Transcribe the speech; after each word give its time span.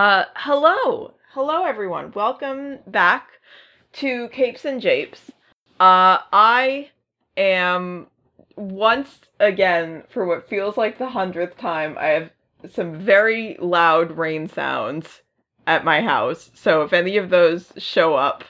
Uh, 0.00 0.24
hello, 0.34 1.12
hello 1.34 1.66
everyone. 1.66 2.10
Welcome 2.12 2.78
back 2.86 3.28
to 3.92 4.30
Capes 4.30 4.64
and 4.64 4.80
Japes. 4.80 5.30
Uh, 5.78 6.24
I 6.32 6.88
am 7.36 8.06
once 8.56 9.20
again, 9.40 10.04
for 10.08 10.24
what 10.24 10.48
feels 10.48 10.78
like 10.78 10.96
the 10.96 11.10
hundredth 11.10 11.58
time, 11.58 11.98
I 11.98 12.06
have 12.06 12.30
some 12.72 12.98
very 12.98 13.58
loud 13.60 14.12
rain 14.12 14.48
sounds 14.48 15.20
at 15.66 15.84
my 15.84 16.00
house. 16.00 16.50
So 16.54 16.80
if 16.80 16.94
any 16.94 17.18
of 17.18 17.28
those 17.28 17.70
show 17.76 18.14
up 18.14 18.44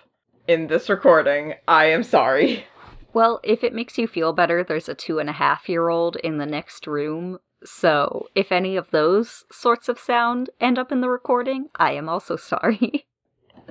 in 0.46 0.68
this 0.68 0.88
recording, 0.88 1.54
I 1.66 1.86
am 1.86 2.04
sorry. 2.04 2.64
Well, 3.12 3.40
if 3.42 3.64
it 3.64 3.74
makes 3.74 3.98
you 3.98 4.06
feel 4.06 4.32
better, 4.32 4.62
there's 4.62 4.88
a 4.88 4.94
two 4.94 5.18
and 5.18 5.28
a 5.28 5.32
half 5.32 5.68
year 5.68 5.88
old 5.88 6.14
in 6.14 6.38
the 6.38 6.46
next 6.46 6.86
room. 6.86 7.40
So 7.64 8.26
if 8.34 8.50
any 8.50 8.76
of 8.76 8.90
those 8.90 9.44
sorts 9.52 9.88
of 9.88 9.98
sound 9.98 10.50
end 10.60 10.78
up 10.78 10.90
in 10.90 11.00
the 11.00 11.10
recording, 11.10 11.68
I 11.76 11.92
am 11.92 12.08
also 12.08 12.36
sorry. 12.36 13.06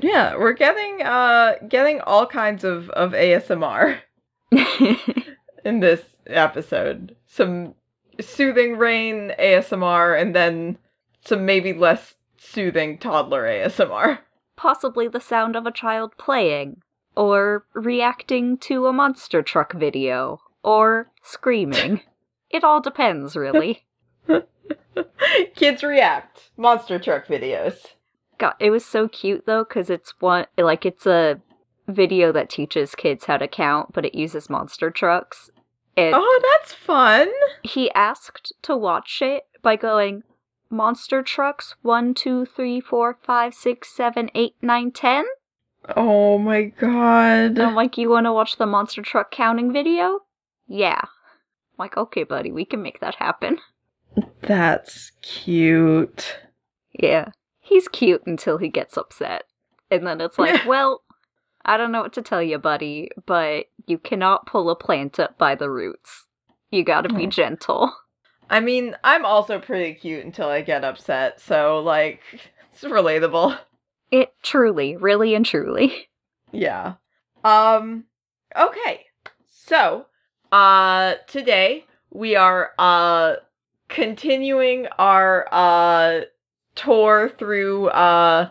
Yeah, 0.02 0.38
we're 0.38 0.54
getting 0.54 1.02
uh 1.02 1.56
getting 1.68 2.00
all 2.00 2.26
kinds 2.26 2.64
of 2.64 2.90
of 2.92 3.12
ASMR 3.12 4.00
in 5.66 5.80
this 5.82 6.02
episode. 6.26 7.18
Some 7.28 7.76
soothing 8.22 8.78
rain 8.78 9.34
ASMR 9.38 10.22
and 10.22 10.34
then 10.34 10.78
some 11.26 11.46
maybe 11.46 11.74
less 11.74 12.16
soothing 12.38 12.98
toddler 12.98 13.44
ASMR. 13.44 14.20
Possibly 14.56 15.08
the 15.08 15.22
sound 15.22 15.56
of 15.56 15.66
a 15.66 15.72
child 15.72 16.14
playing, 16.18 16.82
or 17.16 17.66
reacting 17.74 18.58
to 18.60 18.88
a 18.88 18.94
monster 18.94 19.42
truck 19.42 19.74
video, 19.74 20.40
or 20.64 21.12
screaming. 21.24 22.02
It 22.50 22.64
all 22.64 22.82
depends, 22.82 23.36
really. 23.36 23.86
Kids 25.56 25.84
react. 25.84 26.50
Monster 26.58 27.00
truck 27.00 27.28
videos. 27.28 27.86
God, 28.38 28.54
it 28.60 28.70
was 28.72 28.86
so 28.86 29.08
cute 29.08 29.46
though, 29.46 29.64
because 29.64 29.90
it's 29.90 30.14
one 30.20 30.46
like 30.58 30.86
it's 30.86 31.06
a 31.06 31.42
video 31.88 32.32
that 32.32 32.50
teaches 32.50 32.96
kids 32.96 33.26
how 33.26 33.38
to 33.38 33.48
count, 33.48 33.94
but 33.94 34.06
it 34.06 34.16
uses 34.16 34.50
monster 34.50 34.90
trucks. 34.92 35.50
And 35.98 36.16
Oh, 36.16 36.42
that's 36.60 36.74
fun. 36.74 37.30
he 37.64 37.92
asked 37.92 38.54
to 38.64 38.78
watch 38.78 39.22
it 39.22 39.44
by 39.62 39.76
going 39.76 40.24
monster 40.70 41.22
trucks 41.22 41.76
one, 41.82 42.14
two, 42.14 42.46
three, 42.46 42.80
four, 42.80 43.18
five, 43.24 43.54
six, 43.54 43.90
seven, 43.94 44.30
eight, 44.36 44.56
nine, 44.62 44.92
ten. 44.92 45.26
Oh 45.96 46.38
my 46.38 46.64
god. 46.64 47.58
And 47.58 47.60
I'm 47.62 47.76
like, 47.76 47.98
you 47.98 48.10
want 48.10 48.26
to 48.26 48.34
watch 48.34 48.58
the 48.58 48.66
monster 48.66 49.02
truck 49.02 49.32
counting 49.32 49.74
video? 49.74 50.20
Yeah. 50.68 51.02
Like, 51.80 51.98
okay, 51.98 52.24
buddy, 52.24 52.52
we 52.52 52.66
can 52.66 52.82
make 52.84 53.00
that 53.00 53.16
happen. 53.16 53.58
That's 54.42 55.12
cute. 55.22 56.38
Yeah. 56.92 57.30
He's 57.60 57.88
cute 57.88 58.24
until 58.26 58.58
he 58.58 58.68
gets 58.68 58.98
upset. 58.98 59.44
And 59.90 60.06
then 60.06 60.22
it's 60.22 60.38
like, 60.38 60.66
well, 60.68 61.04
I 61.66 61.78
don't 61.78 61.92
know 61.92 62.02
what 62.02 62.14
to 62.14 62.22
tell 62.22 62.42
you, 62.44 62.58
buddy, 62.58 63.10
but 63.26 63.66
you 63.88 63.98
cannot 63.98 64.46
pull 64.46 64.70
a 64.70 64.76
plant 64.76 65.20
up 65.20 65.38
by 65.38 65.56
the 65.56 65.70
roots. 65.70 66.26
You 66.72 66.84
gotta 66.84 67.10
be 67.10 67.26
Oh. 67.26 67.30
gentle. 67.30 67.94
I 68.50 68.60
mean, 68.60 68.96
I'm 69.04 69.26
also 69.26 69.60
pretty 69.60 69.94
cute 69.94 70.26
until 70.26 70.48
I 70.50 70.62
get 70.62 70.84
upset, 70.84 71.40
so 71.40 71.80
like 71.80 72.22
it's 72.74 72.84
relatable. 72.84 73.58
It 74.12 74.34
truly, 74.42 74.96
really 74.98 75.36
and 75.36 75.46
truly. 75.46 76.10
Yeah. 76.52 76.96
Um 77.44 78.06
okay. 78.58 79.06
So, 79.48 80.08
uh 80.52 81.14
today 81.28 81.86
we 82.12 82.36
are 82.36 82.72
uh 82.80 83.36
continuing 83.88 84.88
our 84.98 85.48
uh 85.52 86.22
tour 86.76 87.30
through 87.38 87.88
uh 87.90 88.50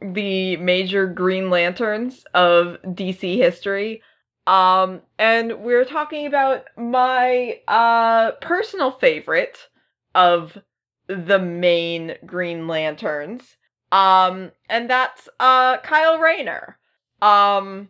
the 0.00 0.56
major 0.58 1.06
Green 1.06 1.48
Lanterns 1.50 2.24
of 2.34 2.78
DC 2.82 3.36
history. 3.36 4.02
Um 4.46 5.02
and 5.18 5.60
we're 5.60 5.84
talking 5.84 6.26
about 6.26 6.64
my 6.76 7.60
uh 7.68 8.32
personal 8.40 8.90
favorite 8.90 9.68
of 10.14 10.58
the 11.06 11.38
main 11.38 12.16
Green 12.26 12.66
Lanterns. 12.66 13.56
Um 13.92 14.50
and 14.68 14.90
that's 14.90 15.28
uh 15.38 15.78
Kyle 15.78 16.18
Rayner. 16.18 16.78
Um 17.22 17.88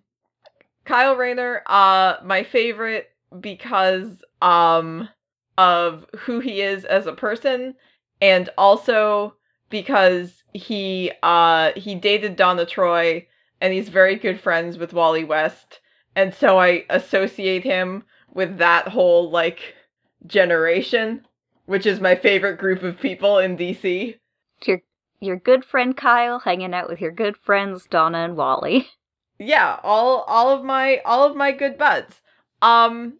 Kyle 0.84 1.16
Rayner, 1.16 1.62
uh 1.66 2.16
my 2.24 2.42
favorite 2.44 3.10
because 3.40 4.22
um 4.42 5.08
of 5.58 6.06
who 6.16 6.40
he 6.40 6.60
is 6.60 6.84
as 6.84 7.06
a 7.06 7.12
person 7.12 7.74
and 8.20 8.50
also 8.58 9.34
because 9.70 10.42
he 10.52 11.10
uh 11.22 11.72
he 11.76 11.94
dated 11.94 12.36
Donna 12.36 12.66
Troy 12.66 13.26
and 13.60 13.72
he's 13.72 13.88
very 13.88 14.16
good 14.16 14.40
friends 14.40 14.78
with 14.78 14.92
Wally 14.92 15.24
West 15.24 15.80
and 16.14 16.32
so 16.34 16.58
I 16.58 16.84
associate 16.90 17.64
him 17.64 18.04
with 18.32 18.58
that 18.58 18.88
whole 18.88 19.30
like 19.30 19.74
generation 20.26 21.26
which 21.66 21.86
is 21.86 22.00
my 22.00 22.14
favorite 22.14 22.58
group 22.58 22.82
of 22.84 23.00
people 23.00 23.38
in 23.38 23.56
DC. 23.56 24.16
Your 24.66 24.82
your 25.20 25.36
good 25.36 25.64
friend 25.64 25.96
Kyle 25.96 26.38
hanging 26.38 26.74
out 26.74 26.88
with 26.88 27.00
your 27.00 27.10
good 27.10 27.36
friends 27.36 27.86
Donna 27.86 28.18
and 28.18 28.36
Wally. 28.36 28.88
yeah 29.38 29.78
all 29.82 30.20
all 30.22 30.50
of 30.50 30.64
my 30.64 31.00
all 31.04 31.24
of 31.28 31.36
my 31.36 31.52
good 31.52 31.76
buds 31.76 32.20
um 32.66 33.18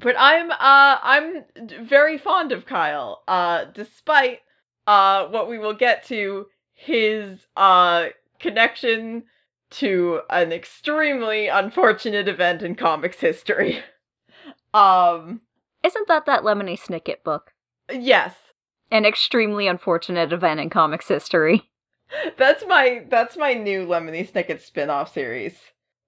but 0.00 0.14
i'm 0.18 0.50
uh 0.50 0.98
i'm 1.02 1.44
very 1.80 2.18
fond 2.18 2.52
of 2.52 2.66
kyle 2.66 3.22
uh 3.28 3.64
despite 3.74 4.40
uh 4.86 5.26
what 5.28 5.48
we 5.48 5.58
will 5.58 5.74
get 5.74 6.04
to 6.04 6.46
his 6.72 7.46
uh 7.56 8.06
connection 8.38 9.24
to 9.70 10.20
an 10.28 10.52
extremely 10.52 11.48
unfortunate 11.48 12.28
event 12.28 12.62
in 12.62 12.74
comics 12.74 13.20
history 13.20 13.80
um 14.74 15.40
Isn't 15.82 16.08
that 16.08 16.26
that 16.26 16.42
Lemony 16.42 16.78
Snicket 16.78 17.22
book? 17.24 17.52
yes 17.90 18.34
An 18.90 19.04
extremely 19.06 19.66
unfortunate 19.68 20.32
event 20.32 20.60
in 20.60 20.68
comics 20.70 21.08
history. 21.08 21.70
that's 22.36 22.64
my 22.66 23.04
that's 23.08 23.36
my 23.36 23.54
new 23.54 23.86
Lemony 23.86 24.30
Snicket 24.30 24.60
spin-off 24.60 25.12
series. 25.12 25.56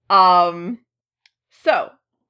Um 0.09 0.79
so, 1.63 1.89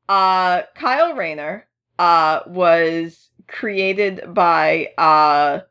uh 0.09 0.63
Kyle 0.75 1.13
Rayner 1.13 1.65
uh 1.99 2.41
was 2.47 3.29
created 3.47 4.21
by 4.33 4.89
uh 4.97 5.61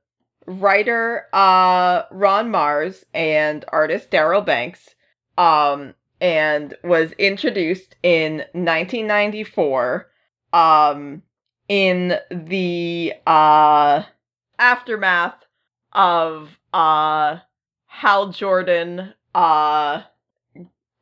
writer 0.46 1.26
uh 1.32 2.02
Ron 2.10 2.50
Marz 2.50 3.04
and 3.12 3.64
artist 3.68 4.10
Darryl 4.10 4.44
Banks 4.44 4.94
um 5.38 5.94
and 6.20 6.74
was 6.82 7.12
introduced 7.12 7.96
in 8.02 8.38
1994 8.52 10.08
um 10.52 11.22
in 11.68 12.14
the 12.30 13.12
uh 13.26 14.02
aftermath 14.58 15.44
of 15.92 16.58
uh 16.72 17.38
Hal 17.94 18.30
Jordan, 18.30 19.14
uh, 19.36 20.02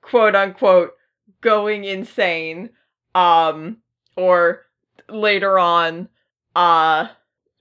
quote 0.02 0.34
unquote, 0.34 0.92
going 1.40 1.84
insane, 1.84 2.68
um, 3.14 3.78
or 4.16 4.62
later 5.08 5.58
on, 5.58 6.08
uh, 6.54 7.08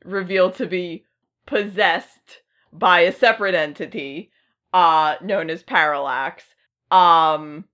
revealed 0.03 0.56
to 0.56 0.66
be 0.66 1.06
possessed 1.45 2.41
by 2.73 3.01
a 3.01 3.12
separate 3.12 3.56
entity, 3.56 4.31
uh, 4.74 5.15
known 5.21 5.50
as 5.50 5.63
Parallax. 5.63 6.44
Um, 6.89 7.65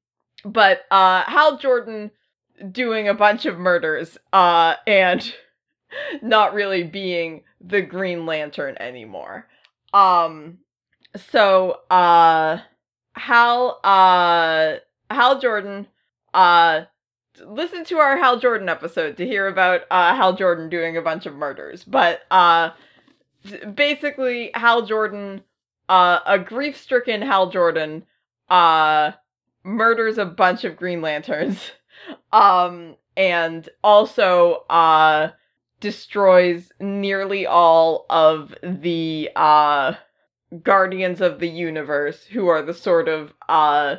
but, 0.44 0.86
uh, 0.92 1.24
Hal 1.24 1.58
Jordan 1.58 2.12
doing 2.72 3.08
a 3.08 3.14
bunch 3.14 3.46
of 3.46 3.58
murders, 3.58 4.18
uh, 4.34 4.76
and 4.86 5.34
not 6.22 6.54
really 6.54 6.84
being 6.84 7.44
the 7.62 7.82
Green 7.82 8.26
Lantern 8.26 8.76
anymore. 8.80 9.48
Um, 9.94 10.60
so 11.18 11.80
uh 11.90 12.60
hal 13.14 13.80
uh 13.84 14.76
hal 15.10 15.40
jordan 15.40 15.88
uh 16.34 16.82
listen 17.46 17.84
to 17.86 17.98
our 17.98 18.18
hal 18.18 18.40
jordan 18.40 18.70
episode 18.70 19.18
to 19.18 19.26
hear 19.26 19.48
about 19.48 19.82
uh 19.92 20.16
hal 20.16 20.36
jordan 20.36 20.70
doing 20.70 20.98
a 20.98 21.02
bunch 21.02 21.26
of 21.26 21.36
murders. 21.36 21.84
But 21.84 22.22
uh 22.32 22.72
basically 23.74 24.52
hal 24.54 24.86
jordan 24.86 25.42
uh 25.90 26.20
a 26.26 26.40
grief-stricken 26.40 27.22
hal 27.22 27.50
jordan 27.50 28.06
uh 28.50 29.12
murders 29.64 30.18
a 30.18 30.26
bunch 30.26 30.64
of 30.64 30.78
green 30.78 31.02
lanterns 31.02 31.72
um 32.32 32.96
and 33.16 33.70
also 33.84 34.66
uh 34.70 35.32
destroys 35.80 36.72
nearly 36.80 37.46
all 37.46 38.06
of 38.10 38.54
the 38.64 39.30
uh 39.36 39.94
guardians 40.64 41.22
of 41.22 41.40
the 41.40 41.50
universe 41.50 42.24
who 42.26 42.48
are 42.48 42.62
the 42.62 42.74
sort 42.74 43.08
of 43.08 43.34
uh 43.50 43.98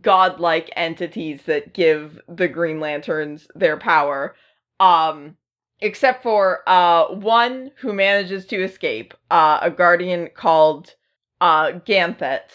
godlike 0.00 0.70
entities 0.76 1.42
that 1.42 1.74
give 1.74 2.20
the 2.28 2.48
green 2.48 2.80
lanterns 2.80 3.46
their 3.54 3.76
power 3.76 4.34
um 4.80 5.36
except 5.80 6.22
for 6.22 6.60
uh 6.66 7.12
one 7.14 7.70
who 7.76 7.92
manages 7.92 8.46
to 8.46 8.62
escape 8.62 9.12
uh 9.30 9.58
a 9.60 9.70
guardian 9.70 10.28
called 10.34 10.94
uh 11.40 11.72
Ganthet, 11.84 12.50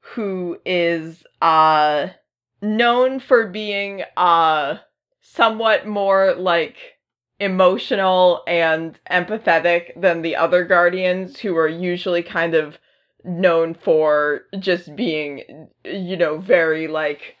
who 0.00 0.58
is 0.64 1.24
uh 1.42 2.08
known 2.62 3.18
for 3.18 3.48
being 3.48 4.02
uh 4.16 4.76
somewhat 5.20 5.86
more 5.86 6.34
like 6.34 6.76
emotional 7.40 8.42
and 8.46 8.98
empathetic 9.10 10.00
than 10.00 10.22
the 10.22 10.36
other 10.36 10.64
guardians 10.64 11.38
who 11.38 11.56
are 11.56 11.68
usually 11.68 12.22
kind 12.22 12.54
of 12.54 12.78
known 13.26 13.74
for 13.74 14.42
just 14.58 14.94
being 14.94 15.68
you 15.84 16.16
know 16.16 16.38
very 16.38 16.86
like 16.86 17.36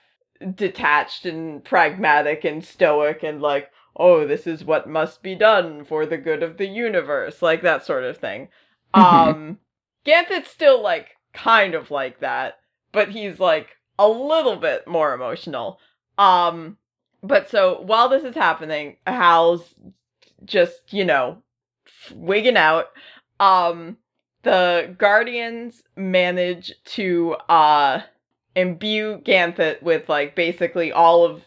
detached 0.54 1.24
and 1.24 1.64
pragmatic 1.64 2.44
and 2.44 2.64
stoic 2.64 3.22
and 3.22 3.40
like 3.40 3.70
oh 3.96 4.26
this 4.26 4.46
is 4.46 4.64
what 4.64 4.88
must 4.88 5.22
be 5.22 5.34
done 5.34 5.84
for 5.84 6.04
the 6.04 6.18
good 6.18 6.42
of 6.42 6.58
the 6.58 6.66
universe 6.66 7.40
like 7.40 7.62
that 7.62 7.84
sort 7.86 8.04
of 8.04 8.18
thing. 8.18 8.48
Um 8.94 9.58
Ganthet's 10.04 10.50
still 10.50 10.82
like 10.82 11.16
kind 11.34 11.74
of 11.74 11.90
like 11.90 12.20
that 12.20 12.58
but 12.92 13.10
he's 13.10 13.38
like 13.38 13.76
a 13.98 14.08
little 14.08 14.56
bit 14.56 14.86
more 14.88 15.14
emotional. 15.14 15.78
Um 16.18 16.78
but 17.22 17.48
so 17.48 17.80
while 17.82 18.08
this 18.08 18.24
is 18.24 18.34
happening 18.34 18.96
Hal's 19.06 19.74
just 20.44 20.92
you 20.92 21.04
know 21.04 21.42
wigging 22.14 22.56
out. 22.56 22.86
Um 23.38 23.98
the 24.46 24.94
guardians 24.96 25.82
manage 25.96 26.72
to 26.84 27.32
uh 27.48 28.00
imbue 28.54 29.20
Ganthet 29.24 29.82
with 29.82 30.08
like 30.08 30.36
basically 30.36 30.92
all 30.92 31.24
of 31.24 31.42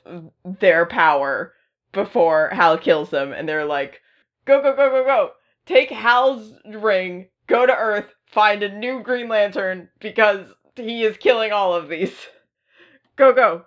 their 0.59 0.85
power 0.85 1.53
before 1.93 2.49
Hal 2.49 2.77
kills 2.77 3.09
them, 3.09 3.31
and 3.31 3.47
they're 3.47 3.65
like, 3.65 4.01
"Go, 4.45 4.61
go, 4.61 4.75
go, 4.75 4.89
go, 4.89 5.03
go! 5.05 5.31
Take 5.65 5.89
Hal's 5.89 6.51
ring, 6.65 7.29
go 7.47 7.65
to 7.65 7.73
Earth, 7.75 8.13
find 8.27 8.61
a 8.63 8.77
new 8.77 9.01
Green 9.01 9.29
Lantern 9.29 9.87
because 10.01 10.45
he 10.75 11.03
is 11.03 11.15
killing 11.15 11.53
all 11.53 11.73
of 11.73 11.87
these. 11.87 12.27
go, 13.15 13.31
go!" 13.31 13.63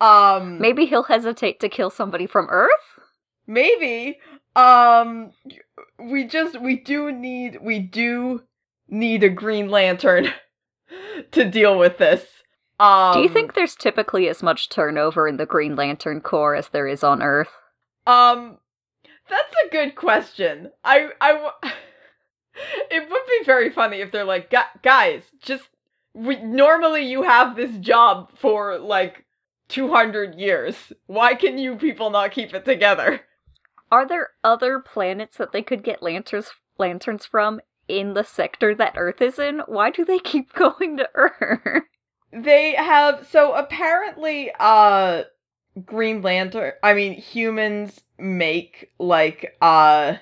Um, 0.00 0.60
Maybe 0.60 0.86
he'll 0.86 1.02
hesitate 1.02 1.58
to 1.60 1.68
kill 1.68 1.90
somebody 1.90 2.28
from 2.28 2.46
Earth. 2.48 3.00
maybe. 3.48 4.20
Um, 4.54 5.32
we 5.98 6.24
just 6.24 6.60
we 6.60 6.76
do 6.76 7.10
need 7.12 7.58
we 7.60 7.80
do 7.80 8.42
need 8.88 9.24
a 9.24 9.28
Green 9.28 9.68
Lantern 9.68 10.28
to 11.32 11.44
deal 11.44 11.78
with 11.78 11.98
this. 11.98 12.24
Um, 12.80 13.14
Do 13.14 13.20
you 13.20 13.28
think 13.28 13.54
there's 13.54 13.74
typically 13.74 14.28
as 14.28 14.42
much 14.42 14.68
turnover 14.68 15.26
in 15.26 15.36
the 15.36 15.46
Green 15.46 15.74
Lantern 15.74 16.20
Corps 16.20 16.54
as 16.54 16.68
there 16.68 16.86
is 16.86 17.02
on 17.02 17.22
Earth? 17.22 17.50
Um, 18.06 18.58
that's 19.28 19.54
a 19.66 19.70
good 19.70 19.96
question. 19.96 20.70
I, 20.84 21.08
I, 21.20 21.32
w- 21.32 21.50
it 22.90 23.10
would 23.10 23.26
be 23.26 23.44
very 23.44 23.70
funny 23.70 24.00
if 24.00 24.12
they're 24.12 24.24
like, 24.24 24.50
"Gu- 24.50 24.80
guys, 24.82 25.24
just 25.42 25.68
we 26.14 26.36
normally 26.36 27.04
you 27.04 27.22
have 27.22 27.56
this 27.56 27.76
job 27.78 28.30
for 28.38 28.78
like 28.78 29.24
two 29.68 29.92
hundred 29.92 30.36
years. 30.36 30.92
Why 31.06 31.34
can 31.34 31.58
you 31.58 31.76
people 31.76 32.10
not 32.10 32.32
keep 32.32 32.54
it 32.54 32.64
together? 32.64 33.20
Are 33.90 34.06
there 34.06 34.30
other 34.44 34.78
planets 34.80 35.36
that 35.36 35.52
they 35.52 35.62
could 35.62 35.82
get 35.82 36.02
lanterns 36.02 36.50
lanterns 36.78 37.26
from 37.26 37.60
in 37.88 38.14
the 38.14 38.24
sector 38.24 38.74
that 38.74 38.94
Earth 38.96 39.20
is 39.20 39.38
in? 39.38 39.60
Why 39.66 39.90
do 39.90 40.04
they 40.04 40.18
keep 40.20 40.52
going 40.52 40.96
to 40.98 41.08
Earth? 41.14 41.84
They 42.32 42.74
have 42.74 43.26
so 43.26 43.54
apparently, 43.54 44.52
uh, 44.58 45.24
Green 45.84 46.22
Lantern. 46.22 46.72
I 46.82 46.94
mean, 46.94 47.14
humans 47.14 48.00
make 48.18 48.90
like 48.98 49.56
uh 49.60 50.16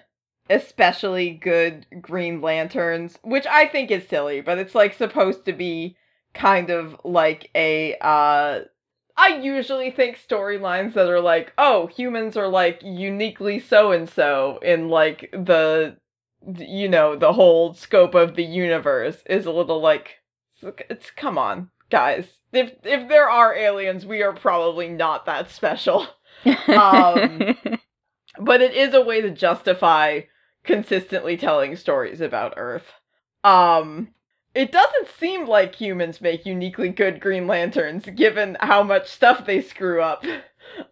especially 0.49 1.31
good 1.31 1.87
Green 2.01 2.41
Lanterns, 2.41 3.19
which 3.23 3.47
I 3.47 3.67
think 3.67 3.91
is 3.91 4.07
silly, 4.07 4.41
but 4.41 4.59
it's 4.59 4.75
like 4.75 4.95
supposed 4.95 5.45
to 5.47 5.53
be 5.53 5.97
kind 6.35 6.71
of 6.71 6.97
like 7.05 7.51
a 7.55 7.97
uh 8.01 8.61
I 9.19 9.29
usually 9.41 9.91
think 9.91 10.19
storylines 10.19 10.93
that 10.93 11.09
are 11.09 11.21
like, 11.23 11.53
oh, 11.57 11.87
humans 11.87 12.37
are 12.37 12.49
like 12.49 12.81
uniquely 12.83 13.59
so 13.59 13.91
and 13.93 14.09
so 14.09 14.59
in 14.63 14.91
like 14.91 15.31
the 15.33 15.97
you 16.59 16.89
know, 16.89 17.17
the 17.17 17.33
whole 17.33 17.75
scope 17.75 18.15
of 18.15 18.37
the 18.37 18.45
universe 18.45 19.23
is 19.27 19.47
a 19.47 19.53
little 19.53 19.81
like 19.81 20.17
it's 20.63 21.11
come 21.11 21.39
on, 21.39 21.71
guys. 21.91 22.27
If 22.53 22.73
if 22.85 23.09
there 23.09 23.29
are 23.29 23.55
aliens, 23.55 24.07
we 24.07 24.23
are 24.23 24.33
probably 24.33 24.89
not 24.89 25.27
that 25.27 25.51
special. 25.51 26.07
Um, 26.69 27.57
but 28.39 28.61
it 28.61 28.75
is 28.75 28.95
a 28.95 29.03
way 29.03 29.21
to 29.21 29.31
justify 29.31 30.21
consistently 30.65 31.37
telling 31.37 31.77
stories 31.77 32.21
about 32.21 32.55
Earth. 32.57 32.87
Um, 33.45 34.09
it 34.55 34.73
doesn't 34.73 35.09
seem 35.19 35.47
like 35.47 35.75
humans 35.75 36.21
make 36.21 36.47
uniquely 36.47 36.89
good 36.89 37.21
Green 37.21 37.47
Lanterns, 37.47 38.07
given 38.15 38.57
how 38.61 38.83
much 38.83 39.09
stuff 39.09 39.47
they 39.47 39.61
screw 39.61 40.01
up. 40.03 40.25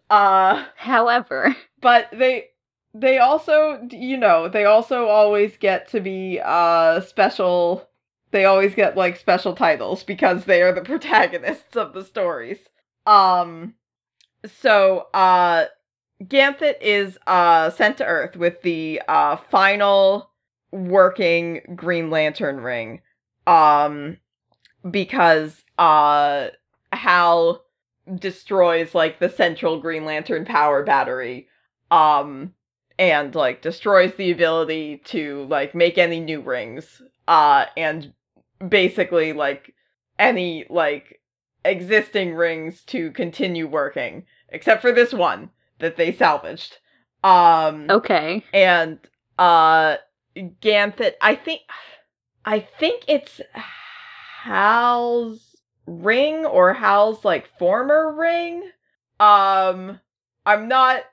Uh, 0.09 0.65
However, 0.75 1.55
but 1.81 2.07
they 2.13 2.49
they 2.95 3.17
also, 3.19 3.81
you 3.91 4.17
know, 4.17 4.47
they 4.47 4.65
also 4.65 5.07
always 5.07 5.57
get 5.57 5.87
to 5.89 5.99
be 5.99 6.39
uh 6.43 7.01
special. 7.01 7.89
They 8.31 8.45
always 8.45 8.73
get 8.75 8.95
like 8.97 9.17
special 9.17 9.53
titles 9.53 10.03
because 10.03 10.45
they 10.45 10.61
are 10.61 10.71
the 10.73 10.81
protagonists 10.91 11.75
of 11.75 11.93
the 11.93 12.03
stories. 12.05 12.59
Um, 13.05 13.75
so 14.45 15.07
uh 15.13 15.65
Ganthet 16.23 16.81
is 16.81 17.17
uh 17.27 17.69
sent 17.71 17.97
to 17.97 18.05
Earth 18.05 18.37
with 18.37 18.61
the 18.63 19.01
uh 19.07 19.37
final 19.37 20.31
working 20.71 21.61
Green 21.75 22.09
Lantern 22.09 22.61
ring. 22.61 23.01
Um 23.47 24.17
because 24.89 25.63
uh 25.77 26.49
Hal 26.93 27.63
destroys 28.19 28.95
like 28.95 29.19
the 29.19 29.29
central 29.29 29.79
Green 29.81 30.05
Lantern 30.05 30.45
power 30.45 30.83
battery. 30.83 31.47
Um 31.91 32.53
and 32.97 33.35
like 33.35 33.61
destroys 33.61 34.13
the 34.15 34.31
ability 34.31 35.01
to 35.05 35.45
like 35.49 35.75
make 35.75 35.97
any 35.97 36.19
new 36.19 36.41
rings. 36.41 37.01
Uh 37.27 37.65
and 37.75 38.13
basically 38.67 39.33
like 39.33 39.73
any 40.17 40.65
like 40.69 41.19
existing 41.63 42.33
rings 42.35 42.83
to 42.83 43.11
continue 43.11 43.67
working 43.67 44.23
except 44.49 44.81
for 44.81 44.91
this 44.91 45.13
one 45.13 45.49
that 45.79 45.97
they 45.97 46.13
salvaged. 46.13 46.77
Um 47.23 47.87
okay. 47.89 48.43
and 48.53 48.99
uh 49.37 49.97
Ganthet 50.35 51.13
I 51.21 51.35
think 51.35 51.61
I 52.45 52.59
think 52.59 53.03
it's 53.07 53.41
Hal's 54.43 55.55
ring 55.87 56.45
or 56.45 56.73
Hal's 56.73 57.25
like 57.25 57.49
former 57.57 58.13
ring. 58.13 58.69
Um 59.19 59.99
I'm 60.45 60.67
not 60.67 61.03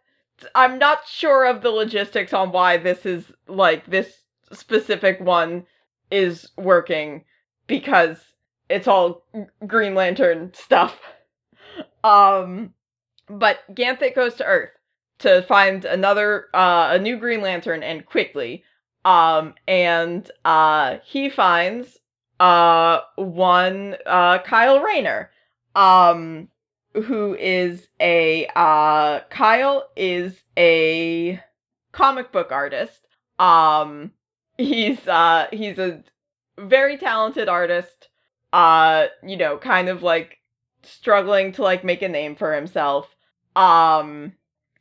I'm 0.55 0.79
not 0.79 1.07
sure 1.07 1.45
of 1.45 1.63
the 1.63 1.71
logistics 1.71 2.33
on 2.33 2.53
why 2.53 2.77
this 2.77 3.07
is 3.07 3.31
like 3.47 3.87
this 3.87 4.23
specific 4.53 5.21
one 5.21 5.67
is 6.11 6.51
working 6.57 7.25
because 7.67 8.19
it's 8.69 8.89
all 8.89 9.25
Green 9.67 9.95
Lantern 9.95 10.53
stuff. 10.55 11.01
Um 12.05 12.75
but 13.29 13.61
Ganthet 13.75 14.15
goes 14.15 14.35
to 14.35 14.45
Earth 14.45 14.71
to 15.21 15.43
find 15.43 15.85
another 15.85 16.49
uh 16.55 16.91
a 16.93 16.99
new 16.99 17.17
Green 17.17 17.41
Lantern 17.41 17.83
and 17.83 18.05
quickly. 18.05 18.65
Um 19.05 19.55
and 19.69 20.31
uh 20.45 20.99
he 21.05 21.31
finds 21.31 21.99
uh 22.41 23.01
one 23.17 23.97
uh 24.07 24.39
Kyle 24.41 24.81
Rayner. 24.81 25.31
Um 25.75 26.49
who 26.95 27.35
is 27.35 27.89
a 28.01 28.47
uh 28.55 29.21
Kyle 29.31 29.89
is 29.97 30.43
a 30.59 31.41
comic 31.93 32.33
book 32.33 32.53
artist. 32.53 33.07
Um 33.39 34.13
he's 34.59 35.07
uh 35.09 35.47
he's 35.53 35.79
a 35.79 36.03
very 36.59 36.97
talented 36.99 37.49
artist. 37.49 38.09
Uh 38.53 39.07
you 39.23 39.37
know, 39.37 39.57
kind 39.59 39.89
of 39.89 40.03
like 40.03 40.39
struggling 40.83 41.53
to 41.53 41.63
like 41.63 41.85
make 41.85 42.03
a 42.03 42.09
name 42.09 42.37
for 42.37 42.55
himself. 42.55 43.17
Um 43.57 44.35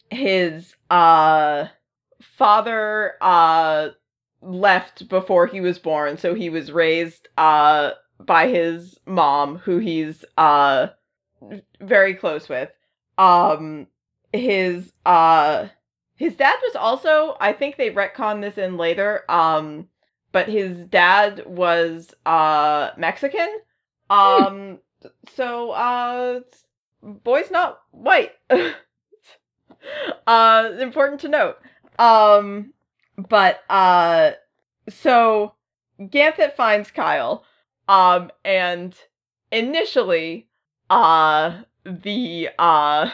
his 0.10 0.76
uh 0.90 1.68
father 2.22 3.14
uh 3.22 3.90
left 4.42 5.08
before 5.08 5.48
he 5.48 5.62
was 5.62 5.80
born, 5.80 6.18
so 6.18 6.34
he 6.34 6.50
was 6.50 6.72
raised 6.72 7.30
uh 7.38 7.92
by 8.20 8.48
his 8.50 9.00
mom 9.06 9.58
who 9.58 9.78
he's 9.78 10.26
uh 10.38 10.88
very 11.80 12.16
close 12.16 12.50
with. 12.50 12.70
Um 13.18 13.88
his 14.34 14.94
uh 15.06 15.68
his 16.16 16.36
dad 16.36 16.56
was 16.62 16.76
also 16.76 17.36
I 17.40 17.54
think 17.54 17.78
they 17.78 17.92
retcon 17.92 18.42
this 18.42 18.58
in 18.58 18.78
later 18.78 19.24
um 19.30 19.88
but 20.32 20.48
his 20.48 20.78
dad 20.78 21.44
was 21.46 22.14
uh 22.26 22.92
Mexican. 22.98 23.50
Um 24.10 24.80
so 25.36 25.72
uh 25.72 26.42
boy's 27.02 27.52
not 27.52 27.82
white. 27.92 28.34
uh 30.28 30.72
important 30.80 31.22
to 31.22 31.28
note. 31.28 31.58
Um 32.00 32.74
but 33.18 33.62
uh 33.70 34.32
so 34.90 35.54
Ganthet 36.00 36.56
finds 36.56 36.92
Kyle 36.92 37.44
Um, 37.88 38.32
and 38.46 38.96
initially, 39.52 40.48
uh, 40.92 41.64
the 41.86 42.50
uh, 42.60 43.10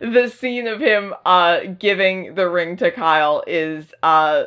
the 0.00 0.28
scene 0.28 0.66
of 0.66 0.80
him 0.80 1.14
uh 1.24 1.60
giving 1.78 2.34
the 2.34 2.48
ring 2.48 2.76
to 2.76 2.90
Kyle 2.90 3.42
is 3.46 3.92
uh 4.02 4.44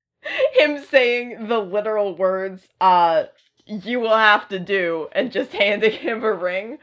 him 0.54 0.82
saying 0.84 1.48
the 1.48 1.58
literal 1.58 2.16
words 2.16 2.66
uh 2.80 3.24
you 3.66 4.00
will 4.00 4.16
have 4.16 4.48
to 4.48 4.58
do 4.58 5.08
and 5.12 5.32
just 5.32 5.52
handing 5.54 5.92
him 5.92 6.24
a 6.24 6.32
ring. 6.32 6.78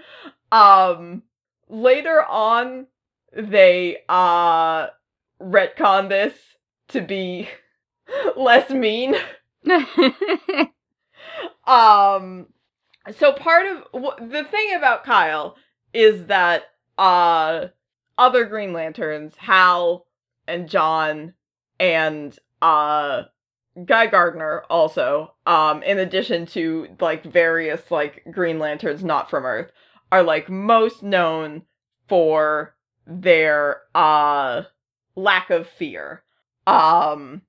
Um 0.52 1.24
later 1.70 2.24
on 2.24 2.88
they 3.36 3.98
uh 4.08 4.88
retcon 5.42 6.10
this 6.10 6.34
to 6.90 7.02
be 7.02 7.50
less 8.38 8.70
mean. 8.70 9.16
um 11.66 12.48
so 13.12 13.34
part 13.34 13.66
of 13.68 13.84
w- 13.92 14.30
the 14.32 14.44
thing 14.46 14.74
about 14.76 15.04
Kyle 15.04 15.56
is 15.94 16.28
that 16.28 16.64
uh 16.98 17.68
other 18.18 18.46
Green 18.46 18.74
Lanterns, 18.74 19.36
Hal 19.38 20.06
and 20.48 20.70
John 20.70 21.34
and 21.80 22.38
uh 22.62 23.24
Guy 23.86 24.06
Gardner 24.06 24.64
also, 24.70 25.34
um, 25.48 25.82
in 25.82 25.98
addition 25.98 26.46
to 26.48 26.88
like 27.00 27.24
various 27.24 27.90
like 27.90 28.24
Green 28.32 28.60
Lanterns 28.60 29.04
not 29.04 29.30
from 29.30 29.46
Earth, 29.46 29.72
are 30.12 30.24
like 30.24 30.48
most 30.50 31.02
known 31.02 31.64
for 32.08 32.76
their 33.08 33.82
uh 33.96 34.64
lack 35.16 35.50
of 35.50 35.68
fear. 35.68 36.24
Um 36.68 37.42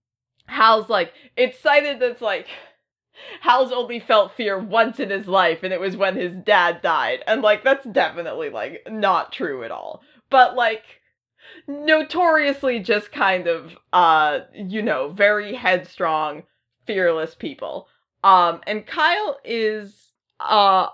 Hal's 0.46 0.88
like 0.88 1.12
it's 1.36 1.58
cited 1.60 2.00
that's 2.00 2.20
like 2.20 2.48
Hal's 3.40 3.72
only 3.72 4.00
felt 4.00 4.36
fear 4.36 4.58
once 4.58 5.00
in 5.00 5.10
his 5.10 5.26
life 5.26 5.62
and 5.62 5.72
it 5.72 5.80
was 5.80 5.96
when 5.96 6.16
his 6.16 6.34
dad 6.36 6.82
died. 6.82 7.20
And 7.26 7.42
like 7.42 7.64
that's 7.64 7.86
definitely 7.86 8.50
like 8.50 8.86
not 8.88 9.32
true 9.32 9.64
at 9.64 9.70
all. 9.70 10.02
But 10.30 10.54
like 10.56 10.82
notoriously 11.66 12.80
just 12.80 13.12
kind 13.12 13.46
of 13.46 13.76
uh 13.92 14.40
you 14.54 14.82
know, 14.82 15.10
very 15.10 15.54
headstrong, 15.54 16.44
fearless 16.86 17.34
people. 17.34 17.88
Um 18.22 18.60
and 18.66 18.86
Kyle 18.86 19.38
is 19.44 20.12
uh 20.40 20.88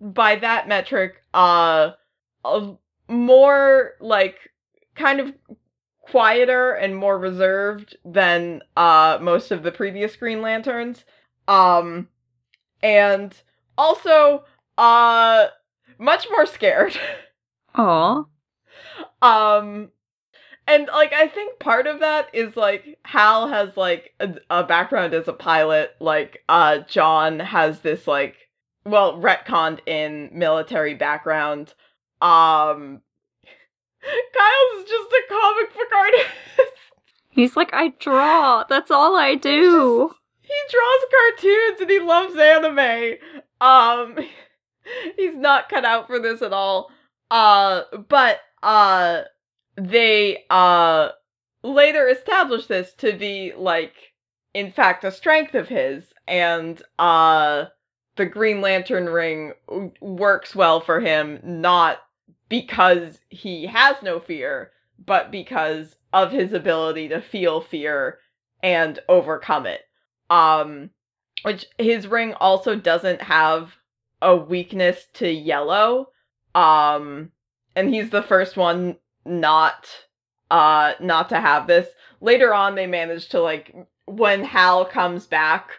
by 0.00 0.36
that 0.36 0.68
metric 0.68 1.22
uh 1.32 1.92
more 3.08 3.92
like 4.00 4.36
kind 4.94 5.20
of 5.20 5.32
quieter 6.10 6.72
and 6.72 6.96
more 6.96 7.18
reserved 7.18 7.96
than 8.04 8.62
uh 8.76 9.18
most 9.20 9.50
of 9.50 9.62
the 9.62 9.72
previous 9.72 10.16
Green 10.16 10.42
Lanterns. 10.42 11.04
Um 11.48 12.08
and 12.82 13.34
also 13.78 14.44
uh 14.78 15.46
much 15.98 16.26
more 16.30 16.46
scared. 16.46 16.98
Aw. 17.74 18.24
um 19.22 19.90
and 20.66 20.88
like 20.88 21.12
I 21.12 21.28
think 21.28 21.58
part 21.58 21.86
of 21.86 22.00
that 22.00 22.28
is 22.32 22.56
like 22.56 22.98
Hal 23.04 23.48
has 23.48 23.76
like 23.76 24.14
a, 24.20 24.34
a 24.50 24.64
background 24.64 25.14
as 25.14 25.28
a 25.28 25.32
pilot, 25.32 25.94
like 26.00 26.42
uh 26.48 26.78
John 26.88 27.38
has 27.40 27.80
this 27.80 28.06
like 28.06 28.36
well 28.84 29.20
retconned 29.20 29.80
in 29.86 30.30
military 30.32 30.94
background. 30.94 31.74
Um 32.20 33.00
Kyle's 34.04 34.84
just 34.88 35.10
a 35.12 35.22
comic 35.28 35.74
book 35.74 35.88
artist. 35.96 36.74
He's 37.34 37.56
like, 37.56 37.70
I 37.72 37.88
draw. 37.98 38.62
That's 38.68 38.92
all 38.92 39.16
I 39.16 39.34
do. 39.34 40.10
he 40.40 40.54
draws 40.70 41.00
cartoons 41.10 41.80
and 41.80 41.90
he 41.90 41.98
loves 42.00 42.36
anime. 42.36 43.14
Um 43.60 44.16
he's 45.16 45.34
not 45.36 45.68
cut 45.68 45.84
out 45.84 46.06
for 46.06 46.20
this 46.20 46.42
at 46.42 46.52
all. 46.52 46.90
Uh 47.30 47.82
but 48.08 48.38
uh 48.62 49.22
they 49.76 50.44
uh 50.48 51.08
later 51.64 52.08
established 52.08 52.68
this 52.68 52.92
to 52.94 53.12
be 53.12 53.52
like 53.56 53.94
in 54.52 54.70
fact 54.70 55.02
a 55.02 55.10
strength 55.10 55.54
of 55.54 55.66
his 55.68 56.12
and 56.28 56.80
uh 57.00 57.64
the 58.16 58.26
Green 58.26 58.60
Lantern 58.60 59.06
ring 59.06 59.54
works 60.00 60.54
well 60.54 60.80
for 60.80 61.00
him 61.00 61.40
not 61.42 61.98
because 62.48 63.18
he 63.28 63.66
has 63.66 63.96
no 64.02 64.20
fear 64.20 64.70
but 64.98 65.30
because 65.30 65.96
of 66.12 66.32
his 66.32 66.52
ability 66.52 67.08
to 67.08 67.20
feel 67.20 67.60
fear 67.60 68.18
and 68.62 68.98
overcome 69.08 69.66
it. 69.66 69.82
Um 70.30 70.90
which 71.42 71.66
his 71.78 72.06
ring 72.06 72.32
also 72.34 72.74
doesn't 72.74 73.20
have 73.20 73.74
a 74.22 74.34
weakness 74.34 75.06
to 75.14 75.28
yellow 75.30 76.08
um 76.54 77.30
and 77.76 77.92
he's 77.92 78.10
the 78.10 78.22
first 78.22 78.56
one 78.56 78.96
not 79.26 79.88
uh 80.50 80.94
not 81.00 81.28
to 81.30 81.40
have 81.40 81.66
this. 81.66 81.88
Later 82.20 82.54
on 82.54 82.74
they 82.74 82.86
managed 82.86 83.32
to 83.32 83.40
like 83.40 83.74
when 84.06 84.44
hal 84.44 84.84
comes 84.84 85.26
back 85.26 85.70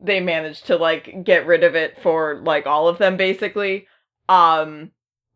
they 0.00 0.20
managed 0.20 0.66
to 0.66 0.76
like 0.76 1.24
get 1.24 1.46
rid 1.46 1.62
of 1.62 1.74
it 1.74 2.00
for 2.02 2.40
like 2.44 2.66
all 2.66 2.88
of 2.88 2.98
them 2.98 3.16
basically. 3.16 3.86
Um 4.28 4.92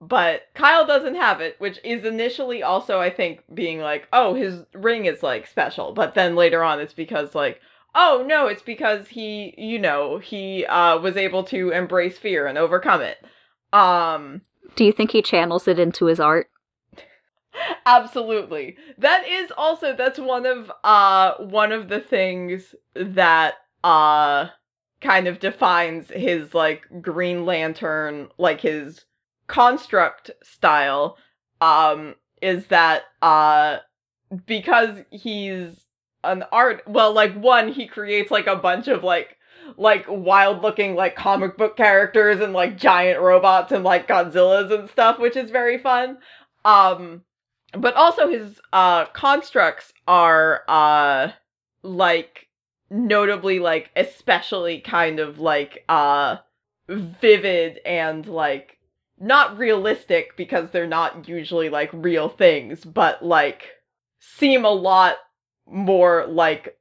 but 0.09 0.43
kyle 0.55 0.87
doesn't 0.87 1.15
have 1.15 1.41
it 1.41 1.57
which 1.59 1.79
is 1.85 2.05
initially 2.05 2.63
also 2.63 3.01
i 3.01 3.11
think 3.11 3.41
being 3.55 3.81
like 3.81 4.07
oh 4.13 4.35
his 4.35 4.63
ring 4.75 5.07
is 5.07 5.23
like 5.23 5.47
special 5.47 5.93
but 5.93 6.15
then 6.15 6.37
later 6.37 6.63
on 6.63 6.81
it's 6.81 6.95
because 6.95 7.35
like 7.35 7.61
oh 7.95 8.25
no 8.27 8.47
it's 8.47 8.63
because 8.63 9.09
he 9.09 9.55
you 9.57 9.79
know 9.79 10.19
he 10.19 10.65
uh 10.67 10.99
was 10.99 11.17
able 11.17 11.43
to 11.45 11.71
embrace 11.71 12.19
fear 12.19 12.47
and 12.47 12.59
overcome 12.59 13.01
it 13.01 13.19
um 13.73 14.41
Do 14.77 14.85
you 14.85 14.93
think 14.93 15.11
he 15.13 15.23
channels 15.23 15.67
it 15.69 15.79
into 15.79 16.07
his 16.07 16.21
art? 16.21 16.51
absolutely 17.87 18.77
that 18.99 19.27
is 19.27 19.53
also 19.57 19.95
that's 19.95 20.19
one 20.19 20.45
of 20.45 20.71
uh 20.83 21.35
one 21.39 21.73
of 21.73 21.89
the 21.89 22.01
things 22.01 22.75
that 22.95 23.55
uh 23.85 24.49
kind 25.01 25.29
of 25.29 25.39
defines 25.39 26.09
his 26.11 26.55
like 26.55 26.87
green 27.01 27.45
lantern 27.45 28.29
like 28.39 28.61
his 28.61 29.05
construct 29.47 30.31
style 30.43 31.17
um 31.61 32.15
is 32.41 32.67
that 32.67 33.03
uh 33.23 33.79
because 34.47 34.99
he's 35.11 35.85
an 36.25 36.45
art 36.51 36.83
well 36.87 37.13
like 37.13 37.35
one 37.35 37.69
he 37.69 37.87
creates 37.87 38.31
like 38.31 38.47
a 38.47 38.57
bunch 38.57 38.89
of 38.89 39.05
like 39.05 39.37
like 39.77 40.05
wild 40.09 40.63
looking 40.63 40.95
like 40.95 41.17
comic 41.17 41.57
book 41.57 41.77
characters 41.77 42.41
and 42.41 42.53
like 42.53 42.77
giant 42.77 43.21
robots 43.21 43.73
and 43.73 43.85
like 43.85 44.09
Godzillas 44.09 44.73
and 44.73 44.89
stuff 44.91 45.19
which 45.19 45.37
is 45.37 45.51
very 45.51 45.79
fun. 45.79 46.19
Um 46.65 47.23
but 47.73 47.95
also 47.95 48.29
his 48.29 48.61
uh 48.73 49.07
constructs 49.07 49.93
are 50.07 50.63
uh 50.69 51.33
like 51.83 52.49
notably 52.91 53.59
like 53.59 53.91
especially 53.97 54.81
kind 54.81 55.19
of 55.19 55.39
like 55.39 55.85
uh 55.89 56.37
vivid 56.89 57.81
and 57.85 58.27
like 58.27 58.79
not 59.21 59.57
realistic 59.59 60.37
because 60.37 60.71
they're 60.71 60.87
not 60.87 61.29
usually 61.29 61.69
like 61.69 61.91
real 61.93 62.29
things 62.29 62.85
but 62.85 63.25
like 63.25 63.71
seem 64.19 64.65
a 64.65 64.71
lot 64.71 65.17
more 65.67 66.27
like 66.27 66.79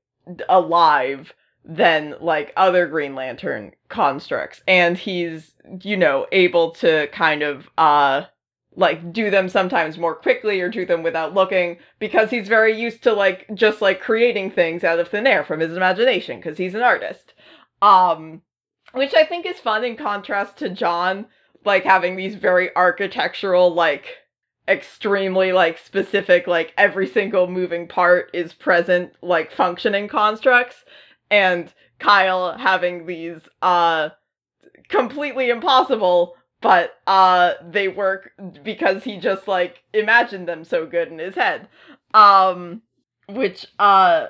alive 0.50 1.34
than 1.66 2.16
like 2.20 2.54
other 2.58 2.88
green 2.88 3.16
lantern 3.16 3.72
constructs. 3.90 4.62
And 4.68 4.98
he's 4.98 5.54
you 5.82 5.96
know 5.96 6.28
able 6.32 6.72
to 6.72 7.08
kind 7.08 7.42
of 7.42 7.70
uh 7.78 8.24
like 8.76 9.14
do 9.14 9.30
them 9.30 9.48
sometimes 9.48 9.98
more 9.98 10.16
quickly 10.16 10.60
or 10.60 10.68
do 10.68 10.86
them 10.86 11.04
without 11.04 11.34
looking 11.34 11.78
because 12.00 12.30
he's 12.30 12.48
very 12.48 12.78
used 12.78 13.04
to 13.04 13.14
like 13.14 13.48
just 13.54 13.82
like 13.82 14.02
creating 14.02 14.52
things 14.52 14.84
out 14.84 15.00
of 15.00 15.08
thin 15.08 15.28
air 15.28 15.44
from 15.44 15.60
his 15.60 15.78
imagination 15.78 16.38
because 16.38 16.58
he's 16.58 16.76
an 16.76 16.82
artist. 16.82 17.34
Um 17.82 18.42
which 18.94 19.16
i 19.16 19.24
think 19.24 19.46
is 19.46 19.58
fun 19.60 19.84
in 19.84 19.96
contrast 19.96 20.58
to 20.58 20.70
john 20.70 21.26
like 21.66 21.84
having 21.84 22.16
these 22.16 22.36
very 22.36 22.76
architectural 22.76 23.74
like 23.74 24.18
extremely 24.68 25.52
like 25.52 25.78
specific 25.78 26.48
like 26.48 26.74
every 26.78 27.08
single 27.08 27.48
moving 27.48 27.88
part 27.88 28.30
is 28.34 28.54
present 28.54 29.14
like 29.22 29.52
functioning 29.52 30.08
constructs. 30.08 30.84
And 31.30 31.74
kyle 32.00 32.58
having 32.58 33.06
these 33.06 33.40
uh 33.62 34.10
completely 34.90 35.50
impossible 35.50 36.36
but 36.62 36.94
uh 37.08 37.54
they 37.70 37.88
work 37.88 38.32
because 38.64 39.04
he 39.04 39.18
just 39.18 39.48
like 39.48 39.84
imagined 39.94 40.48
them 40.48 40.64
so 40.64 40.86
good 40.86 41.10
in 41.10 41.20
his 41.20 41.36
head. 41.36 41.68
Um 42.14 42.82
which 43.30 43.66
uh 43.80 44.28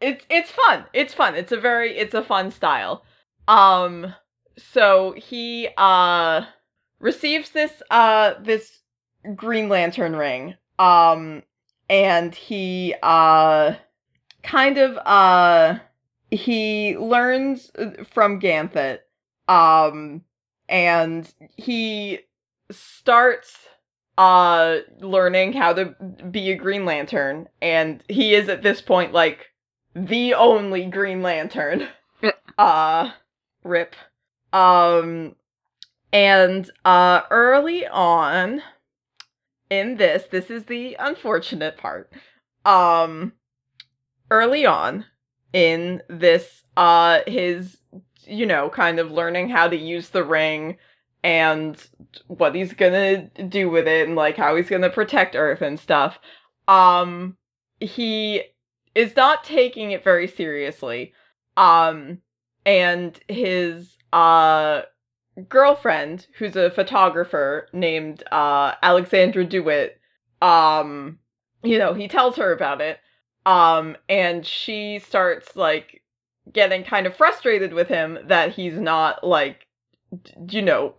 it's 0.00 0.24
it's 0.28 0.50
fun. 0.50 0.84
It's 0.92 1.14
fun. 1.14 1.34
It's 1.34 1.52
a 1.52 1.60
very 1.60 1.96
it's 1.96 2.14
a 2.14 2.24
fun 2.24 2.50
style. 2.50 3.04
Um 3.48 4.14
so 4.56 5.14
he 5.16 5.68
uh 5.76 6.42
receives 7.04 7.50
this 7.50 7.82
uh 7.90 8.32
this 8.40 8.78
green 9.36 9.68
lantern 9.68 10.16
ring 10.16 10.54
um 10.78 11.42
and 11.90 12.34
he 12.34 12.94
uh 13.02 13.74
kind 14.42 14.78
of 14.78 14.96
uh 15.06 15.78
he 16.30 16.96
learns 16.96 17.70
from 18.10 18.40
Ganthet 18.40 19.00
Um 19.46 20.22
and 20.66 21.32
he 21.56 22.20
starts 22.70 23.54
uh 24.16 24.78
learning 25.00 25.52
how 25.52 25.74
to 25.74 25.94
be 26.30 26.52
a 26.52 26.56
green 26.56 26.86
lantern 26.86 27.48
and 27.60 28.02
he 28.08 28.34
is 28.34 28.48
at 28.48 28.62
this 28.62 28.80
point 28.80 29.12
like 29.12 29.50
the 29.94 30.34
only 30.34 30.86
green 30.86 31.22
lantern. 31.22 31.86
Uh 32.56 33.10
rip. 33.64 33.96
Um 34.52 35.34
and 36.14 36.70
uh 36.84 37.22
early 37.30 37.86
on 37.88 38.62
in 39.68 39.96
this 39.96 40.22
this 40.30 40.48
is 40.48 40.64
the 40.64 40.96
unfortunate 41.00 41.76
part 41.76 42.10
um 42.64 43.32
early 44.30 44.64
on 44.64 45.04
in 45.52 46.00
this 46.08 46.62
uh 46.76 47.20
his 47.26 47.76
you 48.26 48.46
know 48.46 48.70
kind 48.70 48.98
of 48.98 49.10
learning 49.10 49.48
how 49.48 49.68
to 49.68 49.76
use 49.76 50.08
the 50.10 50.24
ring 50.24 50.78
and 51.24 51.88
what 52.28 52.54
he's 52.54 52.72
gonna 52.72 53.28
do 53.48 53.68
with 53.68 53.88
it 53.88 54.06
and 54.06 54.16
like 54.16 54.36
how 54.36 54.54
he's 54.54 54.68
gonna 54.70 54.88
protect 54.88 55.34
earth 55.34 55.62
and 55.62 55.80
stuff 55.80 56.18
um 56.68 57.36
he 57.80 58.40
is 58.94 59.16
not 59.16 59.42
taking 59.42 59.90
it 59.90 60.04
very 60.04 60.28
seriously 60.28 61.12
um 61.56 62.18
and 62.64 63.18
his 63.28 63.96
uh 64.12 64.82
girlfriend 65.48 66.26
who's 66.38 66.56
a 66.56 66.70
photographer 66.70 67.66
named 67.72 68.22
uh 68.30 68.72
alexandra 68.82 69.44
dewitt 69.44 70.00
um 70.42 71.18
you 71.62 71.78
know 71.78 71.92
he 71.92 72.06
tells 72.06 72.36
her 72.36 72.52
about 72.52 72.80
it 72.80 72.98
um 73.46 73.96
and 74.08 74.46
she 74.46 74.98
starts 75.00 75.56
like 75.56 76.02
getting 76.52 76.84
kind 76.84 77.06
of 77.06 77.16
frustrated 77.16 77.72
with 77.72 77.88
him 77.88 78.18
that 78.26 78.52
he's 78.52 78.78
not 78.78 79.26
like 79.26 79.66
you 80.48 80.62
know, 80.62 80.94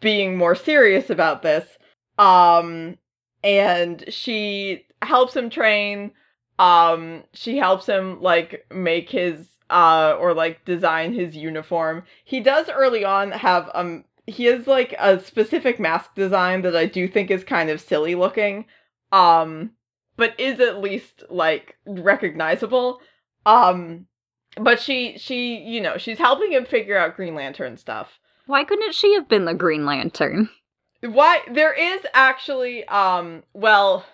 being 0.00 0.36
more 0.36 0.54
serious 0.54 1.10
about 1.10 1.42
this. 1.42 1.66
Um, 2.18 2.96
and 3.42 4.04
she 4.08 4.86
helps 5.02 5.34
him 5.34 5.50
train. 5.50 6.12
Um, 6.58 7.24
she 7.32 7.56
helps 7.56 7.86
him 7.86 8.20
like 8.20 8.66
make 8.72 9.10
his 9.10 9.48
uh 9.70 10.16
or 10.18 10.34
like 10.34 10.64
design 10.64 11.12
his 11.12 11.36
uniform. 11.36 12.04
He 12.24 12.40
does 12.40 12.68
early 12.68 13.04
on 13.04 13.30
have 13.32 13.70
um 13.74 14.04
he 14.26 14.44
has 14.44 14.66
like 14.66 14.94
a 14.98 15.20
specific 15.20 15.80
mask 15.80 16.14
design 16.14 16.62
that 16.62 16.76
I 16.76 16.86
do 16.86 17.08
think 17.08 17.30
is 17.30 17.44
kind 17.44 17.70
of 17.70 17.80
silly 17.80 18.14
looking. 18.14 18.66
Um 19.12 19.72
but 20.16 20.38
is 20.38 20.60
at 20.60 20.80
least 20.80 21.24
like 21.30 21.76
recognizable. 21.86 23.00
Um 23.46 24.06
but 24.56 24.80
she 24.80 25.16
she 25.18 25.58
you 25.58 25.80
know, 25.80 25.96
she's 25.96 26.18
helping 26.18 26.52
him 26.52 26.64
figure 26.64 26.98
out 26.98 27.16
Green 27.16 27.34
Lantern 27.34 27.76
stuff. 27.76 28.18
Why 28.46 28.64
couldn't 28.64 28.94
she 28.94 29.14
have 29.14 29.28
been 29.28 29.44
the 29.44 29.54
Green 29.54 29.86
Lantern? 29.86 30.50
Why 31.02 31.40
there 31.50 31.72
is 31.72 32.04
actually 32.12 32.84
um 32.86 33.44
well 33.54 34.04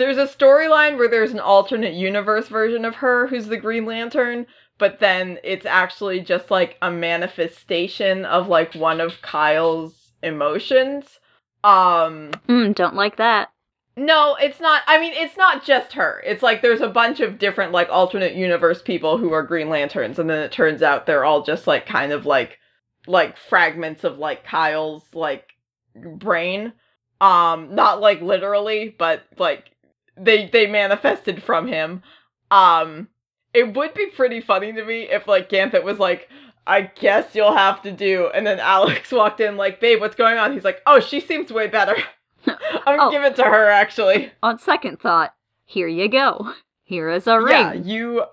there's 0.00 0.16
a 0.16 0.24
storyline 0.24 0.96
where 0.96 1.08
there's 1.08 1.32
an 1.32 1.40
alternate 1.40 1.92
universe 1.92 2.48
version 2.48 2.86
of 2.86 2.94
her 2.96 3.26
who's 3.26 3.48
the 3.48 3.58
Green 3.58 3.84
Lantern, 3.84 4.46
but 4.80 4.98
then 4.98 5.38
it's 5.44 5.66
actually 5.66 6.20
just 6.20 6.50
like 6.50 6.76
a 6.82 6.90
manifestation 6.90 8.24
of 8.24 8.48
like 8.48 8.74
one 8.74 9.00
of 9.00 9.22
Kyle's 9.22 10.12
emotions. 10.22 11.20
Um 11.62 12.32
mm, 12.48 12.74
don't 12.74 12.96
like 12.96 13.16
that. 13.16 13.50
No, 13.96 14.34
it's 14.40 14.60
not. 14.60 14.82
I 14.86 14.98
mean, 14.98 15.12
it's 15.14 15.36
not 15.36 15.62
just 15.62 15.92
her. 15.92 16.22
It's 16.24 16.42
like 16.42 16.62
there's 16.62 16.80
a 16.80 16.88
bunch 16.88 17.20
of 17.20 17.38
different 17.38 17.72
like 17.72 17.90
alternate 17.90 18.34
universe 18.34 18.80
people 18.80 19.18
who 19.18 19.32
are 19.32 19.42
Green 19.42 19.68
Lanterns 19.68 20.18
and 20.18 20.30
then 20.30 20.42
it 20.42 20.52
turns 20.52 20.82
out 20.82 21.04
they're 21.04 21.24
all 21.24 21.42
just 21.42 21.66
like 21.66 21.84
kind 21.86 22.10
of 22.10 22.24
like 22.24 22.58
like 23.06 23.36
fragments 23.36 24.02
of 24.02 24.18
like 24.18 24.44
Kyle's 24.44 25.04
like 25.12 25.50
brain. 25.94 26.72
Um 27.20 27.74
not 27.74 28.00
like 28.00 28.22
literally, 28.22 28.94
but 28.98 29.22
like 29.36 29.70
they 30.16 30.48
they 30.48 30.66
manifested 30.66 31.42
from 31.42 31.68
him. 31.68 32.02
Um 32.50 33.08
it 33.52 33.74
would 33.74 33.94
be 33.94 34.06
pretty 34.06 34.40
funny 34.40 34.72
to 34.72 34.84
me 34.84 35.02
if 35.02 35.26
like 35.26 35.48
Ganthet 35.48 35.84
was 35.84 35.98
like 35.98 36.28
I 36.66 36.82
guess 36.82 37.34
you'll 37.34 37.56
have 37.56 37.82
to 37.82 37.92
do 37.92 38.30
and 38.34 38.46
then 38.46 38.60
Alex 38.60 39.10
walked 39.12 39.40
in 39.40 39.56
like, 39.56 39.80
"Babe, 39.80 40.00
what's 40.00 40.16
going 40.16 40.38
on?" 40.38 40.52
He's 40.52 40.64
like, 40.64 40.82
"Oh, 40.86 41.00
she 41.00 41.20
seems 41.20 41.52
way 41.52 41.66
better." 41.66 41.96
I'm 42.46 42.56
gonna 42.84 43.02
oh, 43.02 43.10
give 43.10 43.22
it 43.22 43.36
to 43.36 43.44
her 43.44 43.68
actually. 43.68 44.32
On 44.42 44.58
second 44.58 45.00
thought, 45.00 45.34
here 45.64 45.88
you 45.88 46.08
go. 46.08 46.52
Here 46.84 47.10
is 47.10 47.26
a 47.26 47.38
ring. 47.38 47.54
Yeah, 47.54 47.72
you 47.74 48.24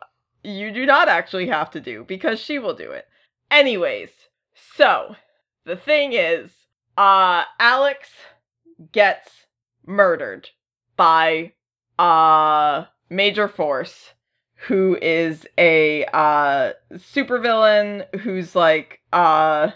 you 0.43 0.71
do 0.71 0.85
not 0.85 1.09
actually 1.09 1.47
have 1.47 1.69
to 1.71 1.81
do 1.81 2.05
because 2.07 2.39
she 2.39 2.57
will 2.57 2.73
do 2.73 2.91
it. 2.91 3.05
Anyways, 3.51 4.09
so, 4.75 5.15
the 5.65 5.75
thing 5.75 6.13
is, 6.13 6.51
uh, 6.97 7.43
Alex 7.59 8.09
gets 8.91 9.29
murdered 9.85 10.49
by, 10.95 11.53
uh, 11.99 12.85
Major 13.09 13.47
Force, 13.47 14.13
who 14.67 14.97
is 15.01 15.45
a, 15.57 16.05
uh, 16.05 16.73
supervillain 16.93 18.05
who's, 18.19 18.55
like, 18.55 18.99
uh, 19.13 19.71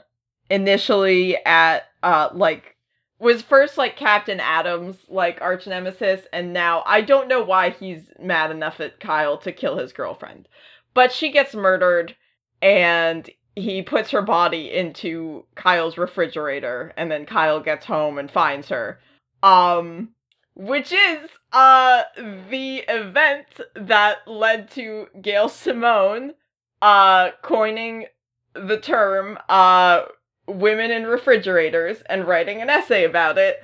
initially 0.49 1.37
at, 1.45 1.83
uh, 2.03 2.29
like, 2.33 2.75
was 3.19 3.43
first 3.43 3.77
like 3.77 3.95
Captain 3.95 4.39
Atom's, 4.39 4.97
like 5.07 5.39
arch 5.41 5.67
nemesis, 5.67 6.25
and 6.33 6.53
now 6.53 6.81
I 6.87 7.01
don't 7.01 7.27
know 7.27 7.43
why 7.43 7.69
he's 7.69 8.09
mad 8.19 8.49
enough 8.49 8.79
at 8.79 8.99
Kyle 8.99 9.37
to 9.39 9.51
kill 9.51 9.77
his 9.77 9.93
girlfriend. 9.93 10.47
But 10.95 11.11
she 11.11 11.31
gets 11.31 11.53
murdered, 11.53 12.15
and 12.63 13.29
he 13.55 13.81
puts 13.81 14.11
her 14.11 14.21
body 14.21 14.71
into 14.71 15.45
Kyle's 15.55 15.97
refrigerator 15.97 16.93
and 16.95 17.11
then 17.11 17.25
Kyle 17.25 17.59
gets 17.59 17.85
home 17.85 18.17
and 18.17 18.31
finds 18.31 18.69
her. 18.69 18.99
Um 19.43 20.09
which 20.55 20.91
is 20.91 21.29
uh 21.53 22.03
the 22.49 22.83
event 22.87 23.47
that 23.75 24.27
led 24.27 24.69
to 24.71 25.07
Gail 25.21 25.49
Simone 25.49 26.33
uh 26.81 27.31
coining 27.41 28.05
the 28.53 28.77
term 28.77 29.37
uh 29.49 30.03
women 30.47 30.91
in 30.91 31.05
refrigerators 31.05 32.01
and 32.09 32.27
writing 32.27 32.61
an 32.61 32.69
essay 32.69 33.05
about 33.05 33.37
it. 33.37 33.57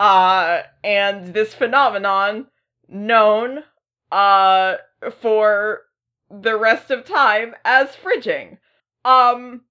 Uh 0.00 0.62
and 0.82 1.34
this 1.34 1.54
phenomenon 1.54 2.46
known 2.88 3.60
uh 4.10 4.76
for 5.20 5.82
the 6.32 6.56
rest 6.56 6.90
of 6.90 7.04
time 7.04 7.54
as 7.64 7.88
fridging. 7.90 8.58
Um, 9.04 9.62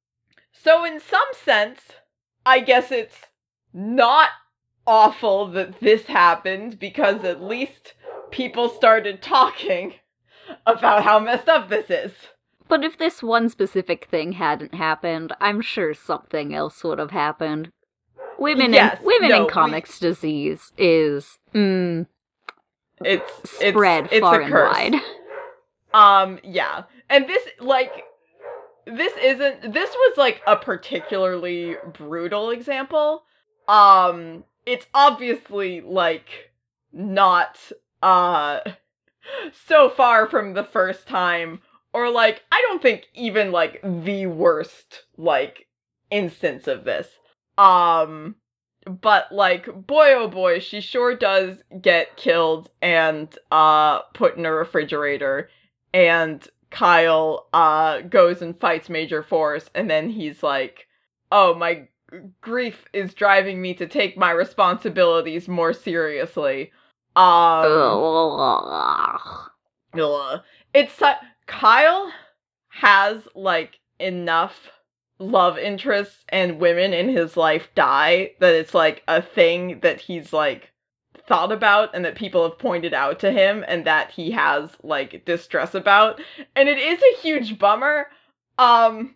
so 0.52 0.84
in 0.86 1.00
some 1.00 1.28
sense, 1.34 1.82
I 2.46 2.60
guess 2.60 2.92
it's 2.92 3.18
not 3.74 4.30
awful 4.92 5.48
that 5.48 5.80
this 5.80 6.08
happened 6.08 6.78
because 6.78 7.24
at 7.24 7.42
least 7.42 7.94
people 8.30 8.68
started 8.68 9.22
talking 9.22 9.94
about 10.66 11.04
how 11.04 11.18
messed 11.18 11.48
up 11.48 11.70
this 11.70 11.90
is. 11.90 12.12
But 12.68 12.84
if 12.84 12.98
this 12.98 13.24
one 13.24 13.48
specific 13.48 14.10
thing 14.12 14.34
hadn't 14.34 14.74
happened, 14.74 15.32
I'm 15.40 15.62
sure 15.62 15.94
something 15.94 16.54
else 16.54 16.84
would 16.84 17.00
have 17.00 17.12
happened. 17.12 17.72
Women 18.38 18.74
yes, 18.74 19.00
in 19.00 19.06
women 19.06 19.30
no, 19.30 19.44
in 19.44 19.50
comics 19.50 20.02
we... 20.02 20.10
disease 20.10 20.74
is 20.78 21.40
mm, 21.56 22.06
it's 23.00 23.50
spread 23.50 24.10
it's, 24.12 24.20
far 24.20 24.42
and 24.42 24.54
wide. 24.54 24.96
Um, 25.94 26.40
yeah, 26.42 26.84
and 27.10 27.28
this 27.28 27.46
like 27.60 27.92
this 28.88 29.12
isn't 29.22 29.74
this 29.74 29.90
was 29.90 30.18
like 30.18 30.42
a 30.48 30.56
particularly 30.56 31.76
brutal 31.92 32.50
example 32.50 33.24
um 33.68 34.46
it's 34.66 34.86
obviously 34.94 35.82
like 35.82 36.52
not 36.92 37.58
uh 38.02 38.60
so 39.68 39.90
far 39.90 40.28
from 40.28 40.54
the 40.54 40.64
first 40.64 41.08
time 41.08 41.62
or 41.94 42.10
like 42.10 42.44
i 42.52 42.62
don't 42.68 42.82
think 42.82 43.08
even 43.14 43.52
like 43.52 43.82
the 43.84 44.26
worst 44.26 45.04
like 45.18 45.68
instance 46.12 46.68
of 46.68 46.84
this. 46.84 47.08
Um 47.58 48.36
but 48.86 49.32
like 49.32 49.66
boy 49.88 50.14
oh 50.14 50.28
boy 50.28 50.60
she 50.60 50.82
sure 50.82 51.16
does 51.16 51.64
get 51.82 52.18
killed 52.18 52.70
and 52.82 53.36
uh 53.52 54.02
put 54.14 54.38
in 54.38 54.46
a 54.46 54.52
refrigerator 54.52 55.50
and 55.94 56.48
Kyle 56.70 57.48
uh 57.54 58.02
goes 58.02 58.42
and 58.42 58.60
fights 58.60 58.90
Major 58.90 59.24
Force 59.24 59.70
and 59.76 59.90
then 59.90 60.10
he's 60.10 60.42
like, 60.42 60.88
"Oh, 61.32 61.54
my 61.54 61.88
grief 62.42 62.86
is 62.94 63.14
driving 63.14 63.62
me 63.62 63.74
to 63.76 63.88
take 63.88 64.18
my 64.18 64.32
responsibilities 64.32 65.48
more 65.48 65.74
seriously." 65.74 66.72
Um 67.16 67.64
It's 70.74 71.02
uh, 71.02 71.16
Kyle 71.48 72.12
has 72.70 73.28
like 73.36 73.80
enough 74.00 74.70
love 75.20 75.58
interests 75.58 76.24
and 76.30 76.60
women 76.60 76.94
in 76.94 77.10
his 77.10 77.38
life 77.38 77.70
die 77.76 78.32
that 78.40 78.56
it's 78.56 78.74
like 78.74 79.04
a 79.08 79.22
thing 79.22 79.80
that 79.82 80.02
he's 80.02 80.34
like 80.34 80.72
thought 81.28 81.52
about 81.52 81.94
and 81.94 82.04
that 82.04 82.16
people 82.16 82.44
have 82.44 82.58
pointed 82.58 82.94
out 82.94 83.20
to 83.20 83.32
him 83.32 83.64
and 83.68 83.86
that 83.86 84.10
he 84.10 84.32
has 84.32 84.72
like 84.82 85.24
distress 85.26 85.76
about 85.76 86.20
and 86.56 86.68
it 86.68 86.80
is 86.80 87.00
a 87.00 87.22
huge 87.22 87.60
bummer 87.60 88.08
um 88.58 89.16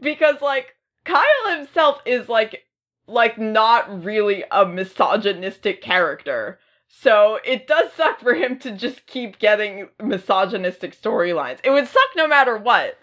because 0.00 0.42
like 0.42 0.74
Kyle 1.08 1.56
himself 1.56 2.02
is 2.04 2.28
like 2.28 2.64
like 3.06 3.38
not 3.38 4.04
really 4.04 4.44
a 4.50 4.66
misogynistic 4.66 5.80
character. 5.80 6.58
So 6.88 7.38
it 7.44 7.66
does 7.66 7.92
suck 7.94 8.20
for 8.20 8.34
him 8.34 8.58
to 8.60 8.72
just 8.72 9.06
keep 9.06 9.38
getting 9.38 9.88
misogynistic 10.02 11.00
storylines. 11.00 11.60
It 11.64 11.70
would 11.70 11.86
suck 11.88 12.10
no 12.16 12.28
matter 12.28 12.58
what. 12.58 12.98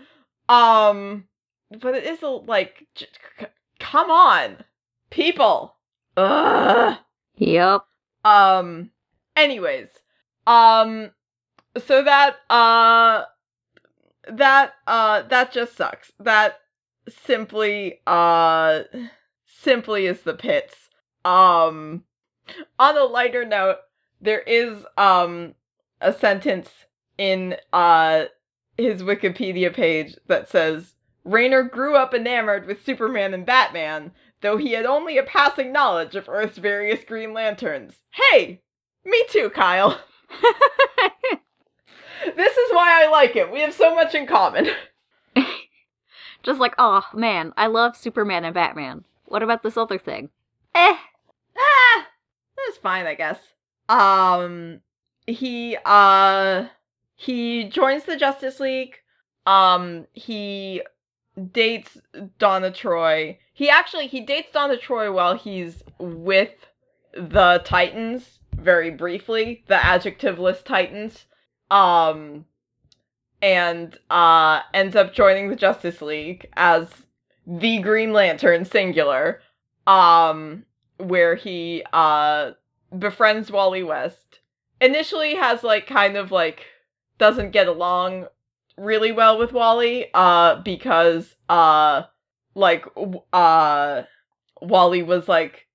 Um 0.48 1.26
but 1.82 1.96
it 1.96 2.04
is 2.04 2.22
a 2.22 2.28
like 2.28 2.86
j- 2.94 3.08
c- 3.40 3.48
come 3.80 4.12
on. 4.12 4.58
People. 5.10 5.76
Ugh. 6.16 6.98
Yep. 7.38 7.82
Um 8.24 8.92
anyways, 9.36 9.88
um 10.46 11.10
so 11.88 12.04
that 12.04 12.36
uh 12.52 13.24
that 14.32 14.74
uh 14.86 15.24
that 15.24 15.52
just 15.52 15.76
sucks. 15.76 16.12
That 16.20 16.60
simply 17.10 18.00
uh 18.08 18.84
simply 19.46 20.06
is 20.06 20.22
the 20.22 20.34
pits. 20.34 20.90
Um 21.24 22.04
on 22.80 22.98
a 22.98 23.04
lighter 23.04 23.46
note, 23.46 23.78
there 24.22 24.42
is 24.42 24.86
um 24.98 25.56
a 26.02 26.14
sentence 26.14 26.70
in 27.18 27.56
uh 27.74 28.26
his 28.78 29.02
Wikipedia 29.02 29.74
page 29.74 30.16
that 30.28 30.50
says 30.50 30.96
Rayner 31.24 31.64
grew 31.64 31.96
up 31.96 32.14
enamored 32.14 32.68
with 32.68 32.86
Superman 32.86 33.34
and 33.34 33.46
Batman, 33.46 34.12
though 34.42 34.58
he 34.58 34.74
had 34.74 34.86
only 34.86 35.18
a 35.18 35.24
passing 35.24 35.72
knowledge 35.72 36.16
of 36.16 36.30
Earth's 36.30 36.58
various 36.58 37.04
Green 37.04 37.34
Lanterns. 37.34 37.96
Hey, 38.12 38.62
me 39.04 39.26
too, 39.30 39.50
Kyle. 39.50 40.00
This 42.36 42.58
is 42.58 42.74
why 42.74 43.04
I 43.04 43.10
like 43.10 43.36
it. 43.36 43.52
We 43.52 43.62
have 43.62 43.74
so 43.74 43.94
much 43.94 44.16
in 44.16 44.26
common. 44.26 44.68
Just 46.46 46.60
like, 46.60 46.76
oh 46.78 47.04
man, 47.12 47.54
I 47.58 47.66
love 47.68 47.98
Superman 47.98 48.46
and 48.46 48.54
Batman. 48.54 49.04
What 49.26 49.42
about 49.42 49.64
this 49.64 49.78
other 49.78 49.98
thing? 49.98 50.30
Eh. 50.76 50.96
ah, 51.58 52.08
that's 52.56 52.78
fine, 52.78 53.08
I 53.08 53.16
guess. 53.16 53.40
Um, 53.90 54.82
he 55.26 55.76
uh 55.84 56.68
he 57.16 57.64
joins 57.64 58.04
the 58.04 58.16
Justice 58.16 58.60
League. 58.60 58.98
Um, 59.48 60.06
he 60.14 60.84
dates 61.52 61.98
Donna 62.38 62.72
Troy. 62.72 63.40
He 63.54 63.70
actually 63.70 64.06
he 64.06 64.22
dates 64.22 64.52
Donna 64.52 64.78
Troy 64.78 65.12
while 65.12 65.36
he's 65.36 65.84
with 65.98 66.54
the 67.14 67.62
Titans 67.66 68.40
very 68.56 68.92
briefly, 68.92 69.64
the 69.68 69.76
adjectiveless 69.76 70.64
Titans. 70.64 71.26
Um 71.72 72.46
and 73.46 74.00
uh 74.10 74.62
ends 74.74 74.96
up 74.96 75.14
joining 75.14 75.50
the 75.50 75.56
Justice 75.56 76.02
League 76.02 76.48
as 76.54 76.88
the 77.46 77.78
Green 77.78 78.12
Lantern 78.12 78.66
singular. 78.66 79.40
Um 79.86 80.66
where 80.98 81.36
he 81.36 81.84
uh 81.94 82.52
befriends 82.98 83.52
Wally 83.52 83.84
West. 83.84 84.40
Initially 84.82 85.36
has 85.36 85.64
like 85.64 85.86
kind 85.86 86.18
of 86.18 86.32
like 86.32 86.66
doesn't 87.20 87.52
get 87.52 87.68
along 87.68 88.26
really 88.78 89.12
well 89.12 89.38
with 89.38 89.54
Wally 89.54 90.08
uh 90.16 90.56
because 90.64 91.36
uh 91.48 92.02
like 92.56 92.86
uh 93.32 94.02
Wally 94.60 95.04
was 95.04 95.28
like 95.28 95.68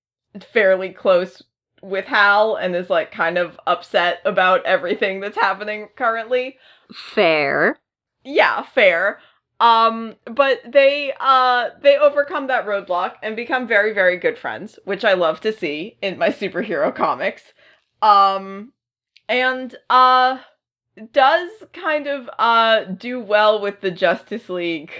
fairly 0.52 0.88
close 0.88 1.40
with 1.82 2.06
Hal 2.06 2.56
and 2.56 2.74
is 2.74 2.90
like 2.90 3.10
kind 3.10 3.38
of 3.38 3.58
upset 3.66 4.20
about 4.24 4.64
everything 4.64 5.20
that's 5.20 5.36
happening 5.36 5.88
currently. 5.96 6.58
Fair. 6.92 7.78
Yeah, 8.24 8.62
fair. 8.62 9.20
Um 9.60 10.16
but 10.24 10.60
they 10.66 11.12
uh 11.20 11.70
they 11.82 11.96
overcome 11.96 12.46
that 12.46 12.66
roadblock 12.66 13.14
and 13.22 13.36
become 13.36 13.66
very 13.66 13.92
very 13.92 14.16
good 14.16 14.38
friends, 14.38 14.78
which 14.84 15.04
I 15.04 15.14
love 15.14 15.40
to 15.42 15.52
see 15.52 15.96
in 16.02 16.18
my 16.18 16.28
superhero 16.30 16.94
comics. 16.94 17.52
Um 18.02 18.72
and 19.28 19.74
uh 19.88 20.38
does 21.12 21.50
kind 21.72 22.06
of 22.06 22.28
uh 22.38 22.84
do 22.84 23.20
well 23.20 23.60
with 23.60 23.80
the 23.80 23.90
Justice 23.90 24.48
League 24.48 24.92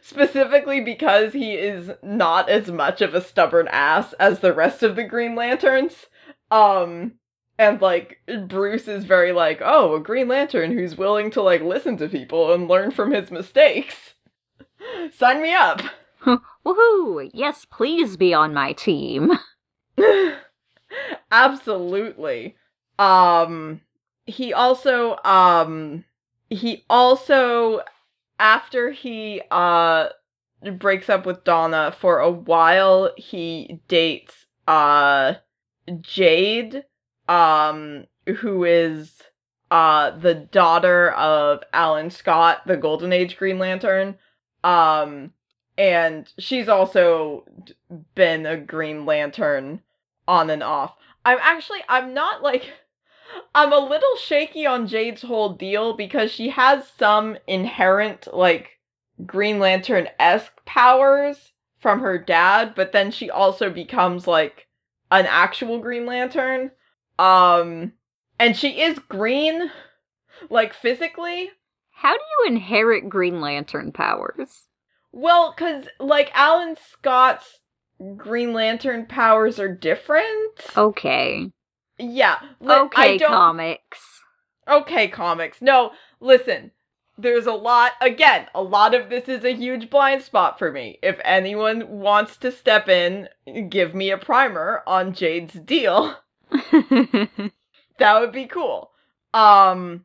specifically 0.00 0.80
because 0.80 1.32
he 1.32 1.54
is 1.54 1.90
not 2.02 2.48
as 2.48 2.70
much 2.70 3.00
of 3.00 3.14
a 3.14 3.20
stubborn 3.20 3.68
ass 3.68 4.12
as 4.14 4.40
the 4.40 4.52
rest 4.52 4.82
of 4.82 4.96
the 4.96 5.04
Green 5.04 5.34
Lanterns. 5.34 6.06
Um 6.50 7.14
and 7.58 7.80
like 7.82 8.20
Bruce 8.46 8.86
is 8.86 9.04
very 9.04 9.32
like, 9.32 9.60
"Oh, 9.62 9.96
a 9.96 10.00
Green 10.00 10.28
Lantern 10.28 10.72
who's 10.72 10.96
willing 10.96 11.30
to 11.32 11.42
like 11.42 11.62
listen 11.62 11.96
to 11.98 12.08
people 12.08 12.52
and 12.52 12.68
learn 12.68 12.90
from 12.92 13.10
his 13.12 13.30
mistakes." 13.30 14.14
Sign 15.12 15.42
me 15.42 15.52
up. 15.52 15.82
Woohoo! 16.24 17.30
Yes, 17.34 17.64
please 17.64 18.16
be 18.16 18.32
on 18.32 18.54
my 18.54 18.72
team. 18.72 19.32
Absolutely. 21.32 22.56
Um 22.98 23.80
he 24.26 24.52
also 24.52 25.16
um 25.24 26.04
he 26.50 26.84
also 26.88 27.82
after 28.38 28.90
he 28.90 29.42
uh 29.50 30.08
breaks 30.74 31.08
up 31.08 31.26
with 31.26 31.44
Donna 31.44 31.94
for 31.98 32.18
a 32.18 32.30
while 32.30 33.12
he 33.16 33.80
dates 33.88 34.46
uh 34.66 35.34
Jade 36.00 36.84
um 37.28 38.06
who 38.38 38.64
is 38.64 39.22
uh 39.70 40.10
the 40.10 40.34
daughter 40.34 41.10
of 41.12 41.62
Alan 41.72 42.10
Scott 42.10 42.66
the 42.66 42.76
Golden 42.76 43.12
Age 43.12 43.36
Green 43.36 43.58
Lantern 43.58 44.16
um 44.64 45.32
and 45.78 46.32
she's 46.38 46.68
also 46.68 47.44
been 48.16 48.44
a 48.44 48.56
Green 48.56 49.06
Lantern 49.06 49.80
on 50.26 50.50
and 50.50 50.62
off. 50.62 50.96
I'm 51.24 51.38
actually 51.40 51.80
I'm 51.88 52.12
not 52.14 52.42
like 52.42 52.70
I'm 53.54 53.72
a 53.72 53.78
little 53.78 54.16
shaky 54.16 54.66
on 54.66 54.86
Jade's 54.86 55.22
whole 55.22 55.50
deal 55.50 55.94
because 55.94 56.30
she 56.30 56.50
has 56.50 56.88
some 56.98 57.38
inherent 57.46 58.28
like 58.32 58.78
Green 59.26 59.58
Lantern 59.58 60.08
esque 60.18 60.64
powers 60.64 61.52
from 61.78 62.00
her 62.00 62.18
dad, 62.18 62.74
but 62.74 62.92
then 62.92 63.10
she 63.10 63.30
also 63.30 63.70
becomes 63.70 64.26
like 64.26 64.66
an 65.10 65.26
actual 65.26 65.78
Green 65.78 66.06
Lantern. 66.06 66.70
Um 67.18 67.92
and 68.38 68.56
she 68.56 68.80
is 68.80 68.98
green 68.98 69.70
like 70.50 70.72
physically. 70.72 71.50
How 71.90 72.12
do 72.12 72.22
you 72.22 72.52
inherit 72.52 73.08
Green 73.08 73.40
Lantern 73.40 73.92
powers? 73.92 74.68
Well, 75.10 75.52
cuz 75.52 75.88
like 75.98 76.30
Alan 76.34 76.76
Scott's 76.76 77.58
Green 78.16 78.52
Lantern 78.52 79.06
powers 79.06 79.58
are 79.58 79.74
different. 79.74 80.60
Okay. 80.76 81.50
Yeah. 81.98 82.38
li- 82.60 82.74
Okay, 82.76 83.18
comics. 83.18 84.22
Okay, 84.68 85.08
comics. 85.08 85.60
No, 85.62 85.92
listen. 86.20 86.72
There's 87.20 87.46
a 87.46 87.52
lot, 87.52 87.92
again, 88.00 88.46
a 88.54 88.62
lot 88.62 88.94
of 88.94 89.10
this 89.10 89.28
is 89.28 89.44
a 89.44 89.52
huge 89.52 89.90
blind 89.90 90.22
spot 90.22 90.56
for 90.56 90.70
me. 90.70 91.00
If 91.02 91.18
anyone 91.24 91.98
wants 91.98 92.36
to 92.38 92.52
step 92.52 92.88
in, 92.88 93.28
give 93.68 93.92
me 93.92 94.10
a 94.12 94.18
primer 94.18 94.84
on 94.86 95.12
Jade's 95.14 95.54
deal. 95.54 96.14
That 97.98 98.20
would 98.20 98.30
be 98.30 98.46
cool. 98.46 98.92
Um, 99.34 100.04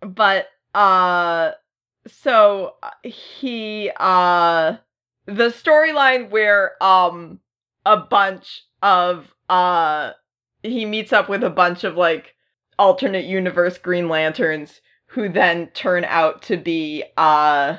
but, 0.00 0.46
uh, 0.72 1.50
so 2.06 2.74
he, 3.02 3.90
uh, 3.96 4.76
the 5.26 5.48
storyline 5.48 6.30
where, 6.30 6.80
um, 6.80 7.40
a 7.84 7.96
bunch 7.96 8.62
of, 8.82 9.34
uh, 9.48 10.12
he 10.64 10.84
meets 10.84 11.12
up 11.12 11.28
with 11.28 11.44
a 11.44 11.50
bunch 11.50 11.84
of, 11.84 11.96
like, 11.96 12.34
alternate 12.78 13.24
universe 13.24 13.78
Green 13.78 14.08
Lanterns 14.08 14.80
who 15.06 15.28
then 15.28 15.68
turn 15.68 16.04
out 16.04 16.42
to 16.42 16.56
be 16.56 17.04
uh 17.16 17.76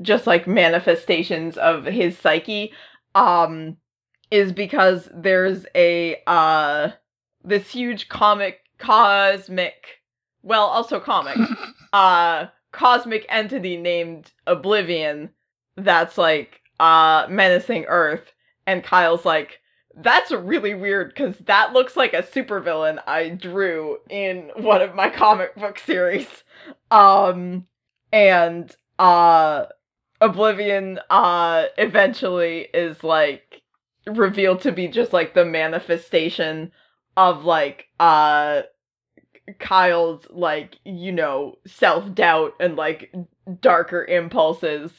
just 0.00 0.26
like 0.26 0.46
manifestations 0.48 1.56
of 1.56 1.84
his 1.84 2.18
psyche 2.18 2.72
um 3.14 3.76
is 4.30 4.52
because 4.52 5.08
there's 5.14 5.64
a 5.76 6.20
uh 6.26 6.90
this 7.44 7.70
huge 7.70 8.08
comic 8.08 8.60
cosmic 8.78 10.00
well 10.42 10.64
also 10.66 10.98
comic 10.98 11.36
uh 11.92 12.46
cosmic 12.72 13.24
entity 13.28 13.76
named 13.76 14.32
Oblivion 14.46 15.30
that's 15.76 16.18
like 16.18 16.60
uh 16.80 17.26
menacing 17.28 17.84
Earth 17.84 18.32
and 18.66 18.82
Kyle's 18.82 19.24
like 19.24 19.60
that's 19.96 20.30
really 20.30 20.74
weird 20.74 21.08
because 21.08 21.36
that 21.46 21.72
looks 21.72 21.96
like 21.96 22.14
a 22.14 22.22
supervillain 22.22 23.02
I 23.06 23.30
drew 23.30 23.98
in 24.08 24.50
one 24.56 24.80
of 24.80 24.94
my 24.94 25.10
comic 25.10 25.54
book 25.56 25.78
series. 25.78 26.28
Um, 26.90 27.66
and 28.12 28.74
uh, 28.98 29.66
Oblivion 30.20 31.00
uh 31.10 31.64
eventually 31.76 32.68
is 32.72 33.02
like 33.02 33.62
revealed 34.06 34.60
to 34.60 34.70
be 34.70 34.86
just 34.86 35.12
like 35.12 35.34
the 35.34 35.44
manifestation 35.44 36.70
of 37.16 37.44
like 37.44 37.86
uh 37.98 38.62
Kyle's 39.58 40.24
like 40.30 40.76
you 40.84 41.10
know 41.10 41.56
self 41.66 42.14
doubt 42.14 42.52
and 42.60 42.76
like 42.76 43.12
darker 43.60 44.04
impulses. 44.04 44.92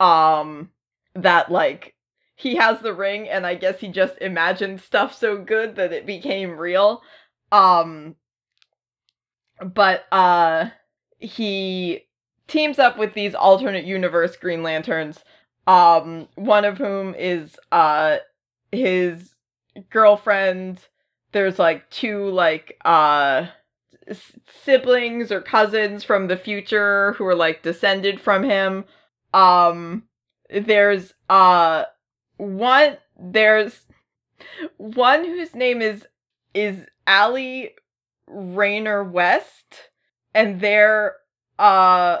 Um, 0.00 0.70
that 1.14 1.50
like 1.50 1.94
he 2.38 2.54
has 2.54 2.78
the 2.80 2.94
ring 2.94 3.28
and 3.28 3.44
I 3.44 3.56
guess 3.56 3.80
he 3.80 3.88
just 3.88 4.16
imagined 4.20 4.80
stuff 4.80 5.12
so 5.12 5.36
good 5.36 5.74
that 5.74 5.92
it 5.92 6.06
became 6.06 6.56
real. 6.56 7.02
Um 7.50 8.14
but 9.74 10.04
uh 10.12 10.66
he 11.18 12.06
teams 12.46 12.78
up 12.78 12.96
with 12.96 13.12
these 13.12 13.34
alternate 13.34 13.84
universe 13.84 14.36
Green 14.36 14.62
Lanterns, 14.62 15.18
um 15.66 16.28
one 16.36 16.64
of 16.64 16.78
whom 16.78 17.12
is 17.16 17.58
uh 17.72 18.18
his 18.70 19.34
girlfriend. 19.90 20.80
There's 21.32 21.58
like 21.58 21.90
two 21.90 22.28
like 22.30 22.78
uh 22.84 23.46
s- 24.06 24.38
siblings 24.62 25.32
or 25.32 25.40
cousins 25.40 26.04
from 26.04 26.28
the 26.28 26.36
future 26.36 27.14
who 27.14 27.26
are 27.26 27.34
like 27.34 27.64
descended 27.64 28.20
from 28.20 28.44
him. 28.44 28.84
Um 29.34 30.04
there's 30.50 31.14
uh 31.28 31.82
one 32.38 32.96
there's 33.18 33.80
one 34.76 35.24
whose 35.24 35.54
name 35.54 35.82
is 35.82 36.06
is 36.54 36.86
Allie 37.06 37.74
Rayner 38.26 39.04
West 39.04 39.90
and 40.34 40.60
their 40.60 41.16
uh 41.58 42.18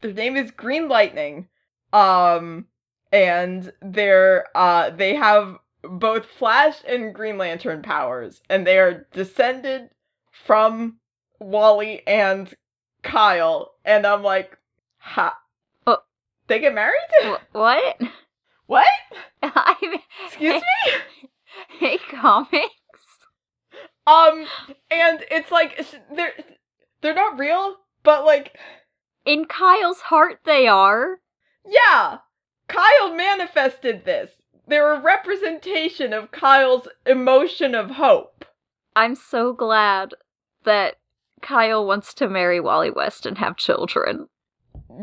their 0.00 0.12
name 0.12 0.36
is 0.36 0.50
Green 0.50 0.88
Lightning. 0.88 1.48
Um 1.92 2.66
and 3.12 3.72
they're 3.82 4.46
uh 4.54 4.90
they 4.90 5.14
have 5.14 5.58
both 5.82 6.26
Flash 6.26 6.76
and 6.86 7.14
Green 7.14 7.38
Lantern 7.38 7.82
powers 7.82 8.40
and 8.48 8.66
they 8.66 8.78
are 8.78 9.06
descended 9.12 9.90
from 10.30 10.98
Wally 11.40 12.02
and 12.06 12.52
Kyle 13.02 13.74
and 13.84 14.06
I'm 14.06 14.22
like 14.22 14.58
ha 14.98 15.36
Oh. 15.86 15.98
they 16.48 16.58
get 16.60 16.74
married? 16.74 16.94
Wh- 17.24 17.54
what? 17.54 18.00
What? 18.66 18.86
I 19.42 20.00
Excuse 20.26 20.62
me? 20.62 20.92
hey, 21.78 21.98
comics. 22.10 22.72
Um, 24.06 24.46
and 24.90 25.24
it's 25.30 25.50
like 25.50 25.84
they're 26.14 26.32
they're 27.00 27.14
not 27.14 27.38
real, 27.38 27.76
but 28.02 28.24
like 28.24 28.56
In 29.24 29.44
Kyle's 29.46 30.00
heart, 30.00 30.40
they 30.44 30.66
are. 30.68 31.18
yeah, 31.68 32.18
Kyle 32.68 33.14
manifested 33.14 34.04
this. 34.04 34.30
They're 34.68 34.92
a 34.94 35.00
representation 35.00 36.12
of 36.12 36.30
Kyle's 36.30 36.88
emotion 37.04 37.74
of 37.74 37.92
hope. 37.92 38.44
I'm 38.96 39.14
so 39.14 39.52
glad 39.52 40.14
that 40.64 40.96
Kyle 41.42 41.86
wants 41.86 42.14
to 42.14 42.28
marry 42.28 42.60
Wally 42.60 42.90
West 42.90 43.26
and 43.26 43.38
have 43.38 43.56
children. 43.56 44.28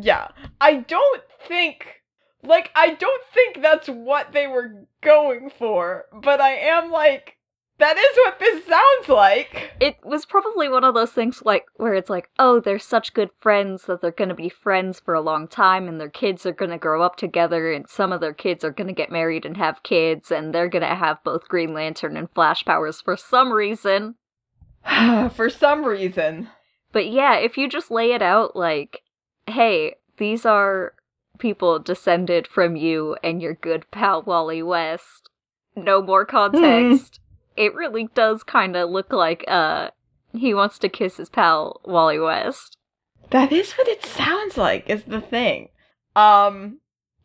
Yeah, 0.02 0.30
I 0.60 0.78
don't 0.78 1.24
think 1.48 2.03
like 2.44 2.72
I 2.76 2.94
don't 2.94 3.24
think 3.34 3.62
that's 3.62 3.88
what 3.88 4.32
they 4.34 4.48
were 4.48 4.86
going 5.02 5.52
for, 5.58 6.06
but 6.14 6.42
I 6.42 6.56
am 6.56 6.92
like 6.92 7.38
that 7.80 7.98
is 7.98 8.18
what 8.18 8.40
this 8.40 8.66
sounds 8.66 9.10
like. 9.10 9.72
It 9.80 9.98
was 10.04 10.26
probably 10.26 10.70
one 10.70 10.84
of 10.84 10.94
those 10.94 11.12
things 11.12 11.42
like 11.44 11.66
where 11.76 11.96
it's 11.96 12.10
like, 12.10 12.30
oh, 12.38 12.60
they're 12.60 12.80
such 12.80 13.14
good 13.14 13.32
friends 13.40 13.86
that 13.86 14.00
they're 14.02 14.12
going 14.12 14.30
to 14.30 14.36
be 14.36 14.50
friends 14.50 15.00
for 15.00 15.14
a 15.14 15.22
long 15.22 15.48
time 15.48 15.88
and 15.88 16.00
their 16.00 16.10
kids 16.10 16.46
are 16.46 16.54
going 16.54 16.72
to 16.72 16.78
grow 16.78 17.02
up 17.02 17.16
together 17.16 17.72
and 17.72 17.90
some 17.90 18.12
of 18.12 18.22
their 18.22 18.34
kids 18.34 18.64
are 18.64 18.72
going 18.72 18.88
to 18.88 18.94
get 18.94 19.12
married 19.12 19.46
and 19.46 19.58
have 19.58 19.84
kids 19.84 20.32
and 20.32 20.54
they're 20.54 20.70
going 20.70 20.84
to 20.84 20.96
have 20.96 21.24
both 21.24 21.48
Green 21.48 21.74
Lantern 21.74 22.16
and 22.16 22.30
Flash 22.32 22.64
powers 22.64 23.02
for 23.02 23.18
some 23.18 23.52
reason. 23.52 24.16
for 25.36 25.50
some 25.50 25.84
reason. 25.84 26.50
But 26.92 27.10
yeah, 27.10 27.38
if 27.38 27.58
you 27.58 27.68
just 27.68 27.90
lay 27.90 28.12
it 28.12 28.22
out 28.22 28.56
like, 28.56 29.02
hey, 29.48 29.96
these 30.18 30.46
are 30.46 30.94
people 31.44 31.78
descended 31.78 32.48
from 32.48 32.76
you 32.76 33.16
and 33.24 33.42
your 33.42 33.54
good 33.54 33.86
pal 33.92 34.24
Wally 34.24 34.64
West. 34.64 35.30
No 35.76 36.02
more 36.02 36.26
context. 36.26 37.20
it 37.56 37.76
really 37.76 38.08
does 38.16 38.42
kind 38.44 38.76
of 38.76 38.90
look 38.90 39.12
like 39.14 39.44
uh 39.48 39.90
he 40.32 40.54
wants 40.56 40.80
to 40.80 40.90
kiss 40.90 41.18
his 41.18 41.30
pal 41.30 41.82
Wally 41.86 42.18
West. 42.18 42.78
That 43.30 43.52
is 43.52 43.74
what 43.74 43.88
it 43.88 44.04
sounds 44.06 44.58
like, 44.58 44.90
is 44.90 45.04
the 45.04 45.22
thing. 45.22 45.70
Um, 46.16 46.80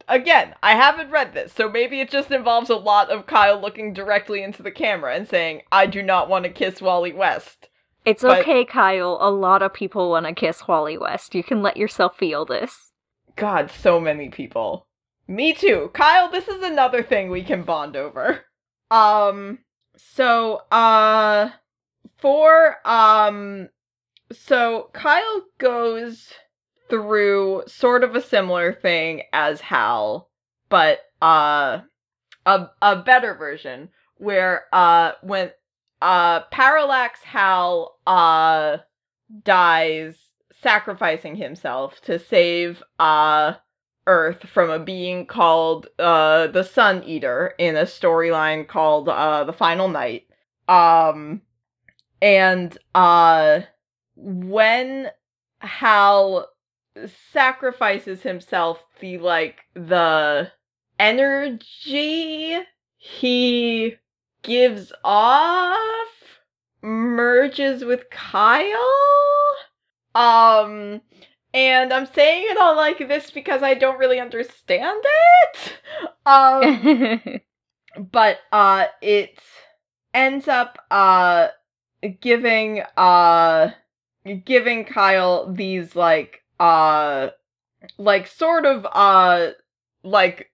again, 0.09 0.55
I 0.63 0.73
haven't 0.75 1.11
read 1.11 1.33
this, 1.33 1.53
so 1.53 1.69
maybe 1.71 2.01
it 2.01 2.11
just 2.11 2.31
involves 2.31 2.69
a 2.71 2.77
lot 2.77 3.09
of 3.11 3.27
Kyle 3.27 3.61
looking 3.61 3.93
directly 3.95 4.43
into 4.43 4.63
the 4.63 4.71
camera 4.71 5.15
and 5.15 5.27
saying, 5.29 5.63
I 5.73 5.87
do 5.87 6.03
not 6.03 6.29
want 6.29 6.45
to 6.45 6.51
kiss 6.51 6.83
Wally 6.83 7.13
West. 7.13 7.69
It's 8.05 8.23
But- 8.23 8.41
okay, 8.41 8.65
Kyle. 8.65 9.19
A 9.21 9.31
lot 9.31 9.63
of 9.63 9.73
people 9.75 10.11
want 10.11 10.27
to 10.27 10.33
kiss 10.35 10.67
Wally 10.69 10.97
West. 10.99 11.35
You 11.35 11.43
can 11.43 11.63
let 11.63 11.77
yourself 11.77 12.17
feel 12.17 12.45
this. 12.45 12.88
God, 13.39 13.71
so 13.71 14.01
many 14.01 14.29
people. 14.31 14.87
Me 15.29 15.53
too. 15.53 15.91
Kyle, 15.95 16.29
this 16.29 16.49
is 16.49 16.63
another 16.63 17.03
thing 17.03 17.31
we 17.31 17.45
can 17.45 17.63
bond 17.63 17.97
over. 17.97 18.41
Um, 18.91 19.59
so, 19.97 20.63
uh, 20.73 21.51
for, 22.17 22.77
um, 22.85 23.69
so 24.33 24.91
Kyle 24.93 25.43
goes 25.59 26.33
through 26.91 27.65
sort 27.67 28.03
of 28.03 28.17
a 28.17 28.23
similar 28.23 28.73
thing 28.73 29.23
as 29.33 29.61
Hal, 29.61 30.31
but, 30.69 31.01
uh, 31.21 31.81
a, 32.47 32.71
a 32.81 32.97
better 32.97 33.35
version 33.35 33.91
where, 34.17 34.65
uh, 34.73 35.13
when, 35.23 35.53
uh, 36.01 36.41
Parallax 36.51 37.23
Hal, 37.23 37.99
uh, 38.07 38.79
dies 39.45 40.28
sacrificing 40.61 41.37
himself 41.37 42.01
to 42.03 42.19
save, 42.19 42.83
uh, 42.99 43.55
Earth 44.09 44.49
from 44.49 44.71
a 44.71 44.79
being 44.79 45.27
called 45.27 45.87
uh 45.99 46.47
the 46.47 46.65
Sun 46.65 47.05
Eater 47.05 47.55
in 47.59 47.77
a 47.77 47.83
storyline 47.83 48.67
called 48.67 49.09
uh 49.09 49.45
The 49.45 49.53
Final 49.53 49.89
Night. 49.89 50.27
Um 50.67 51.43
and 52.23 52.77
uh 52.95 53.61
when 54.17 55.11
Hal 55.61 56.49
sacrifices 57.33 58.23
himself, 58.23 58.83
the 58.99 59.19
like 59.19 59.59
the 59.75 60.51
energy 60.99 62.59
he 62.97 63.97
gives 64.43 64.93
off 65.05 66.09
merges 66.81 67.85
with 67.85 68.09
Kyle. 68.11 68.95
Um 70.15 71.01
and 71.55 71.93
I'm 71.93 72.07
saying 72.07 72.47
it 72.51 72.59
all 72.59 72.77
like 72.77 72.99
this 72.99 73.31
because 73.31 73.63
I 73.63 73.75
don't 73.75 73.99
really 73.99 74.21
understand 74.21 75.03
it. 75.05 75.73
Um, 76.27 77.41
but 78.13 78.39
uh, 78.53 78.87
it 79.01 79.39
ends 80.13 80.49
up 80.49 80.79
uh 80.91 81.49
giving 82.21 82.83
uh 82.97 83.71
giving 84.45 84.85
Kyle 84.85 85.53
these 85.53 85.97
like 85.97 86.43
uh 86.61 87.29
like 87.97 88.27
sort 88.27 88.67
of 88.67 88.87
uh 88.93 89.51
like 90.03 90.51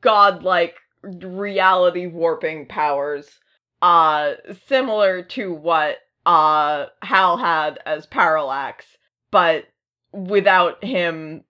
godlike 0.00 0.76
reality 1.02 2.06
warping 2.06 2.66
powers 2.66 3.40
uh 3.82 4.34
similar 4.66 5.22
to 5.22 5.52
what 5.52 5.96
uh 6.26 6.86
Hal 7.02 7.36
had 7.38 7.78
as 7.86 8.06
Parallax, 8.06 8.84
but 9.30 9.64
without 10.12 10.82
him 10.84 11.44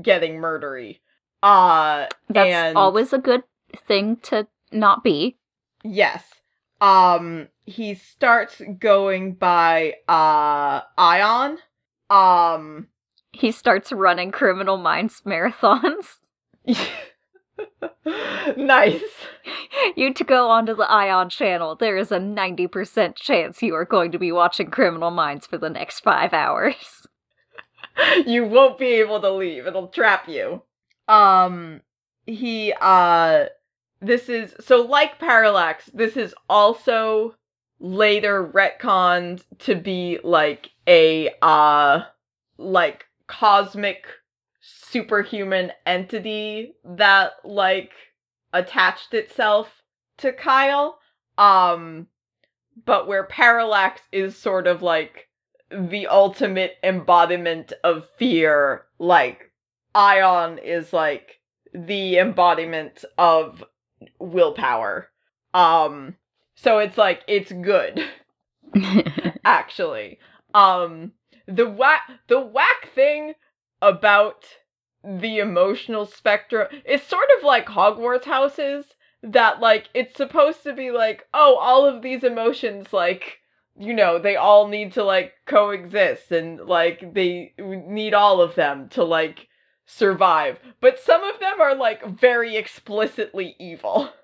getting 0.00 0.34
murdery. 0.36 1.00
Uh 1.42 2.06
That's 2.28 2.48
and 2.52 2.76
always 2.76 3.12
a 3.12 3.18
good 3.18 3.42
thing 3.86 4.16
to 4.24 4.46
not 4.72 5.02
be. 5.04 5.36
yes. 5.84 6.24
Um 6.80 7.48
he 7.64 7.94
starts 7.94 8.60
going 8.78 9.34
by 9.34 9.94
uh 10.08 10.80
Ion. 10.98 11.58
Um 12.10 12.88
He 13.32 13.50
starts 13.52 13.92
running 13.92 14.30
Criminal 14.32 14.76
Minds 14.76 15.22
marathons. 15.24 16.16
nice. 18.56 19.02
you 19.96 20.14
to 20.14 20.24
go 20.24 20.48
onto 20.48 20.74
the 20.74 20.90
Ion 20.90 21.28
channel, 21.28 21.74
there 21.74 21.96
is 21.96 22.12
a 22.12 22.18
90% 22.18 23.16
chance 23.16 23.62
you 23.62 23.74
are 23.74 23.84
going 23.84 24.12
to 24.12 24.18
be 24.18 24.32
watching 24.32 24.70
Criminal 24.70 25.10
Minds 25.10 25.46
for 25.46 25.58
the 25.58 25.70
next 25.70 26.00
five 26.00 26.32
hours. 26.32 27.06
you 28.26 28.44
won't 28.44 28.78
be 28.78 28.94
able 28.94 29.20
to 29.20 29.30
leave. 29.30 29.66
It'll 29.66 29.88
trap 29.88 30.28
you. 30.28 30.62
Um 31.08 31.82
he 32.26 32.74
uh 32.80 33.46
this 34.00 34.28
is 34.28 34.54
so 34.60 34.82
like 34.82 35.18
Parallax, 35.18 35.88
this 35.94 36.16
is 36.16 36.34
also 36.48 37.36
later 37.78 38.44
retconned 38.44 39.44
to 39.60 39.76
be 39.76 40.18
like 40.24 40.70
a 40.88 41.30
uh 41.42 42.02
like 42.58 43.06
cosmic 43.28 44.06
superhuman 44.90 45.72
entity 45.84 46.74
that 46.84 47.32
like 47.44 47.92
attached 48.52 49.14
itself 49.14 49.82
to 50.18 50.32
Kyle. 50.32 50.98
Um 51.38 52.08
but 52.84 53.08
where 53.08 53.24
Parallax 53.24 54.02
is 54.12 54.36
sort 54.36 54.66
of 54.66 54.82
like 54.82 55.28
the 55.70 56.06
ultimate 56.06 56.74
embodiment 56.82 57.72
of 57.82 58.06
fear, 58.18 58.84
like 58.98 59.50
Ion 59.94 60.58
is 60.58 60.92
like 60.92 61.40
the 61.72 62.18
embodiment 62.18 63.04
of 63.18 63.64
willpower. 64.18 65.10
Um 65.52 66.16
so 66.54 66.78
it's 66.78 66.98
like 66.98 67.22
it's 67.26 67.52
good 67.52 68.04
actually. 69.44 70.18
Um 70.54 71.12
the 71.46 71.68
whack 71.68 72.02
the 72.28 72.40
whack 72.40 72.90
thing 72.94 73.34
about 73.82 74.44
the 75.06 75.38
emotional 75.38 76.04
spectrum 76.04 76.66
it's 76.84 77.06
sort 77.06 77.28
of 77.38 77.44
like 77.44 77.66
Hogwarts 77.66 78.24
houses 78.24 78.86
that 79.22 79.60
like 79.60 79.88
it's 79.94 80.16
supposed 80.16 80.62
to 80.64 80.72
be 80.72 80.90
like 80.90 81.26
oh 81.32 81.56
all 81.56 81.84
of 81.86 82.02
these 82.02 82.24
emotions 82.24 82.92
like 82.92 83.38
you 83.78 83.92
know 83.94 84.18
they 84.18 84.36
all 84.36 84.68
need 84.68 84.92
to 84.92 85.04
like 85.04 85.32
coexist 85.46 86.32
and 86.32 86.60
like 86.60 87.14
they 87.14 87.52
need 87.58 88.14
all 88.14 88.40
of 88.40 88.54
them 88.54 88.88
to 88.88 89.04
like 89.04 89.48
survive. 89.86 90.58
But 90.80 90.98
some 90.98 91.22
of 91.22 91.38
them 91.40 91.60
are 91.60 91.74
like 91.74 92.04
very 92.06 92.56
explicitly 92.56 93.56
evil. 93.58 94.10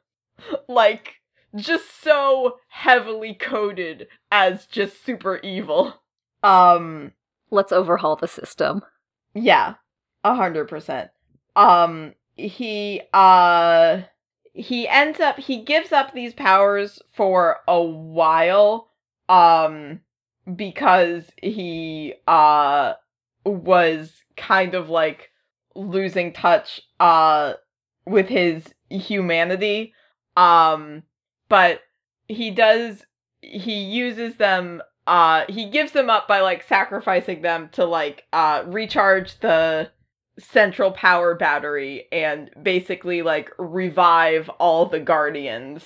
Like 0.66 1.16
just 1.54 2.02
so 2.02 2.56
heavily 2.66 3.32
coded 3.32 4.08
as 4.32 4.66
just 4.66 5.04
super 5.04 5.36
evil. 5.36 6.02
Um 6.42 7.12
Let's 7.50 7.70
overhaul 7.70 8.16
the 8.16 8.26
system. 8.26 8.82
yeah 9.34 9.74
a 10.24 10.34
hundred 10.34 10.68
percent. 10.68 11.10
Um 11.56 12.14
he 12.36 13.02
uh 13.12 14.02
he 14.54 14.88
ends 14.88 15.20
up 15.20 15.38
he 15.38 15.62
gives 15.62 15.92
up 15.92 16.12
these 16.12 16.34
powers 16.34 17.00
for 17.12 17.58
a 17.66 17.82
while 17.82 18.88
um 19.28 20.00
because 20.56 21.30
he 21.42 22.14
uh 22.26 22.94
was 23.44 24.22
kind 24.36 24.74
of 24.74 24.88
like 24.88 25.30
losing 25.74 26.32
touch 26.32 26.80
uh 27.00 27.54
with 28.06 28.28
his 28.28 28.74
humanity. 28.90 29.94
Um 30.36 31.02
but 31.48 31.80
he 32.28 32.50
does 32.50 33.04
he 33.40 33.82
uses 33.82 34.36
them 34.36 34.82
uh 35.06 35.44
he 35.48 35.68
gives 35.68 35.92
them 35.92 36.08
up 36.08 36.28
by 36.28 36.40
like 36.40 36.62
sacrificing 36.62 37.42
them 37.42 37.68
to 37.72 37.84
like 37.84 38.24
uh 38.32 38.62
recharge 38.66 39.38
the 39.40 39.90
central 40.38 40.90
power 40.92 41.34
battery 41.34 42.06
and 42.10 42.50
basically 42.62 43.22
like 43.22 43.50
revive 43.58 44.48
all 44.58 44.86
the 44.86 45.00
guardians 45.00 45.84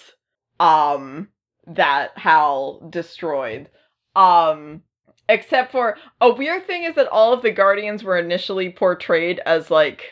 um 0.61 1.29
that 1.67 2.17
Hal 2.17 2.81
destroyed. 2.91 3.69
Um 4.15 4.83
except 5.29 5.73
for 5.73 5.97
a 6.21 6.33
weird 6.33 6.67
thing 6.67 6.85
is 6.85 6.95
that 6.95 7.09
all 7.09 7.33
of 7.33 7.43
the 7.43 7.51
guardians 7.51 8.05
were 8.05 8.17
initially 8.17 8.71
portrayed 8.71 9.41
as 9.45 9.71
like 9.71 10.05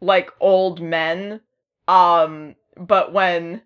like 0.00 0.30
old 0.40 0.80
men 0.80 1.40
um 1.86 2.54
but 2.76 3.12
when 3.12 3.60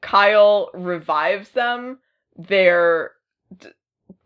Kyle 0.00 0.70
revives 0.74 1.50
them 1.50 1.98
they're 2.36 3.12
d- 3.58 3.68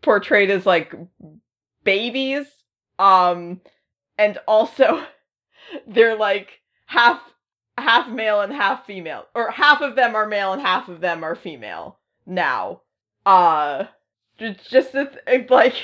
portrayed 0.01 0.51
as 0.51 0.65
like 0.65 0.93
babies 1.83 2.45
um 2.99 3.59
and 4.19 4.37
also 4.47 5.05
they're 5.87 6.15
like 6.15 6.59
half 6.85 7.21
half 7.77 8.09
male 8.09 8.41
and 8.41 8.51
half 8.51 8.85
female 8.85 9.25
or 9.33 9.49
half 9.51 9.81
of 9.81 9.95
them 9.95 10.13
are 10.13 10.27
male 10.27 10.51
and 10.53 10.61
half 10.61 10.89
of 10.89 10.99
them 10.99 11.23
are 11.23 11.35
female 11.35 11.97
now. 12.27 12.81
Uh 13.25 13.85
just 14.37 14.91
to 14.91 15.09
th- 15.27 15.49
like 15.49 15.75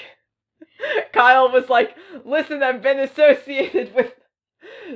kyle 1.14 1.52
was 1.52 1.70
like 1.70 1.94
listen 2.24 2.64
i've 2.64 2.82
been 2.82 3.00
associated 3.00 3.94
with 3.94 4.14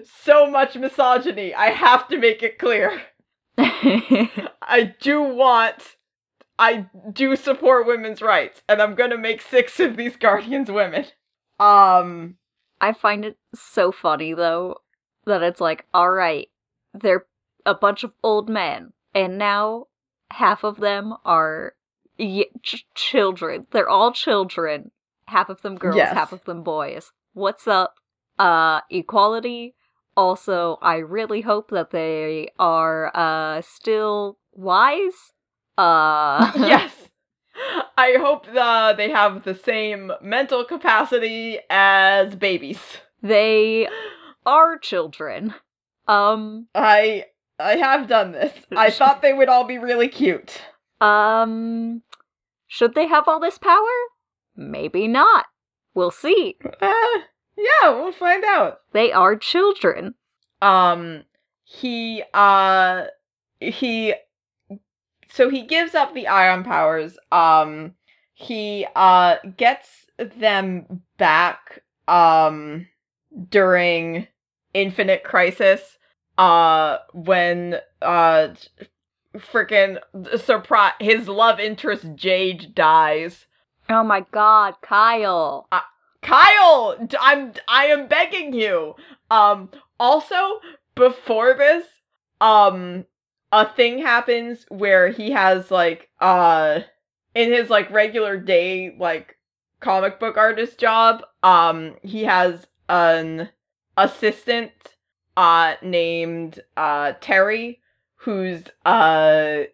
so 0.03 0.49
much 0.49 0.75
misogyny. 0.75 1.53
I 1.53 1.67
have 1.67 2.07
to 2.09 2.17
make 2.17 2.43
it 2.43 2.57
clear. 2.59 3.01
I 3.57 4.93
do 4.99 5.21
want 5.21 5.95
i 6.57 6.85
do 7.13 7.35
support 7.37 7.87
women's 7.87 8.21
rights 8.21 8.61
and 8.67 8.81
i'm 8.81 8.95
gonna 8.95 9.17
make 9.17 9.41
six 9.41 9.79
of 9.79 9.95
these 9.95 10.15
guardians 10.17 10.69
women. 10.69 11.05
Um 11.59 12.35
I 12.81 12.93
find 12.93 13.25
it 13.25 13.37
so 13.53 13.91
funny 13.91 14.33
though 14.33 14.77
that 15.25 15.43
it's 15.43 15.61
like, 15.61 15.85
all 15.93 16.11
right, 16.11 16.49
they're 16.93 17.25
a 17.65 17.75
bunch 17.75 18.03
of 18.03 18.13
old 18.23 18.49
men, 18.49 18.93
and 19.13 19.37
now 19.37 19.87
half 20.31 20.63
of 20.63 20.77
them 20.77 21.13
are 21.25 21.73
y- 22.17 22.45
ch- 22.63 22.85
children. 22.95 23.67
They're 23.71 23.89
all 23.89 24.11
children. 24.11 24.91
Half 25.27 25.49
of 25.49 25.61
them 25.61 25.75
girls, 25.75 25.97
Yes. 25.97 26.13
half 26.13 26.31
of 26.33 26.43
them 26.45 26.63
boys. 26.63 27.11
What's 27.33 27.67
up? 27.67 27.95
Uh, 28.39 28.81
equality. 28.89 29.75
Also, 30.17 30.79
I 30.81 30.97
really 30.97 31.41
hope 31.41 31.69
that 31.71 31.91
they 31.91 32.49
are 32.57 33.11
uh 33.15 33.61
still 33.61 34.37
wise. 34.53 35.33
Uh, 35.77 36.51
yes. 36.57 36.98
I 37.97 38.15
hope 38.19 38.47
uh, 38.55 38.93
they 38.93 39.09
have 39.09 39.43
the 39.43 39.55
same 39.55 40.11
mental 40.21 40.63
capacity 40.65 41.59
as 41.69 42.35
babies. 42.35 42.79
they 43.21 43.87
are 44.45 44.77
children. 44.77 45.53
Um, 46.07 46.67
I 46.73 47.25
I 47.59 47.75
have 47.75 48.07
done 48.07 48.31
this. 48.31 48.53
I 48.75 48.89
thought 48.99 49.21
they 49.21 49.33
would 49.33 49.49
all 49.49 49.65
be 49.65 49.77
really 49.77 50.07
cute. 50.07 50.61
Um, 51.01 52.01
should 52.67 52.95
they 52.95 53.07
have 53.07 53.27
all 53.27 53.39
this 53.39 53.57
power? 53.57 53.85
Maybe 54.55 55.07
not. 55.07 55.45
We'll 55.93 56.11
see. 56.11 56.57
Uh, 56.81 56.93
yeah, 57.57 57.89
we'll 57.89 58.11
find 58.11 58.43
out. 58.45 58.79
They 58.93 59.11
are 59.11 59.35
children. 59.35 60.15
Um, 60.61 61.23
he 61.63 62.23
uh 62.33 63.05
he 63.59 64.13
so 65.29 65.49
he 65.49 65.63
gives 65.63 65.95
up 65.95 66.13
the 66.13 66.27
ion 66.27 66.63
powers. 66.63 67.17
Um, 67.31 67.93
he 68.33 68.85
uh 68.95 69.35
gets 69.57 70.05
them 70.17 71.01
back 71.17 71.83
um 72.07 72.87
during 73.49 74.27
Infinite 74.73 75.23
Crisis. 75.23 75.97
Uh, 76.37 76.99
when 77.13 77.75
uh 78.01 78.49
freaking 79.35 79.99
surprise 80.37 80.93
his 80.99 81.27
love 81.27 81.59
interest 81.59 82.05
Jade 82.15 82.73
dies. 82.73 83.45
Oh 83.89 84.03
my 84.03 84.25
god, 84.31 84.75
Kyle. 84.81 85.67
Kyle, 86.21 86.97
d- 87.05 87.17
I'm 87.19 87.53
I 87.67 87.85
am 87.87 88.07
begging 88.07 88.53
you. 88.53 88.95
Um 89.29 89.69
also 89.99 90.59
before 90.95 91.53
this, 91.53 91.85
um 92.41 93.05
a 93.51 93.67
thing 93.73 93.99
happens 93.99 94.65
where 94.69 95.09
he 95.09 95.31
has 95.31 95.71
like 95.71 96.09
uh 96.19 96.81
in 97.35 97.51
his 97.51 97.69
like 97.69 97.89
regular 97.91 98.37
day 98.37 98.95
like 98.99 99.37
comic 99.79 100.19
book 100.19 100.37
artist 100.37 100.77
job, 100.77 101.23
um 101.43 101.95
he 102.03 102.23
has 102.23 102.67
an 102.87 103.49
assistant 103.97 104.71
uh 105.37 105.75
named 105.81 106.59
uh 106.77 107.13
Terry 107.21 107.79
who's 108.15 108.63
a 108.85 109.67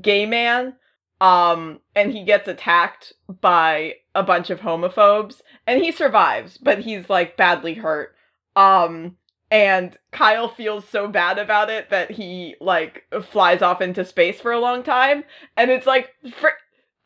gay 0.00 0.26
man 0.26 0.74
um 1.20 1.80
and 1.94 2.12
he 2.12 2.24
gets 2.24 2.48
attacked 2.48 3.12
by 3.40 3.94
a 4.14 4.22
bunch 4.22 4.50
of 4.50 4.60
homophobes 4.60 5.40
and 5.66 5.82
he 5.82 5.92
survives 5.92 6.58
but 6.58 6.80
he's 6.80 7.08
like 7.08 7.36
badly 7.36 7.74
hurt. 7.74 8.14
Um 8.56 9.16
and 9.54 9.96
Kyle 10.10 10.48
feels 10.48 10.88
so 10.88 11.06
bad 11.06 11.38
about 11.38 11.70
it 11.70 11.88
that 11.90 12.10
he 12.10 12.56
like 12.60 13.04
flies 13.30 13.62
off 13.62 13.80
into 13.80 14.04
space 14.04 14.40
for 14.40 14.50
a 14.50 14.58
long 14.58 14.82
time 14.82 15.22
and 15.56 15.70
it's 15.70 15.86
like 15.86 16.10
fr- 16.40 16.48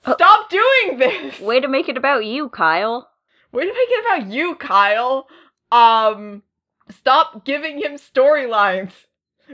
Uh, 0.07 0.15
stop 0.15 0.49
doing 0.49 0.99
this 0.99 1.39
Way 1.41 1.61
to 1.61 1.69
make 1.69 1.89
it 1.91 1.97
about 1.99 2.25
you, 2.25 2.49
Kyle. 2.49 3.11
way 3.53 3.65
to 3.65 3.73
make 3.73 3.89
it 3.91 4.05
about 4.07 4.33
you 4.33 4.55
Kyle 4.57 5.29
um 5.71 6.43
stop 6.91 7.45
giving 7.45 7.77
him 7.79 7.93
storylines 7.97 8.93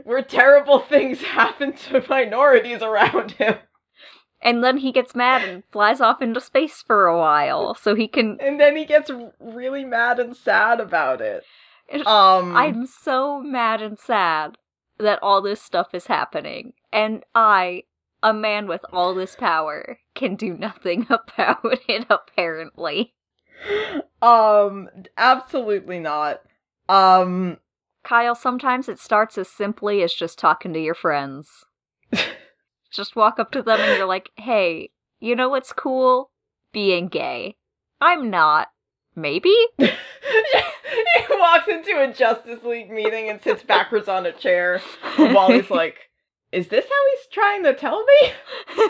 where 0.05 0.23
terrible 0.23 0.79
things 0.93 1.21
happen 1.21 1.73
to 1.73 2.05
minorities 2.09 2.81
around 2.83 3.33
him 3.33 3.57
And 4.41 4.63
then 4.63 4.77
he 4.79 4.93
gets 4.93 5.15
mad 5.17 5.43
and 5.49 5.65
flies 5.73 6.01
off 6.01 6.23
into 6.23 6.41
space 6.41 6.81
for 6.87 7.07
a 7.07 7.19
while 7.19 7.75
so 7.75 7.95
he 7.97 8.07
can. 8.07 8.37
and 8.41 8.61
then 8.61 8.77
he 8.77 8.85
gets 8.85 9.11
really 9.41 9.85
mad 9.85 10.21
and 10.21 10.37
sad 10.37 10.79
about 10.79 11.21
it. 11.21 11.43
Um, 12.07 12.57
I'm 12.57 12.87
so 12.87 13.41
mad 13.41 13.83
and 13.83 13.99
sad 13.99 14.57
that 14.99 15.23
all 15.23 15.43
this 15.43 15.61
stuff 15.61 15.89
is 15.93 16.07
happening. 16.07 16.73
And 16.93 17.25
I, 17.35 17.85
a 18.23 18.33
man 18.33 18.67
with 18.67 18.81
all 18.93 19.15
this 19.15 19.37
power, 19.37 19.99
can 20.15 20.37
do 20.37 20.55
nothing 20.55 21.07
about 21.11 21.65
it, 21.89 22.07
apparently. 22.09 23.15
um, 24.23 24.89
absolutely 25.17 25.99
not. 25.99 26.41
Um, 26.89 27.59
Kyle, 28.03 28.35
sometimes 28.35 28.89
it 28.89 28.99
starts 28.99 29.39
as 29.39 29.49
simply 29.49 30.03
as 30.03 30.13
just 30.13 30.39
talking 30.39 30.73
to 30.75 30.81
your 30.81 30.95
friends. 30.95 31.65
just 32.93 33.17
walk 33.17 33.39
up 33.39 33.51
to 33.53 33.63
them 33.63 33.81
and 33.81 33.97
you're 33.97 34.07
like, 34.07 34.31
hey, 34.37 34.91
you 35.21 35.35
know 35.35 35.49
what's 35.49 35.73
cool? 35.73 36.31
Being 36.73 37.09
gay. 37.09 37.57
I'm 38.01 38.31
not, 38.31 38.69
maybe? 39.15 39.55
he 39.79 39.89
walks 41.31 41.69
into 41.69 42.01
a 42.01 42.13
Justice 42.13 42.63
League 42.65 42.91
meeting 42.91 43.29
and 43.29 43.43
sits 43.43 43.63
backwards 43.63 44.09
on 44.09 44.27
a 44.27 44.33
chair. 44.33 44.81
Wally's 45.19 45.71
like, 45.71 46.11
"Is 46.53 46.69
this 46.69 46.85
how 46.85 47.11
he's 47.11 47.27
trying 47.33 47.65
to 47.65 47.75
tell 47.75 48.05
me?" 48.05 48.33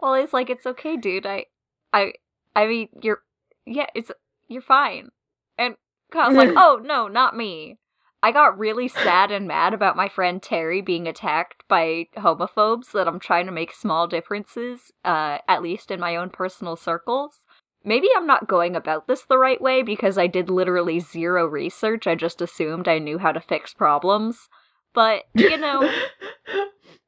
Wally's 0.00 0.32
like, 0.32 0.50
it's 0.50 0.66
okay, 0.66 0.96
dude. 0.96 1.26
I, 1.26 1.46
I, 1.92 2.12
I 2.54 2.66
mean, 2.66 2.88
you're, 3.02 3.22
yeah, 3.66 3.86
it's, 3.94 4.10
you're 4.48 4.62
fine. 4.62 5.10
And 5.56 5.76
Kyle's 6.12 6.36
like, 6.36 6.52
oh 6.56 6.80
no, 6.82 7.08
not 7.08 7.36
me. 7.36 7.78
I 8.20 8.32
got 8.32 8.58
really 8.58 8.88
sad 8.88 9.30
and 9.30 9.46
mad 9.46 9.74
about 9.74 9.96
my 9.96 10.08
friend 10.08 10.42
Terry 10.42 10.80
being 10.80 11.06
attacked 11.06 11.62
by 11.68 12.06
homophobes 12.16 12.90
that 12.92 13.06
I'm 13.06 13.20
trying 13.20 13.46
to 13.46 13.52
make 13.52 13.72
small 13.72 14.08
differences, 14.08 14.90
uh, 15.04 15.38
at 15.46 15.62
least 15.62 15.92
in 15.92 16.00
my 16.00 16.16
own 16.16 16.30
personal 16.30 16.74
circles. 16.74 17.42
Maybe 17.88 18.08
I'm 18.14 18.26
not 18.26 18.46
going 18.46 18.76
about 18.76 19.08
this 19.08 19.22
the 19.22 19.38
right 19.38 19.62
way 19.62 19.82
because 19.82 20.18
I 20.18 20.26
did 20.26 20.50
literally 20.50 21.00
zero 21.00 21.46
research. 21.46 22.06
I 22.06 22.16
just 22.16 22.42
assumed 22.42 22.86
I 22.86 22.98
knew 22.98 23.16
how 23.16 23.32
to 23.32 23.40
fix 23.40 23.72
problems. 23.72 24.50
But, 24.92 25.22
you 25.34 25.56
know. 25.56 25.80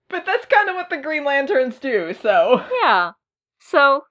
but 0.08 0.24
that's 0.24 0.46
kind 0.46 0.70
of 0.70 0.76
what 0.76 0.88
the 0.88 0.96
Green 0.96 1.22
Lanterns 1.22 1.78
do, 1.78 2.14
so. 2.14 2.64
Yeah. 2.80 3.12
So, 3.58 4.04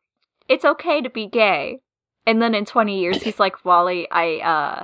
it's 0.47 0.63
okay 0.63 1.01
to 1.01 1.09
be 1.09 1.25
gay. 1.25 1.79
And 2.27 2.39
then 2.39 2.53
in 2.53 2.65
20 2.65 2.99
years, 2.99 3.23
he's 3.23 3.39
like, 3.39 3.65
Wally, 3.65 4.07
I, 4.11 4.37
uh, 4.37 4.83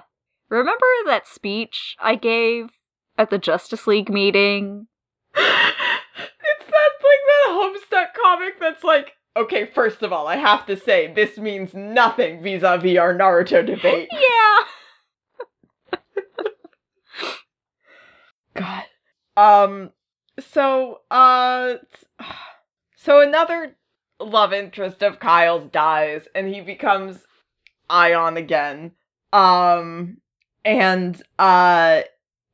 remember 0.49 0.87
that 1.05 1.27
speech 1.27 1.95
I 1.99 2.15
gave 2.15 2.71
at 3.15 3.29
the 3.29 3.37
Justice 3.37 3.85
League 3.85 4.09
meeting? 4.09 4.87
it's 5.35 6.65
that, 6.65 6.91
like, 7.03 7.21
that 7.27 7.49
Homestuck 7.49 8.07
comic 8.19 8.59
that's 8.59 8.83
like, 8.83 9.11
okay, 9.35 9.65
first 9.65 10.01
of 10.01 10.13
all, 10.13 10.27
I 10.27 10.37
have 10.37 10.65
to 10.67 10.77
say, 10.77 11.13
this 11.13 11.37
means 11.37 11.73
nothing 11.73 12.41
vis 12.41 12.63
a 12.63 12.77
vis 12.77 12.97
our 12.97 13.13
Naruto 13.13 13.65
debate. 13.65 14.09
yeah. 14.13 14.63
God. 18.55 18.83
Um, 19.35 19.91
so, 20.39 21.01
uh, 21.11 21.75
so 22.95 23.19
another 23.19 23.75
love 24.19 24.53
interest 24.53 25.03
of 25.03 25.19
Kyle's 25.19 25.69
dies, 25.71 26.27
and 26.33 26.47
he 26.47 26.61
becomes 26.61 27.19
Ion 27.89 28.37
again. 28.37 28.91
Um, 29.33 30.17
and, 30.63 31.21
uh, 31.37 32.01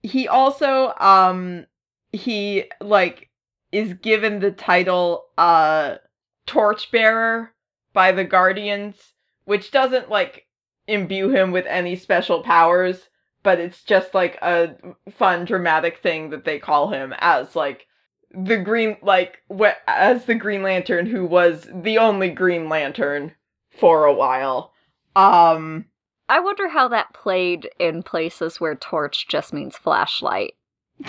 he 0.02 0.28
also, 0.28 0.94
um, 1.00 1.68
he, 2.12 2.64
like, 2.82 3.30
is 3.72 3.94
given 3.94 4.40
the 4.40 4.52
title, 4.52 5.26
uh, 5.38 5.98
Torchbearer 6.46 7.54
by 7.94 8.12
the 8.12 8.24
Guardians, 8.24 9.14
which 9.46 9.72
doesn't, 9.72 10.10
like, 10.10 10.48
imbue 10.88 11.30
him 11.30 11.52
with 11.52 11.66
any 11.68 11.96
special 11.96 12.44
powers, 12.44 13.10
but 13.44 13.60
it's 13.60 13.84
just, 13.84 14.14
like, 14.14 14.38
a 14.42 14.76
fun, 15.12 15.46
dramatic 15.46 16.00
thing 16.00 16.30
that 16.30 16.46
they 16.46 16.60
call 16.60 16.90
him 16.90 17.14
as, 17.20 17.56
like, 17.56 17.88
the 18.34 18.58
green 18.58 18.96
like 19.02 19.40
wh- 19.54 19.78
as 19.88 20.24
the 20.24 20.36
green 20.36 20.64
lantern 20.64 21.06
who 21.06 21.26
was 21.26 21.68
the 21.74 21.98
only 21.98 22.30
green 22.30 22.70
lantern 22.70 23.34
for 23.78 24.06
a 24.06 24.14
while 24.14 24.72
um 25.18 25.84
I 26.32 26.40
wonder 26.40 26.70
how 26.70 26.88
that 26.88 27.14
played 27.14 27.70
in 27.78 28.04
places 28.04 28.62
where 28.62 28.76
torch 28.76 29.28
just 29.28 29.52
means 29.52 29.76
flashlight. 29.76 30.54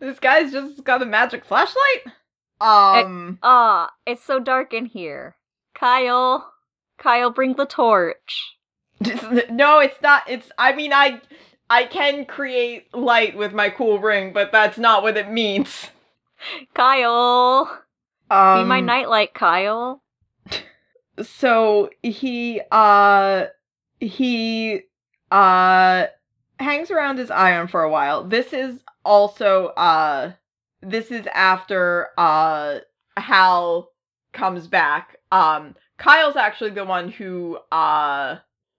this 0.00 0.18
guy's 0.20 0.50
just 0.50 0.82
got 0.82 1.02
a 1.02 1.06
magic 1.06 1.44
flashlight? 1.44 2.12
Um 2.62 3.38
Ah, 3.42 3.86
uh, 3.86 3.90
it's 4.06 4.24
so 4.24 4.38
dark 4.38 4.72
in 4.72 4.86
here. 4.86 5.36
Kyle, 5.74 6.52
Kyle 6.96 7.30
bring 7.30 7.54
the 7.54 7.66
torch. 7.66 8.56
no, 9.50 9.80
it's 9.80 10.00
not. 10.00 10.22
It's 10.28 10.50
I 10.56 10.72
mean 10.72 10.92
I 10.92 11.20
I 11.68 11.84
can 11.84 12.24
create 12.24 12.94
light 12.94 13.36
with 13.36 13.52
my 13.52 13.68
cool 13.70 13.98
ring, 13.98 14.32
but 14.32 14.52
that's 14.52 14.78
not 14.78 15.02
what 15.02 15.16
it 15.16 15.30
means. 15.30 15.88
Kyle. 16.74 17.82
Um, 18.30 18.62
Be 18.62 18.68
my 18.68 18.78
um, 18.78 18.86
nightlight, 18.86 19.34
Kyle. 19.34 20.02
So 21.20 21.90
he 22.02 22.60
uh 22.70 23.46
he 23.98 24.82
uh 25.30 26.06
hangs 26.60 26.90
around 26.90 27.18
his 27.18 27.30
Ion 27.30 27.66
for 27.66 27.82
a 27.82 27.90
while. 27.90 28.22
This 28.24 28.52
is 28.52 28.84
also 29.04 29.68
uh 29.76 30.32
this 30.82 31.10
is 31.10 31.26
after 31.32 32.08
uh 32.18 32.78
Hal 33.16 33.90
comes 34.32 34.66
back. 34.66 35.16
Um 35.30 35.74
Kyle's 35.98 36.36
actually 36.36 36.70
the 36.70 36.84
one 36.84 37.08
who 37.08 37.58
uh 37.70 38.38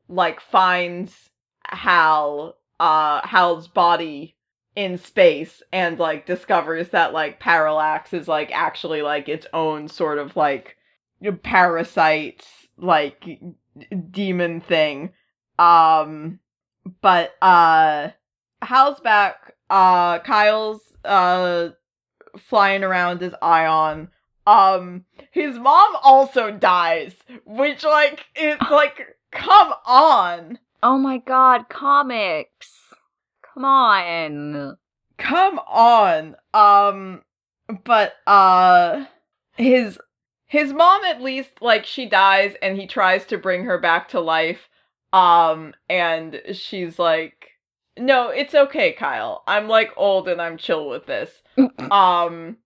like 0.10 0.42
finds 0.42 1.30
Hal 1.66 2.56
uh 2.80 3.26
Hal's 3.26 3.68
body 3.68 4.36
in 4.76 4.98
space 4.98 5.62
and 5.72 6.00
like 6.00 6.26
discovers 6.26 6.90
that 6.90 7.14
like 7.14 7.40
parallax 7.40 8.12
is 8.14 8.28
like 8.28 8.52
actually 8.52 9.02
like 9.02 9.30
its 9.30 9.46
own 9.54 9.88
sort 9.88 10.18
of 10.18 10.36
like 10.36 10.76
parasite 11.44 12.46
like 12.78 13.40
demon 14.10 14.60
thing 14.62 15.12
um 15.60 16.40
but 17.02 17.36
uh 17.42 18.10
hal's 18.64 19.00
back 19.02 19.54
uh 19.70 20.18
kyle's 20.20 20.82
uh 21.06 21.70
flying 22.38 22.84
around 22.84 23.22
his 23.22 23.34
Ion. 23.42 24.10
um 24.48 25.06
his 25.32 25.58
mom 25.58 25.96
also 26.04 26.52
dies 26.52 27.16
which 27.46 27.84
like 27.84 28.26
it's 28.36 28.62
like 28.72 29.18
come 29.32 29.74
on 29.86 30.60
Oh 30.86 30.98
my 30.98 31.18
god, 31.20 31.70
comics. 31.70 32.94
Come 33.42 33.64
on. 33.64 34.78
Come 35.18 35.60
on. 35.60 36.36
Um 36.54 37.22
but 37.86 38.16
uh 38.28 39.06
his 39.56 39.98
his 40.46 40.74
mom 40.74 41.06
at 41.06 41.22
least 41.22 41.62
like 41.62 41.86
she 41.86 42.06
dies 42.06 42.56
and 42.62 42.78
he 42.78 42.86
tries 42.86 43.26
to 43.28 43.38
bring 43.38 43.64
her 43.64 43.78
back 43.80 44.10
to 44.10 44.20
life. 44.20 44.68
Um 45.14 45.74
and 45.90 46.42
she's 46.52 47.00
like 47.00 47.52
no, 47.98 48.28
it's 48.28 48.54
okay, 48.54 48.92
Kyle. 48.92 49.44
I'm 49.48 49.70
like 49.70 49.92
old 49.96 50.28
and 50.28 50.42
I'm 50.42 50.58
chill 50.58 50.90
with 50.90 51.06
this. 51.06 51.43
um 51.92 52.58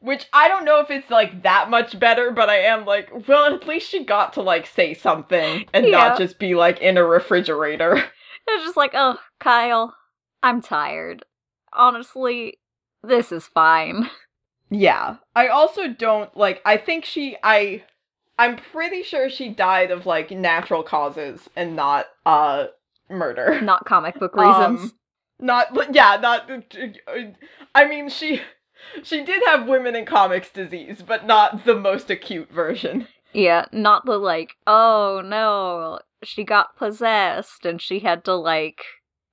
which 0.00 0.26
I 0.32 0.48
don't 0.48 0.64
know 0.64 0.80
if 0.80 0.90
it's 0.90 1.10
like 1.10 1.42
that 1.42 1.68
much 1.68 1.98
better, 1.98 2.30
but 2.30 2.48
I 2.48 2.60
am 2.60 2.86
like, 2.86 3.28
well, 3.28 3.54
at 3.54 3.68
least 3.68 3.90
she 3.90 4.04
got 4.04 4.32
to 4.34 4.42
like 4.42 4.66
say 4.66 4.94
something 4.94 5.66
and 5.74 5.86
yeah. 5.86 5.90
not 5.90 6.18
just 6.18 6.38
be 6.38 6.54
like 6.54 6.80
in 6.80 6.96
a 6.96 7.04
refrigerator. 7.04 8.02
It's 8.48 8.64
just 8.64 8.76
like, 8.76 8.92
oh, 8.94 9.16
Kyle, 9.38 9.94
I'm 10.42 10.60
tired. 10.60 11.24
Honestly, 11.72 12.58
this 13.02 13.30
is 13.30 13.46
fine. 13.46 14.10
Yeah. 14.70 15.16
I 15.36 15.48
also 15.48 15.88
don't 15.88 16.34
like 16.36 16.60
I 16.64 16.76
think 16.76 17.04
she 17.04 17.36
I 17.44 17.84
I'm 18.38 18.56
pretty 18.56 19.02
sure 19.02 19.28
she 19.28 19.50
died 19.50 19.90
of 19.90 20.06
like 20.06 20.30
natural 20.30 20.82
causes 20.82 21.48
and 21.54 21.76
not 21.76 22.06
uh 22.24 22.68
murder. 23.08 23.60
Not 23.60 23.84
comic 23.84 24.18
book 24.18 24.34
reasons. 24.36 24.80
Um, 24.80 24.92
not 25.40 25.94
yeah, 25.94 26.18
not 26.20 26.50
I 27.74 27.86
mean 27.86 28.08
she 28.08 28.40
she 29.02 29.24
did 29.24 29.42
have 29.46 29.66
women 29.66 29.94
in 29.94 30.04
comics 30.04 30.50
disease, 30.50 31.02
but 31.06 31.26
not 31.26 31.64
the 31.64 31.74
most 31.74 32.10
acute 32.10 32.50
version. 32.50 33.06
Yeah, 33.32 33.66
not 33.72 34.06
the 34.06 34.18
like, 34.18 34.56
oh 34.66 35.22
no, 35.24 36.00
she 36.22 36.44
got 36.44 36.76
possessed 36.76 37.64
and 37.64 37.80
she 37.80 38.00
had 38.00 38.24
to 38.24 38.34
like 38.34 38.82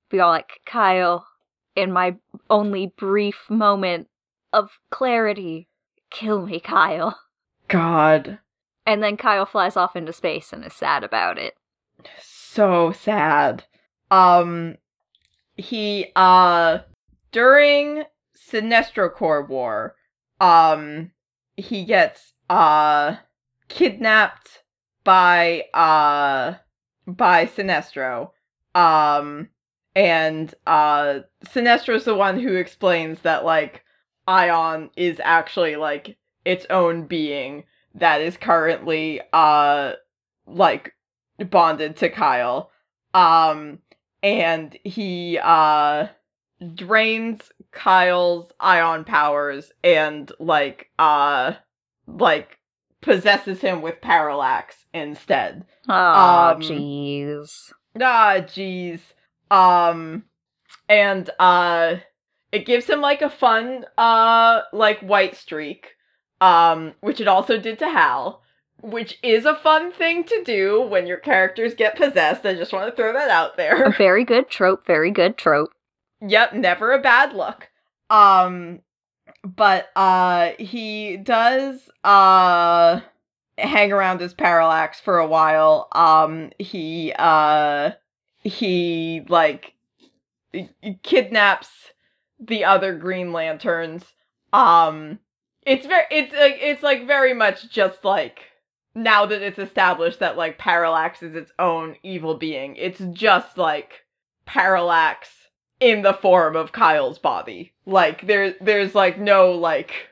be 0.09 0.19
all 0.19 0.31
like, 0.31 0.61
Kyle, 0.65 1.27
in 1.75 1.91
my 1.91 2.15
only 2.49 2.93
brief 2.97 3.45
moment 3.49 4.07
of 4.53 4.79
clarity, 4.89 5.67
kill 6.09 6.45
me, 6.45 6.59
Kyle. 6.59 7.19
God. 7.67 8.39
And 8.85 9.03
then 9.03 9.17
Kyle 9.17 9.45
flies 9.45 9.75
off 9.75 9.95
into 9.95 10.13
space 10.13 10.53
and 10.53 10.63
is 10.63 10.73
sad 10.73 11.03
about 11.03 11.37
it. 11.37 11.55
So 12.21 12.91
sad. 12.91 13.65
Um 14.09 14.77
he 15.57 16.11
uh 16.15 16.79
during 17.31 18.03
Sinestro 18.49 19.13
Corps 19.13 19.45
War, 19.45 19.95
um, 20.39 21.11
he 21.57 21.83
gets 21.83 22.33
uh 22.49 23.17
kidnapped 23.67 24.63
by 25.03 25.65
uh 25.73 26.55
by 27.05 27.45
Sinestro. 27.45 28.31
Um 28.75 29.49
and 29.95 30.53
uh 30.65 31.21
Sinestro's 31.45 32.05
the 32.05 32.15
one 32.15 32.39
who 32.39 32.55
explains 32.55 33.21
that 33.21 33.43
like 33.43 33.83
Ion 34.27 34.91
is 34.95 35.19
actually 35.23 35.75
like 35.75 36.17
its 36.45 36.65
own 36.69 37.07
being 37.07 37.63
that 37.95 38.21
is 38.21 38.37
currently 38.37 39.21
uh 39.33 39.93
like 40.45 40.93
bonded 41.49 41.97
to 41.97 42.09
Kyle. 42.09 42.71
Um 43.13 43.79
and 44.23 44.77
he 44.83 45.39
uh 45.41 46.07
drains 46.73 47.51
Kyle's 47.71 48.51
ion 48.59 49.03
powers 49.03 49.71
and 49.83 50.31
like 50.39 50.89
uh 50.97 51.53
like 52.07 52.57
possesses 53.01 53.61
him 53.61 53.81
with 53.81 54.01
parallax 54.01 54.85
instead. 54.93 55.65
Oh, 55.87 55.93
Um, 55.93 56.61
jeez. 56.61 57.73
Ah, 58.01 58.37
jeez. 58.39 59.01
Um, 59.51 60.23
and 60.89 61.29
uh, 61.39 61.97
it 62.51 62.65
gives 62.65 62.87
him 62.87 63.01
like 63.01 63.21
a 63.21 63.29
fun 63.29 63.85
uh 63.97 64.61
like 64.73 64.99
white 65.01 65.35
streak. 65.35 65.93
Um, 66.39 66.93
which 67.01 67.19
it 67.19 67.27
also 67.27 67.57
did 67.57 67.79
to 67.79 67.87
Hal, 67.89 68.43
which 68.81 69.17
is 69.23 69.45
a 69.45 69.55
fun 69.55 69.91
thing 69.91 70.23
to 70.25 70.43
do 70.43 70.81
when 70.81 71.07
your 71.07 71.17
characters 71.17 71.73
get 71.73 71.95
possessed. 71.95 72.45
I 72.45 72.53
just 72.53 72.73
want 72.73 72.89
to 72.89 72.95
throw 72.95 73.13
that 73.13 73.29
out 73.29 73.57
there. 73.57 73.83
A 73.83 73.91
very 73.91 74.23
good 74.23 74.49
trope, 74.49 74.85
very 74.85 75.11
good 75.11 75.37
trope. 75.37 75.69
yep, 76.21 76.53
never 76.53 76.91
a 76.91 77.01
bad 77.01 77.33
look. 77.33 77.69
Um, 78.09 78.79
but 79.43 79.89
uh, 79.95 80.51
he 80.59 81.17
does 81.17 81.89
uh 82.03 83.01
hang 83.57 83.91
around 83.91 84.21
as 84.21 84.33
Parallax 84.33 84.99
for 84.99 85.17
a 85.17 85.27
while. 85.27 85.87
Um, 85.93 86.51
he 86.59 87.13
uh 87.17 87.91
he 88.43 89.25
like 89.27 89.73
kidnaps 91.03 91.69
the 92.39 92.65
other 92.65 92.95
Green 92.95 93.33
Lanterns. 93.33 94.05
Um, 94.53 95.19
it's 95.63 95.85
very 95.85 96.05
it's 96.11 96.33
like 96.33 96.57
it's 96.61 96.83
like 96.83 97.07
very 97.07 97.33
much 97.33 97.69
just 97.69 98.05
like 98.05 98.41
now 98.97 99.25
that 99.27 99.41
it's 99.41 99.59
established 99.59 100.19
that 100.19 100.37
like 100.37 100.57
Parallax 100.57 101.21
is 101.21 101.35
its 101.35 101.51
own 101.59 101.95
evil 102.03 102.35
being. 102.35 102.75
It's 102.75 102.99
just 103.13 103.57
like 103.57 104.05
Parallax 104.45 105.29
in 105.79 106.01
the 106.01 106.13
form 106.13 106.55
of 106.55 106.71
Kyle's 106.71 107.19
body. 107.19 107.73
Like 107.85 108.25
there 108.25 108.55
there's 108.59 108.95
like 108.95 109.19
no 109.19 109.51
like 109.51 110.09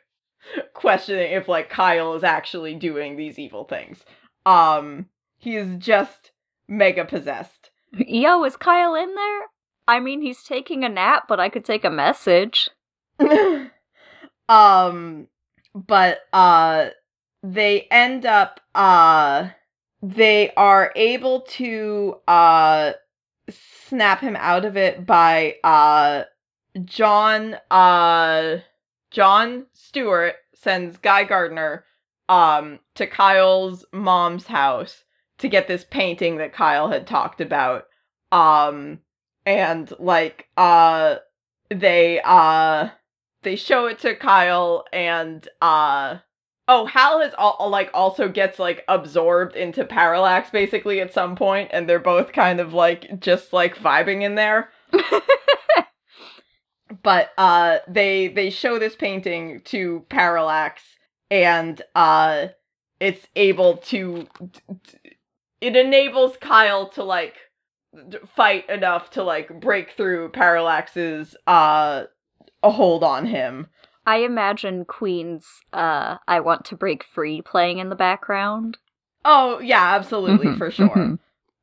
questioning 0.74 1.32
if 1.32 1.48
like 1.48 1.70
Kyle 1.70 2.14
is 2.14 2.24
actually 2.24 2.76
doing 2.76 3.16
these 3.16 3.40
evil 3.40 3.64
things. 3.64 4.00
Um 4.46 5.08
he 5.38 5.56
is 5.56 5.76
just 5.78 6.32
mega 6.68 7.06
possessed. 7.06 7.72
Yo, 7.92 8.44
is 8.44 8.56
Kyle 8.56 8.96
in 8.96 9.16
there? 9.16 9.42
I 9.88 10.00
mean, 10.00 10.22
he's 10.22 10.44
taking 10.44 10.84
a 10.84 10.90
nap, 10.90 11.26
but 11.28 11.40
I 11.40 11.50
could 11.50 11.66
take 11.66 11.84
a 11.84 11.90
message. 11.90 12.70
um 14.50 15.28
but 15.74 16.20
uh 16.32 16.90
they 17.54 17.82
end 17.92 18.26
up 18.26 18.60
uh 18.74 19.50
they 20.02 20.52
are 20.56 20.92
able 20.96 21.42
to 21.42 22.16
uh 22.28 22.94
snap 23.50 24.20
him 24.20 24.36
out 24.36 24.66
of 24.66 24.76
it 24.76 25.06
by 25.06 25.56
uh 25.64 26.24
John 26.84 27.56
uh 27.70 28.58
John 29.12 29.68
Stewart 29.74 30.36
sends 30.56 30.98
Guy 30.98 31.24
Gardner 31.24 31.86
um 32.30 32.80
to 32.96 33.06
Kyle's 33.06 33.86
mom's 33.94 34.48
house 34.48 35.04
to 35.38 35.48
get 35.48 35.68
this 35.68 35.86
painting 35.92 36.38
that 36.38 36.54
Kyle 36.54 36.90
had 36.90 37.06
talked 37.06 37.42
about. 37.42 37.86
Um 38.32 39.02
and 39.46 39.94
like 40.00 40.48
uh 40.58 41.18
they 41.70 42.22
uh 42.24 42.90
they 43.44 43.56
show 43.56 43.86
it 43.86 44.00
to 44.00 44.16
Kyle 44.16 44.86
and 44.92 45.48
uh 45.62 46.18
oh 46.68 46.86
Hal 46.86 47.22
is 47.22 47.34
all 47.38 47.70
like 47.70 47.90
also 47.94 48.28
gets 48.28 48.60
like 48.60 48.84
absorbed 48.88 49.56
into 49.56 49.86
Parallax 49.86 50.50
basically 50.50 51.00
at 51.02 51.14
some 51.14 51.36
point 51.36 51.70
and 51.74 51.88
they're 51.88 52.00
both 52.00 52.32
kind 52.34 52.60
of 52.60 52.74
like 52.74 53.20
just 53.20 53.54
like 53.54 53.78
vibing 53.78 54.24
in 54.24 54.36
there 54.36 54.70
but 57.04 57.30
uh 57.38 57.80
they 57.88 58.28
they 58.30 58.50
show 58.50 58.80
this 58.80 58.96
painting 58.96 59.62
to 59.66 60.06
Parallax 60.10 60.82
and 61.30 61.82
uh 61.96 62.48
it's 63.00 63.28
able 63.36 63.78
to 63.78 64.28
it 65.62 65.76
enables 65.76 66.38
Kyle 66.38 66.90
to 66.90 67.04
like 67.04 67.36
d- 68.10 68.18
fight 68.36 68.70
enough 68.70 69.10
to 69.12 69.24
like 69.24 69.60
break 69.60 69.92
through 69.92 70.30
Parallax's 70.30 71.36
uh 71.48 72.06
a 72.66 72.72
hold 72.72 73.04
on 73.04 73.26
him. 73.28 73.68
I 74.06 74.18
imagine 74.18 74.86
Queen's 74.86 75.48
uh 75.74 76.18
I 76.28 76.40
Want 76.40 76.66
to 76.66 76.76
Break 76.78 77.04
Free 77.04 77.42
playing 77.42 77.80
in 77.80 77.90
the 77.90 77.96
background. 77.96 78.78
Oh 79.24 79.60
yeah, 79.60 79.96
absolutely 79.96 80.48
Mhm, 80.48 80.58
for 80.58 80.72
sure. 80.72 81.18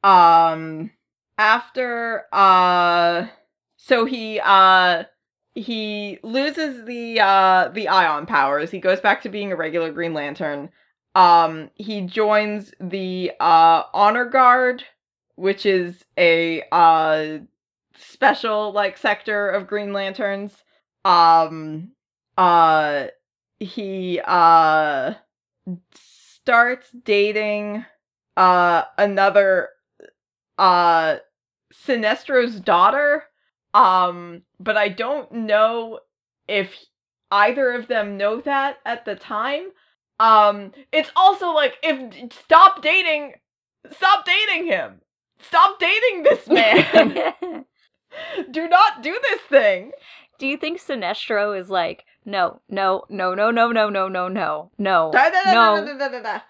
mhm. 0.05 0.09
um 0.09 0.91
after 1.39 2.25
uh 2.33 3.27
so 3.77 4.05
he 4.05 4.41
uh 4.43 5.05
he 5.55 6.19
loses 6.23 6.85
the 6.85 7.21
uh 7.21 7.69
the 7.69 7.89
ion 7.89 8.27
powers 8.27 8.71
he 8.71 8.79
goes 8.81 9.01
back 9.01 9.23
to 9.23 9.29
being 9.29 9.53
a 9.53 9.57
regular 9.57 9.93
green 9.93 10.15
lantern 10.15 10.71
um 11.15 11.71
he 11.75 12.03
joins 12.03 12.73
the 12.81 13.33
uh 13.41 13.83
honor 13.95 14.25
guard 14.25 14.85
which 15.37 15.67
is 15.67 16.05
a 16.19 16.63
uh 16.73 17.39
special 17.97 18.73
like 18.73 18.97
sector 18.99 19.49
of 19.49 19.67
green 19.67 19.93
lanterns 19.93 20.53
um 21.05 21.91
uh 22.37 23.07
he 23.61 24.21
uh 24.25 25.15
starts 25.95 26.89
dating 27.05 27.85
uh 28.37 28.83
another 28.99 29.69
uh 30.59 31.17
Sinestro's 31.73 32.61
daughter 32.61 33.25
um 33.75 34.43
but 34.59 34.77
I 34.77 34.89
don't 34.89 35.31
know 35.33 36.01
if 36.49 36.75
either 37.31 37.73
of 37.73 37.89
them 37.89 38.17
know 38.17 38.41
that 38.41 38.79
at 38.85 39.05
the 39.05 39.15
time. 39.15 39.69
Um 40.21 40.73
it's 40.93 41.11
also 41.17 41.53
like 41.53 41.75
if 41.83 42.33
stop 42.33 42.83
dating 42.83 43.35
stop 43.91 44.25
dating 44.25 44.67
him. 44.67 45.01
Stop 45.41 45.81
dating 45.81 46.23
this 46.23 46.47
man. 46.49 47.65
Do 48.51 48.69
not 48.69 49.03
do 49.03 49.19
this 49.23 49.41
thing. 49.43 49.93
Do 50.39 50.47
you 50.47 50.57
think 50.57 50.81
Sinestro 50.81 51.59
is 51.59 51.71
like, 51.71 52.05
no, 52.25 52.61
no, 52.69 53.05
no, 53.09 53.35
no, 53.35 53.51
no, 53.51 53.71
no, 53.73 53.89
no, 53.91 54.09
no, 54.09 54.29
no, 54.29 54.71
no, 54.79 55.11
Da- 55.13 55.31
da- 55.31 55.43
da- 55.45 55.53
no, 55.53 55.85
da- 55.85 55.93
da- 55.93 55.99
da- 55.99 56.09
da- 56.09 56.23
da. 56.23 56.41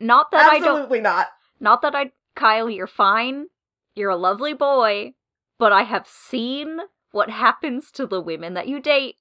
not 0.00 0.30
that 0.30 0.46
I 0.50 0.58
don't, 0.58 0.68
absolutely 0.68 1.00
not 1.00 1.26
not 1.60 1.82
that 1.82 1.94
I, 1.94 2.12
Kyle, 2.34 2.70
you're 2.70 2.86
fine, 2.86 3.46
you're 3.94 4.10
a 4.10 4.16
lovely 4.16 4.54
boy, 4.54 5.14
but 5.58 5.72
I 5.72 5.82
have 5.82 6.06
seen 6.06 6.78
what 7.10 7.30
happens 7.30 7.90
to 7.92 8.06
the 8.06 8.20
women 8.20 8.54
that 8.54 8.68
you 8.68 8.80
date, 8.80 9.16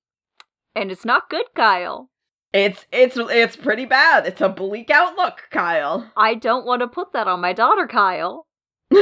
and 0.76 0.92
it's 0.92 1.06
not 1.06 1.30
good, 1.30 1.46
Kyle. 1.56 2.10
it's 2.54 2.86
it's 2.92 3.18
it's 3.18 3.56
pretty 3.58 3.86
bad 3.86 4.26
it's 4.26 4.40
a 4.42 4.48
bleak 4.48 4.90
outlook 4.90 5.44
kyle 5.52 6.10
I 6.16 6.34
don't 6.34 6.66
want 6.66 6.80
to 6.82 6.88
put 6.88 7.12
that 7.14 7.28
on 7.28 7.42
my 7.42 7.52
daughter, 7.54 7.86
Kyle. 7.88 8.48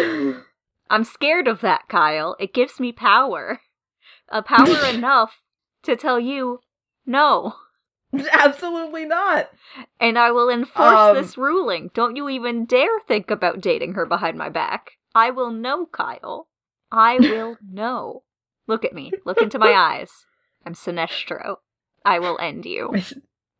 I'm 0.89 1.03
scared 1.03 1.47
of 1.47 1.61
that, 1.61 1.87
Kyle. 1.89 2.35
It 2.39 2.53
gives 2.53 2.79
me 2.79 2.91
power. 2.91 3.61
A 4.29 4.41
power 4.41 4.85
enough 4.93 5.41
to 5.83 5.95
tell 5.95 6.19
you 6.19 6.59
no. 7.05 7.55
absolutely 8.31 9.03
not 9.05 9.49
And 9.99 10.17
I 10.17 10.31
will 10.31 10.49
enforce 10.49 10.99
Um, 10.99 11.15
this 11.15 11.37
ruling. 11.37 11.91
Don't 11.93 12.15
you 12.15 12.29
even 12.29 12.65
dare 12.65 12.99
think 13.07 13.29
about 13.29 13.59
dating 13.59 13.93
her 13.95 14.05
behind 14.05 14.37
my 14.37 14.47
back. 14.49 14.91
I 15.13 15.31
will 15.31 15.51
know, 15.51 15.85
Kyle. 15.87 16.47
I 16.91 17.19
will 17.19 17.57
know. 17.67 18.23
Look 18.67 18.85
at 18.85 18.93
me. 18.93 19.11
Look 19.25 19.41
into 19.41 19.59
my 19.59 19.71
eyes. 19.71 20.25
I'm 20.65 20.73
Sinestro. 20.75 21.57
I 22.05 22.19
will 22.19 22.37
end 22.39 22.65
you. 22.65 22.93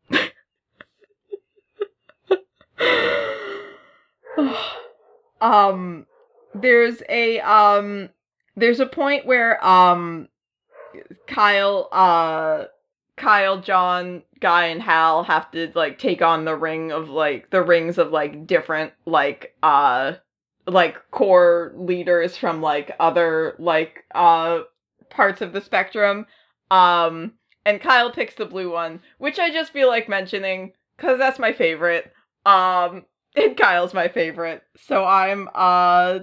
um 5.40 6.06
there's 6.54 7.02
a 7.08 7.40
um 7.40 8.10
there's 8.56 8.80
a 8.80 8.86
point 8.86 9.26
where 9.26 9.64
um 9.66 10.28
Kyle 11.26 11.88
uh 11.92 12.64
Kyle, 13.16 13.60
John, 13.60 14.22
Guy 14.40 14.66
and 14.66 14.82
Hal 14.82 15.24
have 15.24 15.50
to 15.52 15.72
like 15.74 15.98
take 15.98 16.20
on 16.20 16.44
the 16.44 16.54
ring 16.54 16.92
of 16.92 17.08
like 17.08 17.50
the 17.50 17.62
rings 17.62 17.98
of 17.98 18.12
like 18.12 18.46
different 18.46 18.92
like 19.06 19.54
uh 19.62 20.12
like 20.66 20.96
core 21.10 21.72
leaders 21.76 22.36
from 22.36 22.60
like 22.60 22.94
other 23.00 23.54
like 23.58 24.04
uh 24.14 24.60
parts 25.08 25.40
of 25.40 25.52
the 25.52 25.60
spectrum. 25.60 26.26
Um 26.70 27.32
and 27.64 27.80
Kyle 27.80 28.12
picks 28.12 28.34
the 28.34 28.44
blue 28.44 28.70
one, 28.72 29.00
which 29.18 29.38
I 29.38 29.50
just 29.50 29.72
feel 29.72 29.88
like 29.88 30.08
mentioning 30.08 30.72
cuz 30.98 31.18
that's 31.18 31.38
my 31.38 31.52
favorite. 31.52 32.12
Um 32.44 33.06
and 33.36 33.56
Kyle's 33.56 33.94
my 33.94 34.08
favorite. 34.08 34.62
So 34.76 35.04
I'm 35.04 35.48
uh 35.54 36.20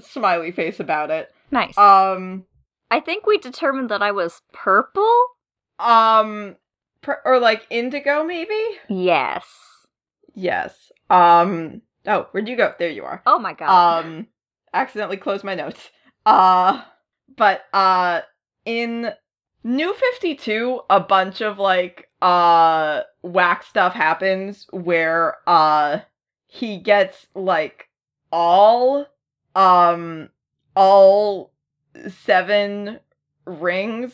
smiley 0.00 0.52
face 0.52 0.80
about 0.80 1.10
it. 1.10 1.32
Nice. 1.50 1.78
Um 1.78 2.44
I 2.90 3.00
think 3.00 3.24
we 3.24 3.38
determined 3.38 3.88
that 3.88 4.02
I 4.02 4.10
was 4.10 4.42
purple? 4.52 5.24
Um 5.80 6.56
pr- 7.02 7.22
or 7.24 7.38
like 7.38 7.66
indigo 7.70 8.24
maybe? 8.24 8.58
Yes. 8.88 9.46
Yes. 10.34 10.92
Um 11.08 11.82
oh, 12.06 12.28
where'd 12.30 12.48
you 12.48 12.56
go? 12.56 12.74
There 12.78 12.90
you 12.90 13.04
are. 13.04 13.22
Oh 13.26 13.38
my 13.38 13.54
god. 13.54 14.00
Um 14.00 14.26
accidentally 14.72 15.16
closed 15.16 15.44
my 15.44 15.54
notes. 15.54 15.90
Uh 16.26 16.82
but 17.36 17.62
uh 17.72 18.20
in 18.64 19.12
New 19.62 19.92
52, 19.92 20.80
a 20.88 21.00
bunch 21.00 21.40
of 21.40 21.58
like 21.58 22.08
uh 22.22 23.02
whack 23.22 23.62
stuff 23.64 23.94
happens 23.94 24.66
where 24.70 25.36
uh 25.46 26.00
he 26.46 26.78
gets 26.78 27.26
like 27.34 27.88
all 28.32 29.06
um 29.54 30.28
all 30.76 31.52
seven 32.08 33.00
rings 33.46 34.12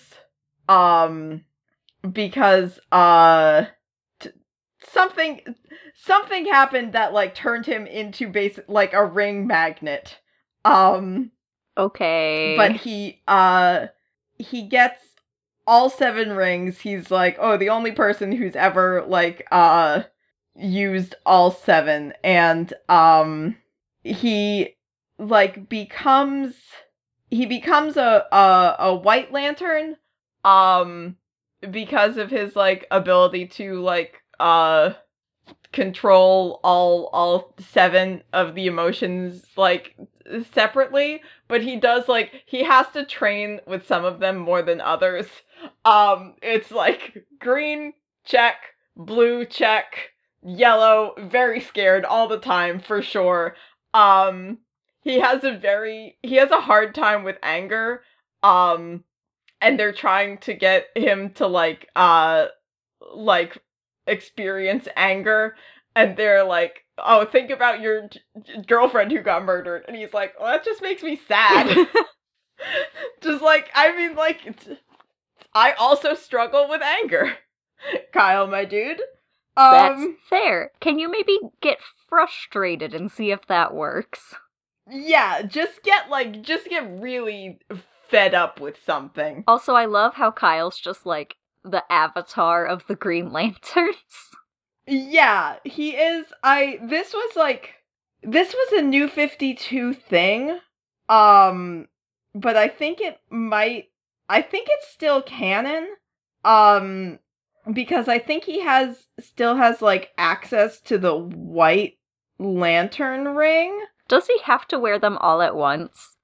um 0.69 1.45
because 2.13 2.79
uh 2.93 3.67
t- 4.21 4.31
something 4.83 5.41
something 5.95 6.47
happened 6.47 6.93
that 6.93 7.13
like 7.13 7.35
turned 7.35 7.67
him 7.67 7.87
into 7.87 8.29
basic 8.29 8.69
like 8.69 8.93
a 8.93 9.05
ring 9.05 9.47
magnet. 9.47 10.19
Um 10.65 11.31
Okay. 11.79 12.55
but 12.57 12.73
he 12.77 13.23
uh 13.29 13.87
he 14.39 14.63
gets 14.63 15.03
all 15.67 15.91
seven 15.91 16.33
rings. 16.33 16.79
He's 16.81 17.11
like 17.11 17.37
oh 17.41 17.57
the 17.57 17.71
only 17.71 17.93
person 17.93 18.33
who's 18.33 18.57
ever 18.57 19.05
like 19.07 19.47
uh 19.51 20.03
used 20.55 21.15
all 21.25 21.51
seven. 21.51 22.15
And 22.25 22.73
um 22.89 23.57
he 24.05 24.77
like 25.19 25.69
becomes 25.69 26.55
he 27.31 27.47
becomes 27.47 27.97
a 27.97 28.27
a, 28.31 28.77
a 28.79 28.95
white 28.95 29.33
lantern 29.33 29.97
um 30.45 31.17
because 31.71 32.17
of 32.17 32.31
his 32.31 32.55
like 32.57 32.87
ability 32.91 33.47
to 33.47 33.81
like 33.81 34.23
uh 34.39 34.91
control 35.73 36.61
all 36.65 37.09
all 37.13 37.55
seven 37.59 38.23
of 38.33 38.55
the 38.55 38.67
emotions 38.67 39.45
like 39.57 39.97
separately 40.53 41.21
but 41.49 41.63
he 41.63 41.77
does 41.77 42.09
like 42.09 42.33
he 42.47 42.65
has 42.65 42.87
to 42.93 43.05
train 43.05 43.61
with 43.67 43.87
some 43.87 44.05
of 44.05 44.19
them 44.19 44.37
more 44.37 44.63
than 44.63 44.81
others. 44.81 45.27
Um 45.85 46.35
it's 46.43 46.71
like 46.71 47.25
green 47.39 47.93
check 48.25 48.57
blue 48.97 49.45
check 49.45 50.11
yellow 50.43 51.15
very 51.19 51.61
scared 51.61 52.05
all 52.05 52.29
the 52.29 52.41
time 52.41 52.81
for 52.81 53.03
sure. 53.03 53.55
Um 53.95 54.59
he 55.03 55.21
has 55.21 55.45
a 55.45 55.57
very 55.57 56.19
he 56.23 56.37
has 56.37 56.51
a 56.51 56.61
hard 56.61 56.95
time 56.95 57.23
with 57.23 57.37
anger. 57.43 58.03
Um 58.43 59.05
and 59.61 59.79
they're 59.79 59.93
trying 59.93 60.39
to 60.39 60.55
get 60.55 60.87
him 60.95 61.31
to 61.35 61.47
like 61.47 61.89
uh 61.97 62.47
like 63.15 63.59
experience 64.07 64.89
anger 64.97 65.57
and 65.95 66.17
they're 66.17 66.45
like 66.45 66.85
oh 66.99 67.25
think 67.25 67.51
about 67.51 67.81
your 67.81 68.09
g- 68.09 68.21
girlfriend 68.67 69.11
who 69.13 69.21
got 69.21 69.45
murdered 69.45 69.85
and 69.89 69.97
he's 69.97 70.15
like 70.15 70.35
well 70.39 70.53
that 70.53 70.65
just 70.65 70.83
makes 70.83 71.03
me 71.03 71.17
sad 71.29 71.89
just 73.23 73.43
like 73.43 73.71
i 73.75 73.95
mean 73.97 74.15
like 74.15 74.41
i 75.55 75.73
also 75.73 76.15
struggle 76.15 76.69
with 76.69 76.83
anger 76.83 77.37
kyle 78.13 78.47
my 78.47 78.65
dude 78.65 79.01
That's 79.57 80.03
um 80.03 80.17
fair. 80.29 80.71
Can 80.81 80.99
you 80.99 81.11
maybe 81.11 81.39
get 81.61 81.79
frustrated 82.09 82.95
and 82.95 83.11
see 83.11 83.31
if 83.31 83.47
that 83.47 83.75
works? 83.75 84.35
yeah 84.91 85.43
just 85.43 85.83
get 85.83 86.09
like 86.11 86.43
just 86.43 86.69
get 86.69 87.01
really 87.01 87.59
fed 88.09 88.35
up 88.35 88.61
with 88.61 88.77
something 88.85 89.45
Also, 89.47 89.75
I 89.75 89.85
love 89.87 90.15
how 90.15 90.31
Kyle's 90.31 90.79
just 90.79 91.07
like 91.07 91.37
the 91.65 91.83
avatar 91.91 92.65
of 92.65 92.87
the 92.87 92.97
Green 92.97 93.33
Lanterns. 93.33 93.97
Yeah, 94.89 95.57
he 95.65 95.97
is. 95.97 96.27
I 96.45 96.79
this 96.81 97.13
was 97.13 97.35
like 97.35 97.75
this 98.23 98.55
was 98.55 98.79
a 98.79 98.83
new 98.83 99.09
52 99.09 99.95
thing. 99.95 100.61
Um 101.09 101.89
but 102.37 102.57
I 102.57 102.69
think 102.69 103.01
it 103.01 103.19
might 103.29 103.87
I 104.29 104.43
think 104.43 104.69
it's 104.71 104.89
still 104.89 105.23
canon. 105.23 105.89
Um 106.45 107.19
because 107.73 108.07
I 108.07 108.21
think 108.21 108.45
he 108.45 108.61
has 108.61 109.09
still 109.19 109.57
has 109.57 109.83
like 109.83 110.11
access 110.17 110.81
to 110.83 110.99
the 110.99 111.17
white 111.17 111.99
lantern 112.39 113.29
ring. 113.29 113.77
Does 114.07 114.29
he 114.29 114.39
have 114.45 114.69
to 114.69 114.79
wear 114.79 115.01
them 115.01 115.19
all 115.19 115.43
at 115.43 115.57
once? 115.57 116.16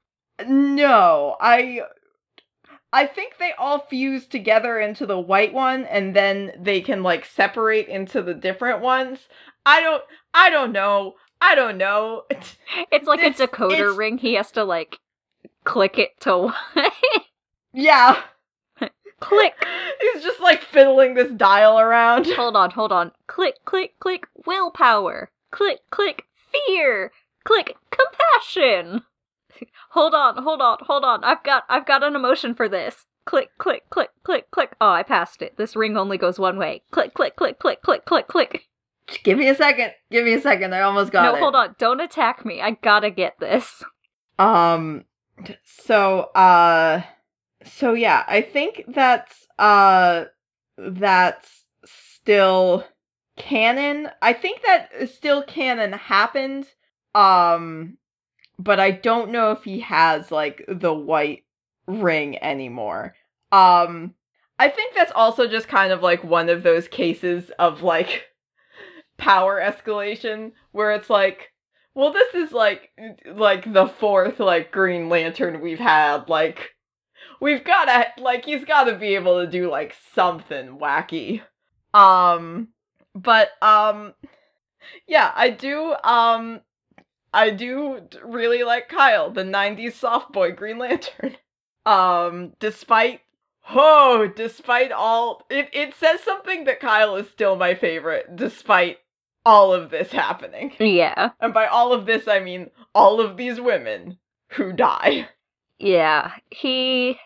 No, 0.48 1.36
I 1.40 1.82
I 2.92 3.06
think 3.06 3.38
they 3.38 3.52
all 3.58 3.80
fuse 3.80 4.26
together 4.26 4.78
into 4.78 5.06
the 5.06 5.18
white 5.18 5.52
one 5.54 5.84
and 5.84 6.14
then 6.14 6.52
they 6.58 6.80
can 6.80 7.02
like 7.02 7.24
separate 7.24 7.88
into 7.88 8.22
the 8.22 8.34
different 8.34 8.80
ones. 8.80 9.28
I 9.66 9.80
don't 9.80 10.02
I 10.34 10.50
don't 10.50 10.72
know. 10.72 11.14
I 11.40 11.54
don't 11.54 11.76
know. 11.78 12.24
It's 12.90 13.06
like 13.06 13.20
It's- 13.20 13.40
a 13.40 13.48
decoder 13.48 13.72
it's- 13.72 13.96
ring. 13.96 14.18
He 14.18 14.34
has 14.34 14.50
to 14.52 14.64
like 14.64 14.98
click 15.64 15.98
it 15.98 16.18
to 16.20 16.52
yeah. 17.72 18.22
click. 19.20 19.54
He's 20.00 20.22
just 20.22 20.40
like 20.40 20.62
fiddling 20.62 21.14
this 21.14 21.30
dial 21.32 21.78
around. 21.78 22.26
Hold 22.26 22.56
on, 22.56 22.70
hold 22.70 22.92
on. 22.92 23.12
Click, 23.26 23.56
click, 23.64 23.94
click. 24.00 24.26
Willpower. 24.46 25.30
Click, 25.50 25.78
click. 25.90 26.24
Fear. 26.66 27.12
Click. 27.44 27.76
Compassion. 27.90 29.02
Hold 29.90 30.14
on, 30.14 30.42
hold 30.42 30.60
on, 30.60 30.78
hold 30.82 31.04
on. 31.04 31.24
I've 31.24 31.42
got, 31.42 31.64
I've 31.68 31.86
got 31.86 32.02
an 32.02 32.16
emotion 32.16 32.54
for 32.54 32.68
this. 32.68 33.06
Click, 33.24 33.50
click, 33.58 33.88
click, 33.90 34.10
click, 34.24 34.50
click. 34.50 34.74
Oh, 34.80 34.90
I 34.90 35.02
passed 35.02 35.42
it. 35.42 35.56
This 35.56 35.76
ring 35.76 35.96
only 35.96 36.18
goes 36.18 36.38
one 36.38 36.58
way. 36.58 36.82
Click, 36.90 37.14
click, 37.14 37.36
click, 37.36 37.58
click, 37.60 37.80
click, 37.82 38.04
click, 38.04 38.26
click. 38.26 38.68
Give 39.22 39.38
me 39.38 39.48
a 39.48 39.54
second. 39.54 39.92
Give 40.10 40.24
me 40.24 40.34
a 40.34 40.40
second. 40.40 40.74
I 40.74 40.80
almost 40.80 41.12
got 41.12 41.22
no, 41.24 41.30
it. 41.30 41.34
No, 41.34 41.40
hold 41.40 41.54
on. 41.54 41.76
Don't 41.78 42.00
attack 42.00 42.44
me. 42.44 42.60
I 42.60 42.72
gotta 42.72 43.10
get 43.10 43.38
this. 43.38 43.82
Um 44.38 45.04
so 45.64 46.30
uh 46.34 47.02
so 47.64 47.94
yeah, 47.94 48.24
I 48.26 48.40
think 48.40 48.84
that's 48.88 49.46
uh 49.58 50.24
that's 50.76 51.64
still 51.84 52.84
canon. 53.36 54.08
I 54.20 54.32
think 54.32 54.62
that 54.62 55.08
still 55.10 55.42
canon 55.42 55.92
happened. 55.92 56.66
Um 57.14 57.98
but 58.58 58.80
I 58.80 58.90
don't 58.90 59.30
know 59.30 59.52
if 59.52 59.64
he 59.64 59.80
has 59.80 60.30
like 60.30 60.64
the 60.68 60.92
white 60.92 61.44
ring 61.86 62.42
anymore. 62.42 63.14
Um 63.50 64.14
I 64.58 64.68
think 64.68 64.94
that's 64.94 65.12
also 65.12 65.48
just 65.48 65.68
kind 65.68 65.92
of 65.92 66.02
like 66.02 66.22
one 66.22 66.48
of 66.48 66.62
those 66.62 66.86
cases 66.88 67.50
of 67.58 67.82
like 67.82 68.26
power 69.16 69.60
escalation 69.60 70.52
where 70.72 70.92
it's 70.92 71.10
like 71.10 71.52
well, 71.94 72.12
this 72.12 72.34
is 72.34 72.52
like 72.52 72.90
like 73.26 73.70
the 73.72 73.86
fourth 73.86 74.40
like 74.40 74.72
Green 74.72 75.08
Lantern 75.08 75.60
we've 75.60 75.78
had. 75.78 76.28
Like 76.28 76.74
we've 77.40 77.64
gotta 77.64 78.06
like 78.18 78.44
he's 78.44 78.64
gotta 78.64 78.96
be 78.96 79.14
able 79.14 79.40
to 79.44 79.50
do 79.50 79.70
like 79.70 79.94
something 80.14 80.78
wacky. 80.78 81.42
Um 81.92 82.68
but 83.14 83.50
um 83.60 84.14
yeah, 85.06 85.32
I 85.34 85.50
do 85.50 85.94
um 86.02 86.60
I 87.32 87.50
do 87.50 88.00
really 88.24 88.62
like 88.62 88.88
Kyle, 88.88 89.30
the 89.30 89.42
90s 89.42 89.94
soft 89.94 90.32
boy 90.32 90.52
Green 90.52 90.78
Lantern. 90.78 91.36
Um 91.84 92.52
despite 92.60 93.22
oh, 93.74 94.30
despite 94.36 94.92
all 94.92 95.44
it 95.50 95.68
it 95.72 95.94
says 95.96 96.20
something 96.20 96.62
that 96.66 96.78
Kyle 96.78 97.16
is 97.16 97.28
still 97.28 97.56
my 97.56 97.74
favorite 97.74 98.36
despite 98.36 98.98
all 99.44 99.72
of 99.72 99.90
this 99.90 100.12
happening. 100.12 100.72
Yeah. 100.78 101.30
And 101.40 101.52
by 101.52 101.66
all 101.66 101.92
of 101.92 102.06
this, 102.06 102.28
I 102.28 102.38
mean 102.38 102.70
all 102.94 103.20
of 103.20 103.36
these 103.36 103.60
women 103.60 104.18
who 104.52 104.72
die. 104.72 105.28
Yeah. 105.78 106.30
He. 106.50 107.18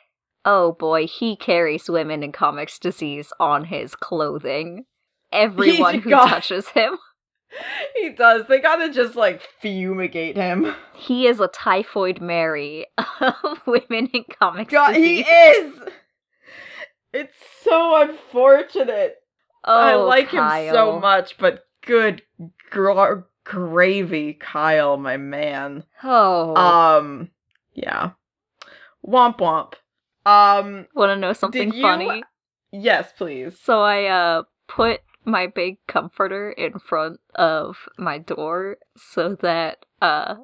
Oh 0.46 0.72
boy, 0.72 1.06
he 1.06 1.36
carries 1.36 1.90
women 1.90 2.22
in 2.22 2.32
comics 2.32 2.78
disease 2.78 3.30
on 3.38 3.64
his 3.64 3.94
clothing. 3.94 4.86
Everyone 5.30 6.00
who 6.00 6.08
God. 6.08 6.28
touches 6.28 6.68
him. 6.68 6.96
He 7.96 8.10
does. 8.10 8.46
They 8.48 8.60
gotta 8.60 8.92
just 8.92 9.16
like 9.16 9.40
fumigate 9.60 10.36
him. 10.36 10.74
He 10.94 11.26
is 11.26 11.40
a 11.40 11.48
typhoid 11.48 12.20
Mary 12.20 12.86
of 13.20 13.60
women 13.66 14.08
in 14.12 14.24
comics 14.38 14.72
God, 14.72 14.94
he 14.96 15.20
is! 15.20 15.74
It's 17.12 17.34
so 17.62 18.02
unfortunate. 18.02 19.16
Oh, 19.64 19.72
I 19.74 19.94
like 19.94 20.30
him 20.30 20.48
so 20.72 21.00
much, 21.00 21.38
but 21.38 21.64
good 21.84 22.22
gr- 22.70 23.20
gravy, 23.44 24.34
Kyle, 24.34 24.96
my 24.96 25.16
man. 25.16 25.84
Oh, 26.04 26.54
Um, 26.56 27.30
yeah. 27.74 28.10
Womp 29.06 29.38
womp. 29.38 29.74
Um, 30.30 30.86
want 30.94 31.10
to 31.10 31.16
know 31.16 31.32
something 31.32 31.72
you- 31.72 31.80
funny? 31.82 32.22
yes, 32.72 33.12
please. 33.16 33.58
So 33.60 33.80
I 33.80 34.04
uh 34.06 34.42
put 34.68 35.00
my 35.26 35.46
big 35.46 35.78
comforter 35.86 36.50
in 36.50 36.78
front 36.78 37.20
of 37.34 37.76
my 37.98 38.18
door 38.18 38.78
so 38.96 39.34
that 39.42 39.84
uh 40.00 40.36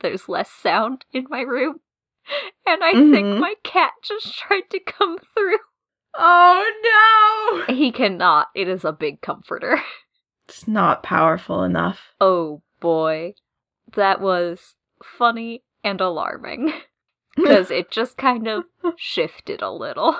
there's 0.00 0.28
less 0.28 0.50
sound 0.50 1.04
in 1.12 1.26
my 1.30 1.40
room. 1.40 1.80
And 2.66 2.82
I 2.82 2.92
think 2.92 3.26
Mhm. 3.26 3.38
my 3.38 3.54
cat 3.62 3.92
just 4.02 4.36
tried 4.38 4.70
to 4.70 4.80
come 4.80 5.18
through. 5.34 5.58
Oh 6.16 7.64
no! 7.68 7.74
He 7.74 7.90
cannot. 7.90 8.48
It 8.54 8.68
is 8.68 8.84
a 8.84 8.92
big 8.92 9.20
comforter. 9.20 9.80
It's 10.48 10.68
not 10.68 11.02
powerful 11.02 11.62
enough. 11.64 12.12
Oh 12.20 12.62
boy. 12.80 13.34
That 13.94 14.20
was 14.20 14.76
funny 15.02 15.62
and 15.82 16.00
alarming. 16.00 16.72
Because 17.36 17.70
it 17.70 17.90
just 17.90 18.16
kind 18.16 18.46
of 18.46 18.64
shifted 18.96 19.60
a 19.62 19.70
little. 19.72 20.16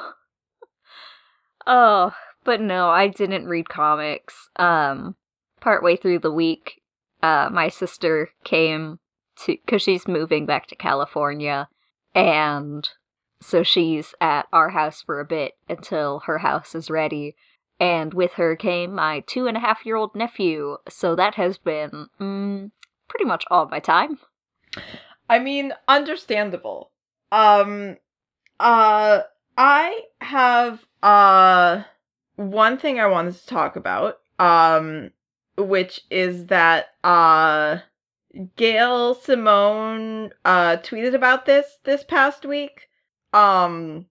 Oh, 1.67 2.13
but 2.45 2.61
no, 2.61 2.89
I 2.89 3.09
didn't 3.09 3.47
read 3.47 3.69
comics. 3.69 4.49
Um, 4.57 5.17
partway 5.61 5.97
through 5.97 6.21
the 6.21 6.33
week, 6.33 6.83
uh, 7.23 7.49
my 7.51 7.69
sister 7.69 8.31
came 8.45 8.99
to 9.45 9.57
because 9.65 9.83
she's 9.83 10.07
moving 10.07 10.47
back 10.47 10.67
to 10.69 10.77
California, 10.77 11.69
and 12.15 12.89
so 13.41 13.63
she's 13.63 14.15
at 14.21 14.47
our 14.53 14.71
house 14.71 15.03
for 15.03 15.21
a 15.21 15.25
bit 15.25 15.53
until 15.69 16.21
her 16.27 16.39
house 16.39 16.75
is 16.75 16.91
ready. 16.91 17.35
And 17.81 18.15
with 18.15 18.35
her 18.35 18.55
came 18.55 18.95
my 18.95 19.25
two 19.27 19.49
and 19.49 19.57
a 19.57 19.61
half 19.61 19.85
year 19.85 19.97
old 19.97 20.15
nephew, 20.15 20.77
so 20.89 21.17
that 21.17 21.35
has 21.35 21.59
been 21.59 22.09
mm, 22.21 22.71
pretty 23.09 23.25
much 23.25 23.45
all 23.51 23.67
my 23.69 23.81
time. 23.81 24.19
I 25.29 25.39
mean, 25.39 25.73
understandable. 25.89 26.91
Um, 27.33 27.97
uh, 28.61 29.23
I 29.57 30.01
have 30.21 30.85
uh 31.03 31.83
one 32.37 32.79
thing 32.79 32.99
I 32.99 33.07
wanted 33.07 33.35
to 33.37 33.47
talk 33.47 33.77
about, 33.77 34.19
um, 34.39 35.11
which 35.57 36.03
is 36.11 36.47
that 36.47 36.89
uh 37.03 37.79
Gail 38.57 39.15
Simone 39.15 40.31
uh 40.45 40.77
tweeted 40.79 41.15
about 41.15 41.47
this 41.47 41.79
this 41.85 42.03
past 42.05 42.45
week. 42.45 42.89
Um 43.33 44.07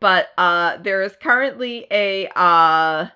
but 0.00 0.28
uh 0.38 0.76
there 0.78 1.02
is 1.02 1.16
currently 1.20 1.86
a 1.90 2.28
uh 2.36 3.08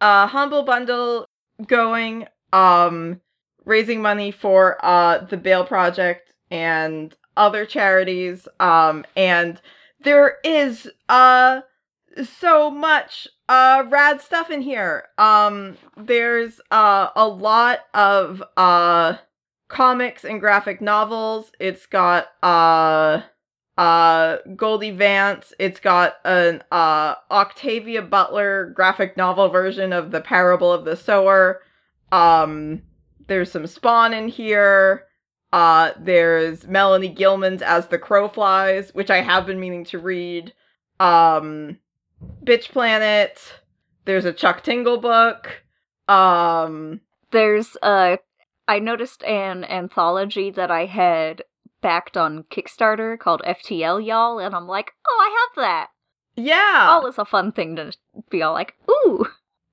a 0.00 0.26
humble 0.26 0.62
bundle 0.62 1.26
going 1.66 2.26
um 2.52 3.20
raising 3.64 4.00
money 4.00 4.30
for 4.30 4.78
uh 4.84 5.18
the 5.18 5.36
Bail 5.36 5.64
Project 5.64 6.32
and 6.50 7.16
other 7.36 7.64
charities 7.64 8.46
um 8.60 9.04
and 9.16 9.60
there 10.04 10.36
is 10.44 10.88
uh 11.08 11.62
so 12.24 12.70
much 12.70 13.28
uh 13.48 13.84
rad 13.88 14.20
stuff 14.20 14.50
in 14.50 14.60
here. 14.60 15.04
Um 15.18 15.76
there's 15.96 16.60
uh 16.70 17.08
a 17.16 17.26
lot 17.26 17.80
of 17.94 18.42
uh 18.56 19.14
comics 19.68 20.24
and 20.24 20.40
graphic 20.40 20.80
novels. 20.80 21.52
It's 21.58 21.86
got 21.86 22.28
uh 22.42 23.22
uh 23.78 24.36
Goldie 24.56 24.90
Vance. 24.90 25.52
It's 25.58 25.80
got 25.80 26.16
an 26.24 26.62
uh 26.70 27.14
Octavia 27.30 28.02
Butler 28.02 28.72
graphic 28.74 29.16
novel 29.16 29.48
version 29.48 29.92
of 29.92 30.10
The 30.10 30.20
Parable 30.20 30.72
of 30.72 30.84
the 30.84 30.96
Sower. 30.96 31.62
Um 32.10 32.82
there's 33.28 33.50
some 33.50 33.66
Spawn 33.66 34.12
in 34.12 34.28
here. 34.28 35.04
There's 35.52 36.66
Melanie 36.66 37.08
Gilman's 37.08 37.62
As 37.62 37.86
the 37.86 37.98
Crow 37.98 38.28
Flies, 38.28 38.90
which 38.92 39.10
I 39.10 39.22
have 39.22 39.46
been 39.46 39.60
meaning 39.60 39.84
to 39.86 39.98
read. 39.98 40.52
Um 41.00 41.78
Bitch 42.44 42.70
Planet. 42.70 43.60
There's 44.04 44.24
a 44.24 44.32
Chuck 44.32 44.62
Tingle 44.62 44.98
book. 44.98 45.62
Um 46.08 47.00
There's 47.30 47.76
a. 47.82 48.18
I 48.68 48.78
noticed 48.78 49.22
an 49.24 49.64
anthology 49.64 50.50
that 50.50 50.70
I 50.70 50.86
had 50.86 51.42
backed 51.80 52.16
on 52.16 52.44
Kickstarter 52.44 53.18
called 53.18 53.42
FTL 53.44 54.04
Y'all, 54.04 54.38
and 54.38 54.54
I'm 54.54 54.68
like, 54.68 54.92
oh, 55.08 55.18
I 55.20 55.46
have 55.56 55.64
that. 55.64 55.88
yeah. 56.36 56.86
Always 56.90 57.18
a 57.18 57.24
fun 57.24 57.52
thing 57.52 57.76
to 57.76 57.92
be 58.30 58.42
all 58.42 58.52
like, 58.52 58.74
ooh. 58.90 59.26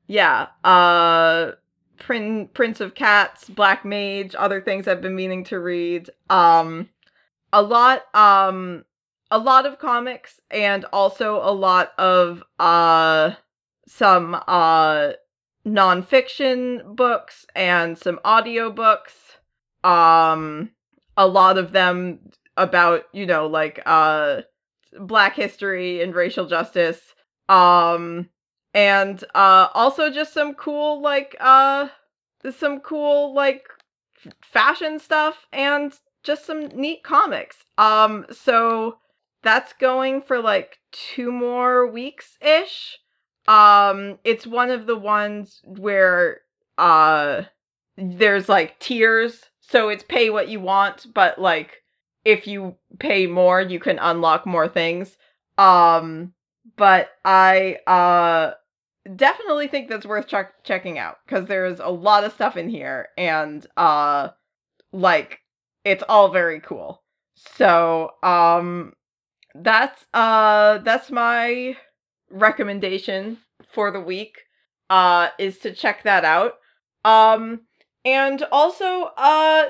Yeah. 0.07 0.47
Uh 0.63 1.51
Prin- 1.99 2.47
Prince 2.53 2.79
of 2.79 2.95
Cats, 2.95 3.49
Black 3.49 3.83
Mage, 3.83 4.33
other 4.37 4.61
things 4.61 4.87
I've 4.87 5.01
been 5.01 5.15
meaning 5.15 5.43
to 5.45 5.59
read. 5.59 6.09
Um 6.29 6.89
a 7.51 7.61
lot 7.61 8.03
um 8.15 8.85
a 9.31 9.37
lot 9.37 9.65
of 9.65 9.79
comics 9.79 10.39
and 10.49 10.85
also 10.91 11.37
a 11.37 11.53
lot 11.53 11.93
of 11.97 12.43
uh 12.59 13.31
some 13.87 14.35
uh 14.47 15.11
nonfiction 15.65 16.95
books 16.95 17.45
and 17.55 17.97
some 17.97 18.19
audiobooks. 18.25 19.13
Um 19.83 20.71
a 21.17 21.27
lot 21.27 21.57
of 21.57 21.71
them 21.73 22.19
about, 22.57 23.03
you 23.13 23.25
know, 23.25 23.47
like 23.47 23.81
uh 23.85 24.41
black 24.99 25.35
history 25.35 26.01
and 26.01 26.15
racial 26.15 26.47
justice. 26.47 27.13
Um 27.47 28.29
and 28.73 29.23
uh 29.35 29.67
also 29.73 30.11
just 30.11 30.33
some 30.33 30.53
cool 30.55 31.01
like 31.01 31.35
uh 31.39 31.89
some 32.57 32.79
cool 32.79 33.33
like 33.33 33.67
fashion 34.41 34.99
stuff 34.99 35.45
and 35.53 35.93
just 36.23 36.45
some 36.45 36.67
neat 36.67 37.03
comics. 37.03 37.57
Um 37.77 38.25
so 38.31 38.97
that's 39.41 39.73
going 39.73 40.21
for 40.21 40.41
like 40.41 40.77
two 40.91 41.31
more 41.31 41.87
weeks 41.87 42.37
ish. 42.41 42.97
Um 43.47 44.19
it's 44.23 44.45
one 44.45 44.69
of 44.69 44.85
the 44.85 44.97
ones 44.97 45.61
where 45.63 46.41
uh 46.77 47.43
there's 47.97 48.47
like 48.49 48.79
tiers, 48.79 49.43
so 49.59 49.89
it's 49.89 50.03
pay 50.03 50.29
what 50.29 50.49
you 50.49 50.59
want, 50.59 51.07
but 51.13 51.39
like 51.39 51.81
if 52.25 52.47
you 52.47 52.75
pay 52.99 53.27
more, 53.27 53.61
you 53.61 53.79
can 53.79 53.99
unlock 53.99 54.45
more 54.45 54.67
things. 54.67 55.17
Um 55.57 56.33
but 56.75 57.09
I 57.25 57.77
uh 57.87 58.53
definitely 59.15 59.67
think 59.67 59.89
that's 59.89 60.05
worth 60.05 60.27
check- 60.27 60.63
checking 60.63 60.99
out 60.99 61.17
because 61.25 61.47
there's 61.47 61.79
a 61.79 61.87
lot 61.87 62.23
of 62.23 62.33
stuff 62.33 62.57
in 62.57 62.69
here 62.69 63.09
and 63.17 63.65
uh 63.77 64.29
like 64.91 65.39
it's 65.85 66.03
all 66.09 66.29
very 66.29 66.59
cool. 66.59 67.01
So 67.35 68.11
um 68.21 68.93
that's 69.61 70.05
uh 70.13 70.79
that's 70.79 71.11
my 71.11 71.75
recommendation 72.29 73.37
for 73.71 73.91
the 73.91 73.99
week 73.99 74.37
uh 74.89 75.29
is 75.37 75.59
to 75.59 75.73
check 75.73 76.03
that 76.03 76.25
out. 76.25 76.55
Um 77.05 77.61
and 78.05 78.43
also 78.51 79.11
uh 79.17 79.65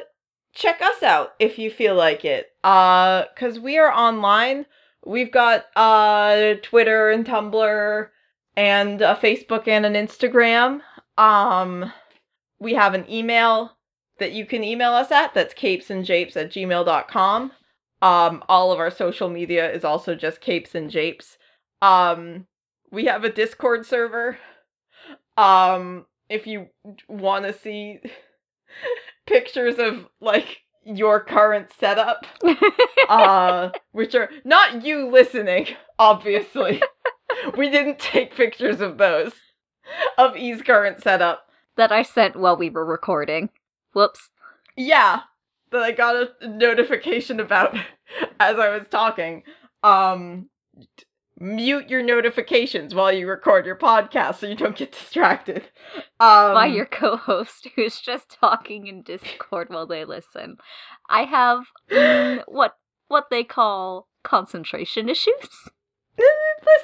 check 0.53 0.81
us 0.81 1.03
out 1.03 1.33
if 1.39 1.57
you 1.57 1.71
feel 1.71 1.95
like 1.95 2.25
it. 2.25 2.47
Uh 2.63 3.25
cuz 3.35 3.59
we 3.59 3.77
are 3.77 3.91
online. 3.91 4.65
We've 5.05 5.31
got 5.31 5.65
uh 5.75 6.55
Twitter 6.61 7.09
and 7.09 7.25
Tumblr 7.25 8.09
and 8.55 9.01
a 9.01 9.15
Facebook 9.15 9.67
and 9.67 9.85
an 9.85 9.93
Instagram. 9.93 10.81
Um 11.17 11.91
we 12.59 12.73
have 12.73 12.93
an 12.93 13.09
email 13.09 13.77
that 14.19 14.33
you 14.33 14.45
can 14.45 14.63
email 14.63 14.91
us 14.91 15.11
at 15.11 15.33
that's 15.33 15.53
capesandjapes 15.53 16.35
at 16.35 16.51
gmail.com. 16.51 17.51
Um, 18.01 18.43
all 18.47 18.71
of 18.71 18.79
our 18.79 18.91
social 18.91 19.29
media 19.29 19.71
is 19.71 19.83
also 19.83 20.15
just 20.15 20.41
capes 20.41 20.73
and 20.75 20.89
japes. 20.89 21.37
Um, 21.81 22.47
we 22.91 23.05
have 23.05 23.23
a 23.23 23.31
Discord 23.31 23.85
server. 23.85 24.37
Um, 25.37 26.05
if 26.29 26.47
you 26.47 26.67
want 27.07 27.45
to 27.45 27.53
see 27.53 27.99
pictures 29.27 29.79
of 29.79 30.07
like 30.21 30.59
your 30.83 31.19
current 31.19 31.71
setup, 31.77 32.25
uh, 33.07 33.69
which 33.91 34.15
are 34.15 34.29
not 34.43 34.85
you 34.85 35.09
listening, 35.09 35.67
obviously. 35.97 36.81
we 37.57 37.69
didn't 37.69 37.99
take 37.99 38.35
pictures 38.35 38.81
of 38.81 38.97
those 38.97 39.33
of 40.17 40.35
E's 40.35 40.61
current 40.61 41.01
setup. 41.01 41.47
that 41.75 41.91
I 41.91 42.03
sent 42.03 42.35
while 42.35 42.57
we 42.57 42.69
were 42.69 42.85
recording. 42.85 43.49
Whoops. 43.93 44.29
Yeah, 44.75 45.21
that 45.71 45.81
I 45.81 45.91
got 45.91 46.15
a 46.15 46.47
notification 46.47 47.39
about 47.39 47.75
as 48.39 48.57
I 48.57 48.69
was 48.77 48.87
talking. 48.89 49.43
Um 49.83 50.49
mute 51.39 51.89
your 51.89 52.03
notifications 52.03 52.93
while 52.93 53.11
you 53.11 53.25
record 53.27 53.65
your 53.65 53.75
podcast 53.75 54.35
so 54.35 54.47
you 54.47 54.55
don't 54.55 54.75
get 54.75 54.91
distracted. 54.99 55.63
Um 56.19 56.53
by 56.53 56.65
your 56.65 56.85
co-host 56.85 57.67
who's 57.75 57.99
just 57.99 58.29
talking 58.29 58.87
in 58.87 59.01
Discord 59.01 59.69
while 59.69 59.87
they 59.87 60.05
listen. 60.05 60.57
I 61.09 61.23
have 61.23 61.63
mm, 61.89 62.43
what 62.47 62.75
what 63.07 63.27
they 63.31 63.43
call 63.43 64.07
concentration 64.23 65.09
issues. 65.09 65.69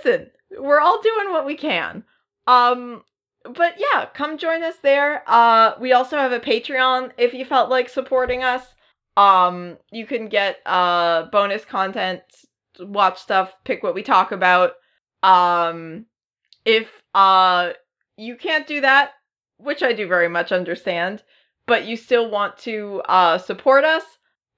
listen, 0.03 0.31
we're 0.57 0.79
all 0.79 1.01
doing 1.01 1.31
what 1.31 1.45
we 1.45 1.55
can. 1.55 2.03
Um 2.47 3.03
but 3.43 3.75
yeah, 3.77 4.05
come 4.13 4.37
join 4.37 4.63
us 4.63 4.77
there. 4.81 5.23
Uh 5.27 5.73
we 5.79 5.91
also 5.91 6.17
have 6.17 6.31
a 6.31 6.39
Patreon 6.39 7.11
if 7.17 7.33
you 7.33 7.43
felt 7.45 7.69
like 7.69 7.89
supporting 7.89 8.43
us. 8.43 8.74
Um 9.17 9.77
you 9.91 10.05
can 10.05 10.27
get 10.27 10.57
uh 10.65 11.23
bonus 11.31 11.65
content, 11.65 12.21
watch 12.79 13.19
stuff, 13.19 13.53
pick 13.63 13.83
what 13.83 13.95
we 13.95 14.03
talk 14.03 14.31
about. 14.31 14.73
Um 15.23 16.05
if 16.65 16.89
uh 17.13 17.71
you 18.17 18.35
can't 18.35 18.67
do 18.67 18.81
that, 18.81 19.11
which 19.57 19.83
I 19.83 19.93
do 19.93 20.07
very 20.07 20.29
much 20.29 20.51
understand, 20.51 21.23
but 21.67 21.85
you 21.85 21.97
still 21.97 22.29
want 22.29 22.57
to 22.59 23.01
uh 23.07 23.37
support 23.37 23.83
us, 23.85 24.03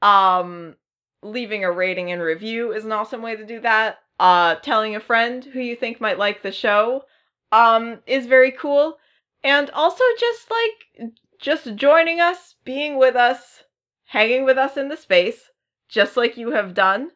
um 0.02 0.76
leaving 1.24 1.64
a 1.64 1.72
rating 1.72 2.12
and 2.12 2.22
review 2.22 2.72
is 2.72 2.86
an 2.86 2.92
awesome 2.92 3.22
way 3.22 3.36
to 3.36 3.46
do 3.46 3.60
that 3.60 3.98
uh 4.20 4.56
telling 4.56 4.96
a 4.96 5.00
friend 5.00 5.44
who 5.44 5.60
you 5.60 5.76
think 5.76 6.00
might 6.00 6.18
like 6.20 6.42
the 6.42 6.52
show 6.52 7.04
um 7.52 8.00
is 8.06 8.28
very 8.28 8.52
cool 8.52 8.98
and 9.44 9.70
also 9.72 10.04
just 10.20 10.52
like 10.52 11.12
just 11.40 11.76
joining 11.76 12.20
us 12.20 12.56
being 12.64 12.98
with 12.98 13.16
us 13.16 13.64
hanging 14.08 14.44
with 14.44 14.58
us 14.58 14.78
in 14.78 14.90
the 14.90 14.98
space 14.98 15.52
just 15.90 16.18
like 16.18 16.38
you 16.38 16.52
have 16.52 16.74
done 16.74 17.10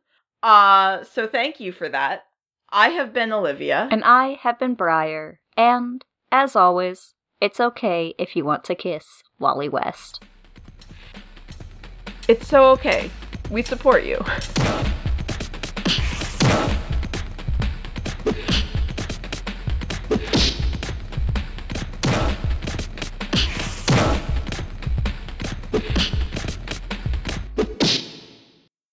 uh 0.44 1.04
so 1.04 1.28
thank 1.28 1.60
you 1.60 1.72
for 1.72 1.89
that 1.89 2.24
I 2.72 2.89
have 2.89 3.14
been 3.14 3.34
Olivia. 3.34 3.89
And 3.92 4.02
I 4.04 4.39
have 4.42 4.58
been 4.58 4.76
Briar. 4.76 5.42
And, 5.58 6.06
as 6.32 6.56
always, 6.56 7.16
it's 7.42 7.60
okay 7.60 8.14
if 8.18 8.36
you 8.36 8.46
want 8.46 8.64
to 8.66 8.76
kiss 8.76 9.24
Wally 9.39 9.68
West. 9.68 10.24
It's 12.30 12.48
so 12.48 12.70
okay. 12.72 13.12
We 13.50 13.62
support 13.62 14.06
you. 14.06 14.24